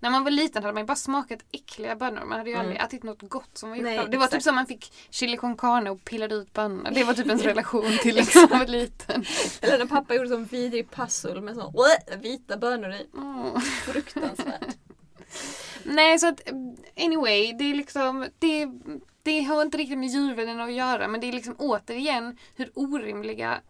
när 0.00 0.10
man 0.10 0.24
var 0.24 0.30
liten 0.30 0.62
hade 0.62 0.72
man 0.74 0.82
ju 0.82 0.86
bara 0.86 0.96
smakat 0.96 1.38
äckliga 1.52 1.96
bönor. 1.96 2.24
Man 2.24 2.38
hade 2.38 2.50
ju 2.50 2.54
Mm. 2.56 2.66
aldrig 2.66 2.80
ätit 2.82 3.02
något 3.02 3.22
gott 3.22 3.58
som 3.58 3.68
var 3.70 3.76
gjort 3.76 3.84
Nej, 3.84 3.98
av. 3.98 4.10
Det 4.10 4.16
var 4.16 4.24
exakt. 4.24 4.32
typ 4.40 4.42
som 4.42 4.54
man 4.54 4.66
fick 4.66 4.92
chili 5.10 5.36
con 5.36 5.56
carne 5.56 5.90
och 5.90 6.04
pillade 6.04 6.34
ut 6.34 6.52
bönorna. 6.52 6.90
Det 6.90 7.04
var 7.04 7.14
typ 7.14 7.26
ens 7.26 7.42
relation 7.52 7.98
till 8.02 8.14
det 8.14 8.34
när 8.34 8.48
man 8.48 8.58
var 8.58 8.66
liten. 8.66 9.24
Eller 9.60 9.78
när 9.78 9.86
pappa 9.86 10.14
gjorde 10.14 10.28
sån 10.28 10.44
vidrig 10.44 10.90
puzzle 10.90 11.40
med 11.40 11.54
så 11.54 11.70
"Åh", 11.74 12.16
vita 12.18 12.56
bönor 12.56 12.90
i. 12.92 13.06
Mm. 13.16 13.60
Fruktansvärt. 13.60 14.62
Nej 15.84 16.18
så 16.18 16.28
att 16.28 16.40
anyway, 16.96 17.52
det 17.58 17.64
är 17.64 17.74
liksom 17.74 18.26
det, 18.38 18.66
det 19.22 19.42
har 19.42 19.62
inte 19.62 19.78
riktigt 19.78 19.98
med 19.98 20.08
djurvännerna 20.08 20.64
att 20.64 20.72
göra 20.72 21.08
men 21.08 21.20
det 21.20 21.28
är 21.28 21.32
liksom 21.32 21.54
återigen 21.58 22.38
hur 22.56 22.70
orimliga 22.74 23.60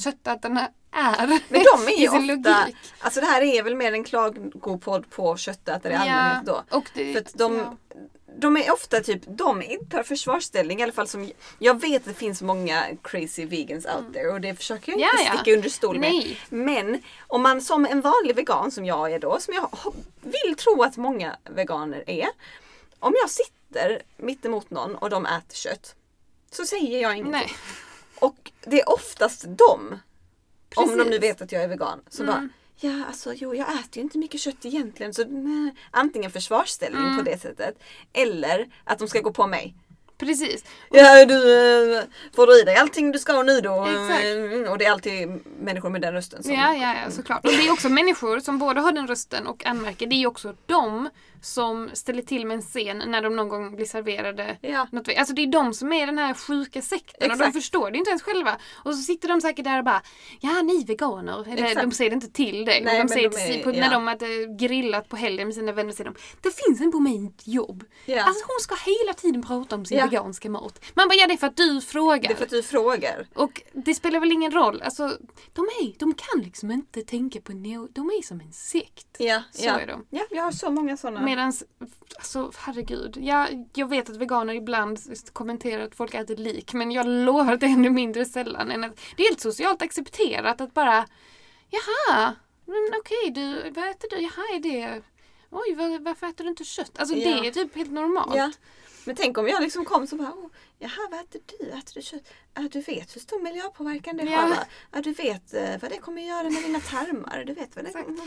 köttätarna 0.00 0.68
är. 0.92 1.26
Men 1.26 1.40
de 1.48 1.92
är 1.92 1.98
ju 2.00 2.08
ofta, 2.08 2.18
logik. 2.18 2.76
alltså 2.98 3.20
det 3.20 3.26
här 3.26 3.42
är 3.42 3.62
väl 3.62 3.74
mer 3.74 3.92
en 3.92 4.04
klagopodd 4.04 5.10
på 5.10 5.36
köttätare 5.36 5.92
i 5.92 5.96
allmänhet 5.96 6.46
då. 6.46 6.64
och 6.70 6.90
det, 6.94 7.12
För 7.12 7.38
de, 7.38 7.56
ja. 7.56 7.76
de 8.38 8.56
är 8.56 8.72
ofta 8.72 9.00
typ, 9.00 9.22
de 9.26 9.62
intar 9.62 10.02
försvarsställning 10.02 10.80
i 10.80 10.82
alla 10.82 10.92
fall 10.92 11.08
som, 11.08 11.30
jag 11.58 11.80
vet 11.80 11.96
att 12.02 12.04
det 12.08 12.14
finns 12.14 12.42
många 12.42 12.84
crazy 13.02 13.46
vegans 13.46 13.86
out 13.86 14.12
there 14.14 14.28
och 14.32 14.40
det 14.40 14.54
försöker 14.54 14.92
jag 14.92 14.98
inte 14.98 15.08
Mm. 15.14 15.24
Ja, 15.26 15.30
ja. 15.32 15.38
sticka 15.38 15.56
under 15.56 15.68
stol 15.68 15.98
med. 15.98 16.10
Nej. 16.12 16.38
Men 16.48 17.02
om 17.26 17.42
man 17.42 17.60
som 17.60 17.86
en 17.86 18.00
vanlig 18.00 18.36
vegan 18.36 18.70
som 18.70 18.84
jag 18.84 19.12
är 19.12 19.18
då, 19.18 19.40
som 19.40 19.54
jag 19.54 19.70
vill 20.22 20.56
tro 20.56 20.82
att 20.82 20.96
många 20.96 21.36
veganer 21.50 22.04
är. 22.06 22.28
Om 22.98 23.14
jag 23.22 23.30
sitter 23.30 24.02
mitt 24.16 24.44
emot 24.44 24.70
någon 24.70 24.94
och 24.94 25.10
de 25.10 25.26
äter 25.26 25.54
kött 25.54 25.94
så 26.50 26.64
säger 26.64 27.02
jag 27.02 27.12
ingenting. 27.16 27.32
Nej. 27.32 27.52
Och 28.24 28.52
det 28.64 28.80
är 28.80 28.88
oftast 28.88 29.44
de, 29.48 29.98
om 30.76 30.88
de 30.88 30.96
nu 30.96 31.04
Precis. 31.04 31.22
vet 31.22 31.42
att 31.42 31.52
jag 31.52 31.62
är 31.62 31.68
vegan, 31.68 32.00
som 32.10 32.28
Mm. 32.28 32.34
bara 32.40 32.48
Ja, 32.80 33.04
alltså 33.06 33.34
jo, 33.34 33.54
jag 33.54 33.68
äter 33.74 33.88
ju 33.96 34.00
inte 34.02 34.18
mycket 34.18 34.40
kött 34.40 34.64
egentligen. 34.64 35.14
Så 35.14 35.24
nej. 35.24 35.74
antingen 35.90 36.30
försvarsställning 36.30 37.02
Mm. 37.04 37.16
på 37.18 37.22
det 37.22 37.38
sättet. 37.40 37.78
Eller 38.12 38.68
att 38.84 38.98
de 38.98 39.08
ska 39.08 39.20
gå 39.20 39.32
på 39.32 39.46
mig. 39.46 39.74
Precis. 40.24 40.64
Ja, 40.90 41.24
du 41.26 41.34
eh, 41.96 42.02
får 42.36 42.46
du 42.46 42.60
i 42.60 42.62
dig 42.64 42.76
allting 42.76 43.12
du 43.12 43.18
ska 43.18 43.42
nu 43.42 43.60
då. 43.60 43.84
Exakt. 43.86 44.24
Mm, 44.24 44.68
Och 44.68 44.78
det 44.78 44.84
är 44.84 44.90
alltid 44.92 45.28
människor 45.60 45.90
med 45.90 46.00
den 46.00 46.12
rösten. 46.14 46.42
Som, 46.42 46.52
Ja, 46.54 46.74
ja, 46.74 46.94
ja, 47.04 47.10
såklart. 47.10 47.44
Och 47.44 47.50
det 47.52 47.66
är 47.66 47.72
också 47.72 47.88
människor 47.88 48.40
som 48.40 48.58
både 48.58 48.80
har 48.80 48.92
den 48.92 49.06
rösten 49.06 49.46
och 49.46 49.66
anmärker. 49.66 50.06
Det 50.06 50.14
är 50.22 50.26
också 50.26 50.54
de 50.66 51.08
som 51.42 51.90
ställer 51.92 52.22
till 52.22 52.46
med 52.46 52.54
en 52.54 52.62
scen 52.62 53.02
när 53.06 53.22
de 53.22 53.36
någon 53.36 53.48
gång 53.48 53.76
blir 53.76 53.86
serverade 53.86 54.56
Ja. 54.60 54.86
något. 54.92 55.08
Alltså 55.18 55.34
det 55.34 55.42
är 55.42 55.46
de 55.46 55.74
som 55.74 55.92
är 55.92 56.06
den 56.06 56.18
här 56.18 56.34
sjuka 56.34 56.82
sekten 56.82 57.30
och 57.30 57.38
de 57.38 57.44
Exakt. 57.44 57.52
förstår 57.56 57.90
det 57.90 57.98
inte 57.98 58.10
ens 58.10 58.22
själva. 58.22 58.56
Och 58.84 58.94
så 58.94 59.02
sitter 59.02 59.28
de 59.28 59.40
säkert 59.40 59.64
där 59.64 59.78
och 59.78 59.84
bara 59.84 60.02
Ja, 60.40 60.62
ni 60.62 60.84
veganer. 60.84 61.48
Eller 61.52 61.64
Exakt. 61.64 61.80
de 61.80 61.92
säger 61.92 62.10
det 62.10 62.14
inte 62.14 62.30
till 62.30 62.64
dig. 62.64 62.82
Nej, 62.84 62.98
de 63.02 63.08
säger 63.08 63.30
de 63.30 63.36
är- 63.36 63.62
på, 63.64 63.70
ja. 63.70 63.80
när 63.80 63.90
de 63.90 64.06
hade 64.06 64.26
grillat 64.58 65.08
på 65.08 65.16
helgen 65.16 65.48
med 65.48 65.54
sina 65.54 65.72
vänner 65.72 65.92
säger 65.92 66.10
de 66.10 66.16
Det 66.42 66.50
finns 66.64 66.80
en 66.80 66.92
på 66.92 67.00
mitt 67.00 67.42
jobb. 67.46 67.84
Ja. 68.06 68.22
Alltså 68.24 68.44
hon 68.46 68.60
ska 68.60 68.74
hela 68.90 69.12
tiden 69.14 69.42
prata 69.42 69.74
om 69.76 69.84
sin 69.84 69.98
Ja. 69.98 70.06
Veganska 70.14 70.50
mat. 70.50 70.84
Man 70.94 71.08
bara 71.08 71.14
ja 71.14 71.26
det 71.26 71.32
är 71.32 71.36
för 71.38 71.46
att 71.46 71.56
du 71.56 71.80
frågar. 71.80 72.28
Det 72.28 72.34
är 72.34 72.36
för 72.36 72.44
att 72.44 72.50
du 72.50 72.62
frågar. 72.62 73.26
Och 73.34 73.62
det 73.72 73.94
spelar 73.94 74.20
väl 74.20 74.32
ingen 74.32 74.50
roll. 74.52 74.82
Alltså, 74.82 75.18
de, 75.52 75.64
är, 75.64 75.98
de 75.98 76.14
kan 76.14 76.42
liksom 76.42 76.70
inte 76.70 77.02
tänka 77.02 77.40
på 77.40 77.52
no, 77.52 77.88
De 77.92 78.06
är 78.08 78.22
som 78.22 78.40
en 78.40 78.52
sekt. 78.52 79.16
Ja, 79.18 79.42
Så 79.52 79.66
ja. 79.66 79.80
är 79.80 79.86
de. 79.86 80.06
Ja, 80.10 80.24
jag 80.30 80.42
har 80.42 80.52
så 80.52 80.70
många 80.70 80.96
sådana. 80.96 81.20
Medans, 81.22 81.64
alltså 82.16 82.52
herregud. 82.58 83.16
Jag, 83.20 83.68
jag 83.74 83.88
vet 83.88 84.10
att 84.10 84.16
veganer 84.16 84.54
ibland 84.54 84.98
kommenterar 85.32 85.84
att 85.84 85.94
folk 85.94 86.14
äter 86.14 86.36
lik. 86.36 86.72
Men 86.72 86.92
jag 86.92 87.06
lovar 87.06 87.52
att 87.52 87.60
det 87.60 87.66
är 87.66 87.70
ännu 87.70 87.90
mindre 87.90 88.24
sällan. 88.24 88.70
Än 88.70 88.84
att, 88.84 88.96
det 89.16 89.22
är 89.22 89.28
helt 89.28 89.40
socialt 89.40 89.82
accepterat 89.82 90.60
att 90.60 90.74
bara 90.74 91.06
Jaha, 91.70 92.34
men 92.66 93.00
okej 93.00 93.30
du, 93.30 93.70
vad 93.70 93.90
äter 93.90 94.08
du? 94.10 94.16
Jaha, 94.22 94.44
är 94.54 94.60
det... 94.60 95.02
Oj, 95.50 95.74
var, 95.74 95.98
varför 95.98 96.26
äter 96.26 96.44
du 96.44 96.50
inte 96.50 96.64
kött? 96.64 96.98
Alltså 96.98 97.16
Ja. 97.16 97.40
det 97.40 97.48
är 97.48 97.50
typ 97.52 97.76
helt 97.76 97.90
normalt. 97.92 98.36
Ja. 98.36 98.50
Men 99.04 99.16
tänk 99.16 99.38
om 99.38 99.48
jag 99.48 99.62
liksom 99.62 99.84
kom 99.84 100.06
så 100.06 100.16
bara, 100.16 100.28
oh, 100.32 100.50
jaha 100.78 101.08
vad 101.10 101.20
äter 101.20 101.40
du? 101.58 101.64
Äter 101.70 101.94
du 101.94 102.02
kött? 102.02 102.22
Ja, 102.54 102.62
du 102.72 102.80
vet 102.80 103.16
hur 103.16 103.20
stor 103.20 103.42
miljöpåverkan 103.42 104.16
det 104.16 104.24
Ja. 104.24 104.38
har? 104.40 104.56
Ja, 104.92 105.00
du 105.00 105.12
vet 105.12 105.54
eh, 105.54 105.70
vad 105.82 105.90
det 105.90 105.98
kommer 105.98 106.22
göra 106.22 106.50
med 106.50 106.62
dina 106.62 106.80
tarmar. 106.80 107.44
Du 107.46 107.54
vet 107.54 107.76
vad 107.76 107.84
det 107.84 107.88
Exakt. 107.88 108.08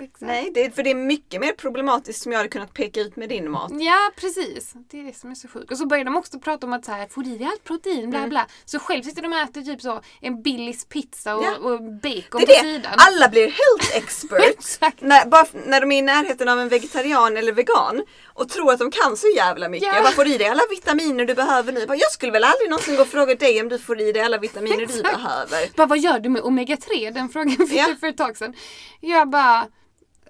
Exakt. 0.00 0.20
Nej, 0.20 0.50
det, 0.54 0.64
är- 0.64 0.70
för 0.70 0.82
det 0.82 0.90
är 0.90 0.94
mycket 0.94 1.40
mer 1.40 1.52
problematiskt 1.52 2.22
som 2.22 2.32
jag 2.32 2.38
hade 2.38 2.48
kunnat 2.48 2.74
peka 2.74 3.00
ut 3.00 3.16
med 3.16 3.28
din 3.28 3.50
mat. 3.50 3.70
Ja 3.80 4.10
precis, 4.16 4.72
det 4.90 5.00
är 5.00 5.04
det 5.04 5.16
som 5.16 5.30
är 5.30 5.34
så 5.34 5.48
sjukt. 5.48 5.70
Och 5.72 5.78
så 5.78 5.86
börjar 5.86 6.04
de 6.04 6.16
också 6.16 6.38
prata 6.40 6.66
om 6.66 6.72
att 6.72 6.84
så 6.84 6.92
här, 6.92 7.06
får 7.08 7.26
i 7.26 7.44
allt 7.44 7.64
protein, 7.64 8.10
bla 8.10 8.18
Mm. 8.18 8.30
bla. 8.30 8.46
Så 8.64 8.78
själv 8.78 9.02
sitter 9.02 9.22
de 9.22 9.32
och 9.32 9.38
äter 9.38 9.62
typ 9.62 9.82
så 9.82 10.00
en 10.20 10.42
Billys 10.42 10.84
pizza 10.84 11.36
och, 11.36 11.44
Ja. 11.44 11.56
och 11.56 11.82
bacon 11.82 12.00
Det 12.02 12.28
på 12.30 12.36
är 12.40 12.46
det. 12.46 12.54
sidan. 12.60 12.94
Alla 12.96 13.28
blir 13.28 13.42
health 13.46 13.96
experts 13.96 14.78
när, 15.00 15.26
bara 15.26 15.46
när 15.66 15.80
de 15.80 15.92
är 15.92 15.98
i 15.98 16.02
närheten 16.02 16.48
av 16.48 16.60
en 16.60 16.68
vegetarian 16.68 17.36
eller 17.36 17.52
vegan 17.52 18.02
och 18.38 18.48
tror 18.48 18.72
att 18.72 18.78
de 18.78 18.90
kan 18.90 19.16
så 19.16 19.26
jävla 19.36 19.68
mycket. 19.68 19.88
Jag 19.94 20.02
bara, 20.02 20.12
får 20.12 20.26
i 20.26 20.38
dig 20.38 20.46
alla 20.48 20.62
vitaminer 20.70 21.24
du 21.24 21.34
behöver 21.34 21.72
nu? 21.72 21.78
Jag, 21.80 21.88
bara, 21.88 21.98
jag 21.98 22.12
skulle 22.12 22.32
väl 22.32 22.44
aldrig 22.44 22.70
någonsin 22.70 22.96
gå 22.96 23.02
och 23.02 23.08
fråga 23.08 23.34
dig 23.34 23.60
om 23.60 23.68
du 23.68 23.78
får 23.78 24.00
i 24.00 24.12
dig 24.12 24.22
alla 24.22 24.38
vitaminer 24.38 24.86
du 24.86 25.02
behöver. 25.02 25.76
Bara, 25.76 25.86
vad 25.86 25.98
gör 25.98 26.18
du 26.18 26.28
med 26.28 26.42
omega-3? 26.42 27.10
Den 27.14 27.28
frågan 27.28 27.56
fick 27.56 27.72
Ja. 27.72 27.88
jag 27.88 28.00
för 28.00 28.06
ett 28.06 28.16
tag 28.16 28.36
sedan. 28.36 28.54
Jag 29.00 29.30
bara 29.30 29.66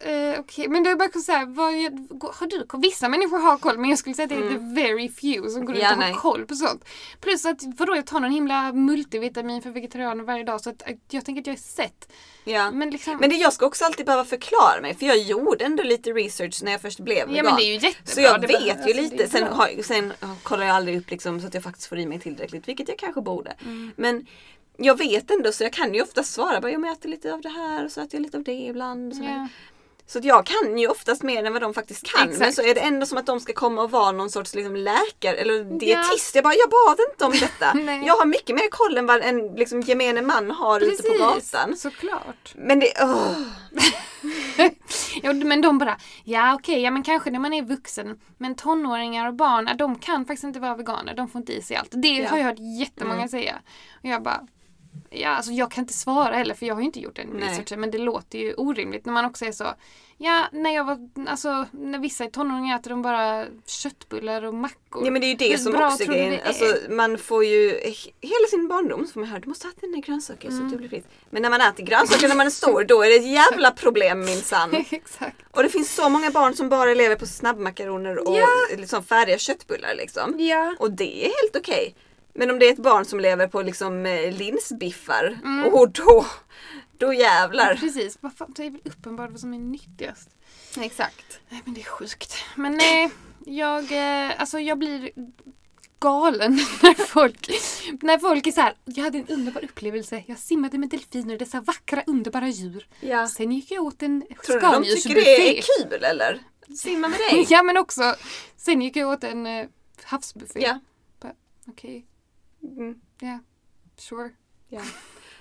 Eh, 0.01 0.41
Okej, 0.41 0.69
men 0.69 0.83
då 0.85 0.91
är 0.91 0.95
det 0.95 0.99
bara 0.99 1.21
så 1.21 1.33
här, 1.33 1.47
vad, 1.47 1.73
har 2.35 2.47
du 2.47 2.67
koll? 2.67 2.81
Vissa 2.81 3.09
människor 3.09 3.39
har 3.39 3.57
koll 3.59 3.79
men 3.79 3.91
jag 3.91 3.99
skulle 3.99 4.15
säga 4.15 4.25
att 4.25 4.31
det 4.31 4.37
är 4.37 4.51
the 4.51 4.83
very 4.83 5.09
few 5.09 5.51
som 5.51 5.65
går 5.65 5.77
ut 5.77 5.83
Mm. 5.83 6.01
Ja, 6.01 6.09
och 6.09 6.15
har 6.15 6.21
koll 6.21 6.47
på 6.47 6.55
sånt. 6.55 6.85
Plus 7.21 7.45
att 7.47 7.61
vadå, 7.79 7.97
jag 7.97 8.07
tar 8.07 8.21
någon 8.21 8.31
himla 8.31 8.73
multivitamin 8.73 9.63
för 9.63 9.71
vegetarianer 9.71 10.25
varje 10.25 10.45
dag 10.45 10.61
så 10.61 10.71
att 10.71 10.83
att 10.83 10.97
jag 11.11 11.25
tänker 11.25 11.41
att 11.43 11.47
jag 11.47 11.57
är 11.57 11.61
sett. 11.61 12.13
Ja. 12.45 12.71
Men 12.71 12.91
liksom, 12.91 13.17
Men 13.17 13.31
det, 13.31 13.37
jag 13.37 13.53
ska 13.53 13.67
också 13.67 13.85
alltid 13.85 14.07
behöva 14.07 14.25
förklara 14.25 14.81
mig 14.83 14.95
för 14.95 15.07
jag 15.07 15.19
gjorde 15.19 15.65
ändå 15.65 15.83
lite 15.83 16.11
research 16.11 16.61
när 16.63 16.73
jag 16.73 16.81
först 16.81 17.01
blev 17.01 17.29
vegan. 17.29 17.35
ja 17.37 17.43
men 17.43 17.57
det 17.57 17.63
är 17.63 17.67
ju 17.67 17.73
jättebra. 17.73 17.95
Så 18.05 18.21
jag 18.21 18.41
det 18.41 18.47
vet 18.47 18.53
behöver- 18.61 18.67
ju 18.67 18.71
alltså, 18.83 18.87
det 18.97 19.01
lite. 19.03 19.29
Sen, 19.29 19.45
har, 19.47 19.83
sen 19.83 20.13
kollar 20.43 20.67
jag 20.67 20.77
aldrig 20.77 20.99
upp 20.99 21.11
liksom 21.11 21.41
så 21.41 21.47
att 21.47 21.55
jag 21.55 21.63
faktiskt 21.63 21.87
får 21.89 21.99
i 21.99 22.07
mig 22.07 22.21
tillräckligt, 22.21 22.69
vilket 22.69 22.89
jag 22.89 22.99
kanske 22.99 23.21
borde. 23.21 23.57
Mm. 23.65 23.91
Men 23.97 24.27
jag 24.77 24.99
vet 24.99 25.31
ändå 25.31 25.53
så 25.53 25.63
jag 25.65 25.73
kan 25.73 25.95
ju 25.95 26.03
ofta 26.03 26.23
svara 26.23 26.61
bara, 26.61 26.73
"Jo, 26.73 26.81
men 26.81 26.89
jag 26.89 26.99
äter 26.99 27.09
lite 27.09 27.33
av 27.35 27.41
det 27.41 27.49
här 27.49 27.85
och 27.85 27.93
så 27.93 28.01
äter 28.01 28.15
jag 28.15 28.23
lite 28.23 28.37
av 28.37 28.43
det 28.45 28.53
ibland. 28.53 29.15
Ja. 29.15 29.49
Så 30.09 30.21
jag 30.23 30.47
kan 30.47 30.79
ju 30.79 30.89
oftast 30.89 31.23
mer 31.23 31.45
än 31.45 31.53
vad 31.53 31.63
de 31.63 31.75
faktiskt 31.75 32.07
kan. 32.07 32.21
Men 32.29 32.31
Exakt. 32.31 32.55
så 32.55 32.63
är 32.63 32.75
det 32.75 32.81
ändå 32.81 33.07
som 33.07 33.19
att 33.19 33.27
de 33.27 33.41
ska 33.41 33.53
komma 33.53 33.83
och 33.83 33.91
vara 33.91 34.13
någon 34.13 34.31
sorts 34.31 34.55
liksom, 34.55 34.77
läkare 34.77 35.37
eller 35.37 35.79
dietist. 35.79 36.35
Jag 36.35 36.45
bara, 36.45 36.55
jag 36.55 36.71
bad 36.71 36.97
inte 37.11 37.25
om 37.25 37.33
detta. 37.33 37.79
Jag 38.07 38.15
har 38.17 38.27
mycket 38.27 38.57
mer 38.57 38.71
koll 38.71 38.99
än 38.99 39.07
vad 39.07 39.21
en 39.23 39.55
liksom, 39.55 39.81
gemene 39.81 40.23
man 40.23 40.51
har 40.51 40.81
ute 40.81 41.03
på 41.03 41.19
gatan. 41.19 41.77
såklart. 41.77 42.53
Men 42.55 42.81
det. 42.81 42.93
Ja, 45.23 45.33
men 45.33 45.61
de 45.61 45.79
bara, 45.79 45.97
ja 46.25 46.55
okej, 46.55 46.81
ja 46.83 46.91
men 46.91 47.03
kanske 47.03 47.31
när 47.31 47.39
man 47.39 47.53
är 47.53 47.63
vuxen. 47.63 48.21
Men 48.39 48.55
tonåringar 48.55 49.29
och 49.29 49.35
barn, 49.35 49.67
ja, 49.69 49.75
de 49.75 49.99
kan 49.99 50.25
faktiskt 50.27 50.45
inte 50.45 50.61
vara 50.61 50.75
veganer. 50.75 51.15
De 51.15 51.29
får 51.29 51.39
inte 51.39 51.53
i 51.53 51.63
sig 51.63 51.77
allt. 51.77 51.89
Det 51.93 52.09
Ja. 52.09 52.29
har 52.29 52.39
jag 52.39 52.45
hört 52.45 52.59
jättemånga 52.81 53.29
säga. 53.29 53.59
Och 54.03 54.05
jag 54.09 54.23
bara, 54.23 54.47
ja 55.11 55.29
alltså 55.29 55.53
jag 55.53 55.71
kan 55.71 55.83
inte 55.85 55.95
svara 55.95 56.35
heller 56.37 56.55
för 56.55 56.67
jag 56.67 56.75
har 56.75 56.81
ju 56.81 56.87
inte 56.87 57.01
gjort 57.01 57.17
den 57.17 57.29
Nej. 57.29 57.49
researchen. 57.49 57.81
Men 57.81 57.91
det 57.91 57.99
låter 57.99 58.39
ju 58.39 58.55
orimligt 58.55 59.07
när 59.07 59.13
man 59.13 59.25
också 59.25 59.45
är 59.45 59.53
så, 59.53 59.65
ja 60.17 60.45
när 60.53 60.75
jag 60.75 60.85
var, 60.85 60.99
alltså 61.29 61.67
när 61.73 61.99
vissa 61.99 62.25
är 62.25 62.31
tonåringar 62.31 62.79
äter 62.79 62.91
de 62.91 63.03
bara 63.03 63.45
köttbullar 63.67 64.43
och 64.43 64.55
mackor. 64.55 65.05
Ja 65.05 65.11
men 65.11 65.21
det 65.21 65.27
är 65.27 65.29
ju 65.29 65.35
det 65.35 65.51
Hur 65.51 65.57
som 65.57 65.75
också 65.75 66.03
är 66.03 66.07
grejen. 66.07 66.31
det? 66.31 66.43
Alltså, 66.43 66.65
man 66.91 67.19
får 67.19 67.45
ju 67.45 67.71
he- 67.73 68.13
hela 68.21 68.47
sin 68.51 68.69
barndom 68.69 69.07
så 69.07 69.13
får 69.13 69.21
man 69.21 69.29
höra 69.29 69.41
du 69.41 69.49
måste 69.49 69.69
äta 69.69 69.81
dina 69.87 69.99
grönsaker 69.99 70.49
Mm. 70.49 70.59
så 70.61 70.65
att 70.67 70.73
du 70.73 70.79
blir 70.79 70.89
frisk. 70.89 71.07
Men 71.31 71.43
när 71.43 71.51
man 71.51 71.61
äter 71.61 71.85
grönsaker 71.85 72.29
när 72.29 72.37
man 72.37 72.47
är 72.47 72.51
stor 72.51 72.85
då 72.85 73.03
är 73.03 73.09
det 73.09 73.15
ett 73.17 73.33
jävla 73.33 73.71
problem 73.71 74.21
minsann. 74.21 74.75
Exakt. 74.91 75.37
Och 75.51 75.63
det 75.63 75.69
finns 75.69 75.95
så 75.95 76.09
många 76.09 76.31
barn 76.31 76.55
som 76.55 76.69
bara 76.69 76.95
lever 76.95 77.17
på 77.17 77.27
snabbmakaroner 77.27 78.29
och 78.29 78.37
Ja. 78.39 78.47
liksom 78.77 79.05
färdiga 79.05 79.39
köttbullar 79.39 79.95
liksom. 79.95 80.35
Ja. 80.41 80.77
Och 80.79 80.91
det 80.93 81.25
är 81.27 81.31
helt 81.43 81.57
okej. 81.57 81.95
Men 82.39 82.51
om 82.51 82.59
det 82.59 82.69
är 82.69 82.73
ett 82.73 82.79
barn 82.83 83.05
som 83.05 83.21
lever 83.21 83.47
på 83.47 83.63
liksom 83.63 84.07
eh, 84.07 84.33
linsbiffar 84.33 85.39
Mm. 85.45 85.75
och 85.75 85.91
då, 85.91 86.27
då 86.99 87.13
jävlar. 87.15 87.75
Precis, 87.75 88.19
vad 88.21 88.37
fan, 88.37 88.53
det 88.57 88.67
är 88.67 88.71
väl 88.71 88.81
uppenbart 88.85 89.31
vad 89.31 89.41
som 89.41 89.55
är 89.55 89.59
nyttigast. 89.59 90.29
Exakt. 90.81 91.41
Nej 91.49 91.63
men 91.65 91.75
det 91.75 91.81
är 91.81 91.85
sjukt. 91.85 92.35
Men 92.57 92.73
nej, 92.77 93.11
jag, 93.47 93.93
eh, 93.93 94.41
alltså 94.41 94.59
jag 94.61 94.79
blir 94.79 95.11
galen 96.01 96.53
när 96.83 96.95
folk, 96.95 97.51
när 98.03 98.19
folk 98.19 98.47
är 98.47 98.53
så 98.53 98.61
här. 98.61 98.75
Jag 98.85 99.05
hade 99.05 99.19
en 99.19 99.27
underbar 99.29 99.65
upplevelse. 99.65 100.23
Jag 100.27 100.39
simmade 100.39 100.79
med 100.79 100.89
delfiner, 100.89 101.39
dessa 101.39 101.61
vackra 101.61 102.03
underbara 102.07 102.49
djur. 102.49 102.87
Ja. 103.01 103.29
Sen 103.29 103.53
gick 103.53 103.71
jag 103.71 103.85
åt 103.85 104.03
en 104.03 104.23
Tror 104.47 104.55
du 104.55 104.61
de 104.61 104.83
tycker 104.85 105.15
det 105.15 105.21
är 105.21 105.63
skaldjursbuffé. 105.63 105.63
kul 105.91 106.05
eller? 106.05 106.41
Simma 106.77 107.09
med 107.09 107.19
dig? 107.19 107.47
Ja 107.51 107.63
men 107.63 107.77
också, 107.77 108.15
sen 108.57 108.83
gick 108.83 108.97
jag 108.97 109.09
åt 109.09 109.25
en 109.25 109.47
eh, 109.47 109.67
havsbuffé. 110.05 110.61
Ja. 110.61 110.81
Okej, 111.71 112.07
Mm. 112.63 113.01
ja, 113.21 113.39
sure. 113.97 114.31
Ja. 114.69 114.81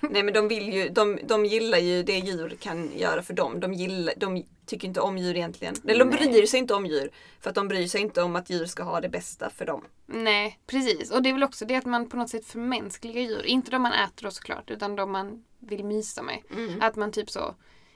Nej 0.00 0.22
men 0.22 0.34
de 0.34 0.48
vill 0.48 0.72
ju, 0.72 0.88
de, 0.88 1.18
de 1.24 1.44
gillar 1.46 1.78
ju 1.78 2.02
det 2.02 2.18
djur 2.18 2.56
kan 2.60 2.98
göra 2.98 3.22
för 3.22 3.34
dem. 3.34 3.60
De, 3.60 3.74
gillar, 3.74 4.14
de 4.16 4.44
tycker 4.66 4.88
inte 4.88 5.00
om 5.00 5.18
djur 5.18 5.36
egentligen. 5.36 5.74
Eller 5.84 6.04
de 6.04 6.10
bryr 6.10 6.46
sig 6.46 6.60
inte 6.60 6.74
om 6.74 6.86
djur. 6.86 7.10
För 7.40 7.50
att 7.50 7.56
de 7.56 7.68
bryr 7.68 7.86
sig 7.86 8.00
inte 8.00 8.22
om 8.22 8.36
att 8.36 8.50
djur 8.50 8.66
ska 8.66 8.82
ha 8.82 9.00
det 9.00 9.08
bästa 9.08 9.50
för 9.50 9.66
dem. 9.66 9.84
Nej, 10.06 10.58
precis. 10.66 11.10
Och 11.10 11.22
det 11.22 11.28
är 11.28 11.32
väl 11.32 11.44
också 11.44 11.64
det 11.64 11.76
att 11.76 11.86
man 11.86 12.08
på 12.08 12.16
något 12.16 12.30
sätt 12.30 12.46
förmänskligar 12.46 13.22
djur. 13.22 13.46
Inte 13.46 13.70
de 13.70 13.82
man 13.82 13.92
äter 13.92 14.24
då 14.24 14.30
såklart, 14.30 14.70
utan 14.70 14.96
de 14.96 15.12
man 15.12 15.44
vill 15.58 15.84
mysa 15.84 16.22
med. 16.22 16.38
Att 16.80 16.96
man 16.96 17.12
typ 17.12 17.30
så... 17.30 17.54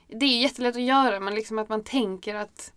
Det 0.09 0.27
är 0.27 0.43
jättelätt 0.43 0.77
att 0.77 0.83
göra, 0.83 1.21
men 1.21 1.35
liksom 1.35 1.59
att 1.59 1.69
man 1.69 1.85
tänker 1.85 2.35
att 2.35 2.73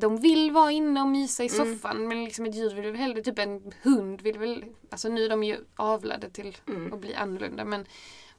de 0.00 0.20
vill 0.20 0.50
vara 0.52 0.70
inne 0.72 1.00
och 1.00 1.06
mysa 1.08 1.44
i 1.44 1.48
Mm. 1.54 1.74
soffan. 1.76 2.08
Men 2.08 2.24
liksom 2.24 2.46
ett 2.46 2.54
djur 2.54 2.74
vill 2.74 2.84
väl 2.84 2.94
hellre, 2.94 3.22
typ 3.22 3.38
en 3.38 3.72
hund 3.82 4.20
vill 4.20 4.38
väl... 4.38 4.64
Alltså 4.90 5.08
nu 5.08 5.24
är 5.24 5.28
de 5.28 5.42
ju 5.44 5.56
avlade 5.76 6.30
till 6.30 6.56
Mm. 6.68 6.92
att 6.92 6.98
bli 7.00 7.14
annorlunda. 7.14 7.64
Men 7.64 7.86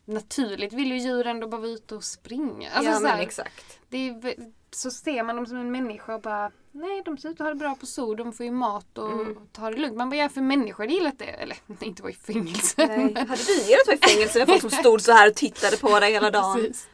naturligt 0.05 0.73
vill 0.73 0.91
ju 0.91 0.97
djur 0.97 1.27
ändå 1.27 1.47
bara 1.47 1.61
vara 1.61 1.71
ute 1.71 1.95
och 1.95 2.03
springa. 2.03 2.69
Alltså, 2.71 2.91
ja 2.91 2.99
så, 2.99 3.07
här, 3.07 3.21
exakt. 3.21 3.79
det 3.89 3.97
är, 4.09 4.35
så 4.71 4.91
ser 4.91 5.23
man 5.23 5.35
dem 5.35 5.45
som 5.45 5.57
en 5.57 5.71
människa 5.71 6.15
och 6.15 6.21
bara 6.21 6.51
Nej, 6.71 7.01
de 7.05 7.17
ser 7.17 7.29
ut 7.29 7.33
att 7.35 7.39
ha 7.45 7.49
det 7.49 7.55
bra 7.55 7.75
på 7.75 7.85
zoo. 7.85 8.15
De 8.15 8.33
får 8.33 8.45
ju 8.45 8.51
mat 8.51 8.97
och 8.97 9.11
Mm. 9.11 9.35
tar 9.51 9.71
det 9.71 9.77
lugnt. 9.77 9.97
Man 9.97 10.09
bara, 10.09 10.15
ja 10.15 10.29
för 10.29 10.41
människor 10.41 10.83
hade 10.83 10.93
gillat 10.93 11.19
det. 11.19 11.25
Eller 11.25 11.57
inte 11.81 12.01
vara 12.01 12.11
i 12.11 12.15
fängelse. 12.15 12.85
Nej. 12.87 13.13
Hade 13.27 13.43
du 13.43 13.53
gillat 13.53 13.81
att 13.81 13.87
vara 13.87 13.95
i 13.95 14.09
fängelse 14.09 14.39
med 14.39 14.47
folk 14.47 14.61
som 14.61 14.69
stod 14.69 15.01
så 15.01 15.11
här 15.11 15.29
och 15.29 15.35
tittade 15.35 15.77
på 15.77 15.99
dig 15.99 16.11
hela 16.13 16.31
dagen? 16.31 16.53
Precis. 16.61 16.87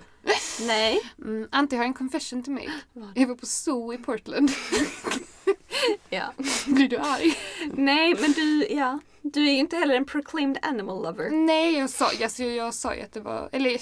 Nej. 0.62 1.00
Mm, 1.22 1.48
Antti 1.52 1.76
har 1.76 1.84
en 1.84 1.94
confession 1.94 2.44
till 2.44 2.54
mig. 2.54 2.70
Vad? 2.94 3.12
Jag 3.16 3.28
var 3.28 3.36
på 3.36 3.46
zoo 3.46 3.94
i 3.94 3.98
Portland. 3.98 4.52
Ja. 6.10 6.34
Blir 6.66 6.88
du 6.88 6.98
arg? 6.98 7.38
Nej 7.74 8.16
men 8.22 8.32
du, 8.32 8.68
ja. 8.70 9.00
Du 9.22 9.48
är 9.48 9.52
ju 9.52 9.58
inte 9.58 9.76
heller 9.76 9.96
en 9.96 10.06
proclaimed 10.06 10.60
animal 10.62 11.04
lover. 11.04 11.30
Nej, 11.30 11.78
jag 11.78 11.90
sa, 11.90 12.06
alltså, 12.24 12.44
jag 12.44 12.74
sa 12.74 12.96
ju 12.96 13.02
att 13.02 13.14
det 13.14 13.20
var... 13.20 13.50
Eller 13.52 13.82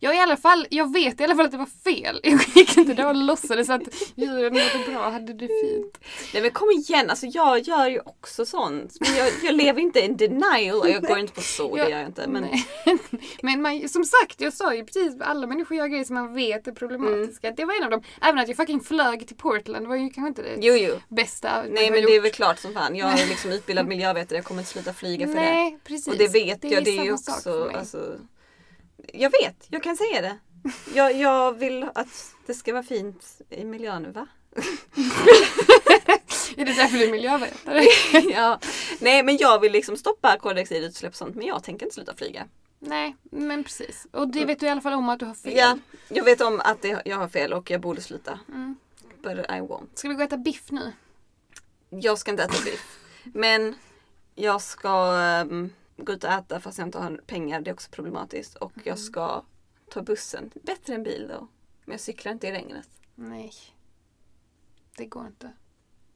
jag, 0.00 0.16
i 0.16 0.18
alla 0.18 0.36
fall, 0.36 0.66
jag 0.70 0.92
vet 0.92 1.20
i 1.20 1.24
alla 1.24 1.34
fall 1.36 1.44
att 1.44 1.50
det 1.52 1.58
var 1.58 1.94
fel. 1.94 2.20
Jag 2.24 2.40
gick 2.56 2.76
inte 2.76 2.94
där 2.94 3.08
och 3.08 3.14
låtsades 3.14 3.70
att 3.70 3.82
djuren 4.14 4.52
mådde 4.52 4.90
bra 4.92 5.10
hade 5.10 5.32
det 5.32 5.48
fint. 5.48 5.98
Nej 6.32 6.42
men 6.42 6.50
kom 6.50 6.70
igen, 6.70 7.10
alltså 7.10 7.26
jag 7.26 7.60
gör 7.60 7.88
ju 7.88 8.00
också 8.00 8.46
sånt. 8.46 8.96
Men 9.00 9.16
jag, 9.16 9.32
jag 9.42 9.54
lever 9.54 9.80
inte 9.80 10.00
in 10.00 10.16
denial 10.16 10.80
och 10.80 10.88
jag 10.90 11.02
går 11.02 11.18
inte 11.18 11.32
på 11.32 11.40
så, 11.56 11.74
det 11.74 11.80
Jag- 11.80 11.90
gör 11.90 11.98
jag 11.98 12.08
inte. 12.08 12.26
Men. 12.28 12.44
Men 13.42 13.62
man, 13.62 13.88
som 13.88 14.04
sagt, 14.04 14.40
jag 14.40 14.52
sa 14.52 14.74
ju 14.74 14.84
precis 14.84 15.20
alla 15.20 15.46
människor 15.46 15.76
gör 15.76 15.86
grejer 15.86 16.04
som 16.04 16.14
man 16.14 16.34
vet 16.34 16.66
är 16.66 16.72
problematiska. 16.72 17.50
Det 17.50 17.64
var 17.64 17.74
en 17.78 17.84
av 17.84 17.90
dem. 17.90 18.02
Även 18.22 18.38
att 18.38 18.48
jag 18.48 18.56
fucking 18.56 18.80
flög 18.80 19.26
till 19.26 19.36
Portland 19.36 19.86
var 19.86 19.96
ju 19.96 20.10
kanske 20.10 20.28
inte 20.28 20.42
det 20.42 20.56
jo 20.66 20.74
jo. 20.74 20.94
bästa 21.08 21.62
Nej 21.70 21.90
men 21.90 22.02
det 22.04 22.16
är 22.16 22.20
väl 22.20 22.30
klart 22.30 22.58
som 22.58 22.72
fan. 22.74 22.96
Jag 22.96 23.20
är 23.20 23.26
liksom 23.26 23.52
utbildad 23.52 23.86
miljövetare, 23.88 24.38
jag 24.38 24.44
kommer 24.44 24.60
inte 24.60 24.72
sluta 24.72 24.92
flyga 24.92 25.26
för 25.26 25.34
det. 25.34 25.40
Nej, 25.40 25.78
precis. 25.84 26.08
Och 26.08 26.16
det 26.16 26.28
vet 26.28 26.64
jag, 26.64 26.84
det 26.84 26.98
är 26.98 27.04
ju 27.04 27.12
också, 27.12 27.70
alltså, 27.74 28.16
Jag 29.12 29.30
vet, 29.30 29.66
jag 29.68 29.82
kan 29.82 29.96
säga 29.96 30.22
det. 30.22 30.38
Jag, 30.94 31.16
jag 31.16 31.52
vill 31.58 31.88
att 31.94 32.34
det 32.46 32.54
ska 32.54 32.72
vara 32.72 32.82
fint 32.82 33.40
i 33.50 33.64
miljön, 33.64 34.12
va? 34.12 34.26
Är 36.56 36.64
det 36.64 36.72
därför 36.72 36.98
du 36.98 37.04
är 37.04 37.10
miljövetare? 37.10 37.84
ja. 38.32 38.58
Nej 39.00 39.22
men 39.22 39.36
jag 39.36 39.60
vill 39.60 39.72
liksom 39.72 39.96
stoppa 39.96 40.38
koldioxidutsläpp 40.38 41.12
och 41.12 41.16
sånt 41.16 41.34
men 41.34 41.46
jag 41.46 41.62
tänker 41.62 41.86
inte 41.86 41.94
sluta 41.94 42.14
flyga. 42.14 42.46
Nej, 42.78 43.16
men 43.22 43.64
precis. 43.64 44.06
Och 44.10 44.28
det 44.28 44.44
vet 44.44 44.60
du 44.60 44.66
i 44.66 44.68
alla 44.68 44.80
fall 44.80 44.92
om 44.92 45.08
att 45.08 45.18
du 45.18 45.26
har 45.26 45.34
fel. 45.34 45.56
Ja, 45.56 45.78
jag 46.08 46.24
vet 46.24 46.40
om 46.40 46.60
att 46.60 46.82
det, 46.82 47.02
jag 47.04 47.16
har 47.16 47.28
fel 47.28 47.52
och 47.52 47.70
jag 47.70 47.80
borde 47.80 48.00
sluta. 48.00 48.38
Mm. 48.48 48.76
But 49.22 49.32
I 49.32 49.60
won't. 49.60 49.88
Ska 49.94 50.08
vi 50.08 50.14
gå 50.14 50.20
och 50.20 50.26
äta 50.26 50.36
biff 50.36 50.70
nu? 50.70 50.92
Jag 51.90 52.18
ska 52.18 52.30
inte 52.30 52.42
äta 52.42 52.64
biff. 52.64 52.98
Men 53.24 53.74
jag 54.34 54.62
ska 54.62 55.12
um, 55.42 55.72
gå 55.96 56.12
ut 56.12 56.24
och 56.24 56.30
äta 56.30 56.60
fast 56.60 56.78
jag 56.78 56.88
inte 56.88 56.98
har 56.98 57.16
pengar. 57.26 57.60
Det 57.60 57.70
är 57.70 57.74
också 57.74 57.90
problematiskt. 57.90 58.54
Och 58.54 58.72
jag 58.84 58.98
ska 58.98 59.44
ta 59.90 60.02
bussen. 60.02 60.50
Bättre 60.62 60.94
än 60.94 61.02
bil 61.02 61.26
då. 61.28 61.48
Men 61.84 61.92
jag 61.92 62.00
cyklar 62.00 62.32
inte 62.32 62.46
i 62.46 62.52
regnet. 62.52 62.88
Nej. 63.14 63.52
Det 64.96 65.06
går 65.06 65.26
inte. 65.26 65.52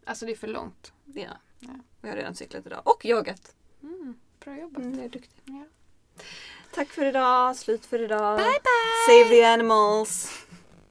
Alltså 0.04 0.26
det 0.26 0.32
är 0.32 0.36
för 0.36 0.48
långt. 0.48 0.92
Ja. 1.04 1.30
Ja. 1.58 1.68
Jag 2.00 2.08
har 2.08 2.16
redan 2.16 2.34
cyklat 2.34 2.66
idag. 2.66 2.82
Och 2.84 3.04
yogat. 3.06 3.54
Mm, 3.82 4.14
bra 4.40 4.58
jobbat. 4.58 4.84
Mm, 4.84 4.94
jag 4.94 5.04
är 5.04 5.08
duktig. 5.08 5.42
Ja. 5.44 5.64
Tack 6.74 6.88
för 6.88 7.04
idag. 7.04 7.56
Slut 7.56 7.86
för 7.86 8.02
idag. 8.02 8.38
Bye 8.38 8.44
bye! 8.44 9.22
Save 9.24 9.30
the 9.30 9.44
animals. 9.44 10.46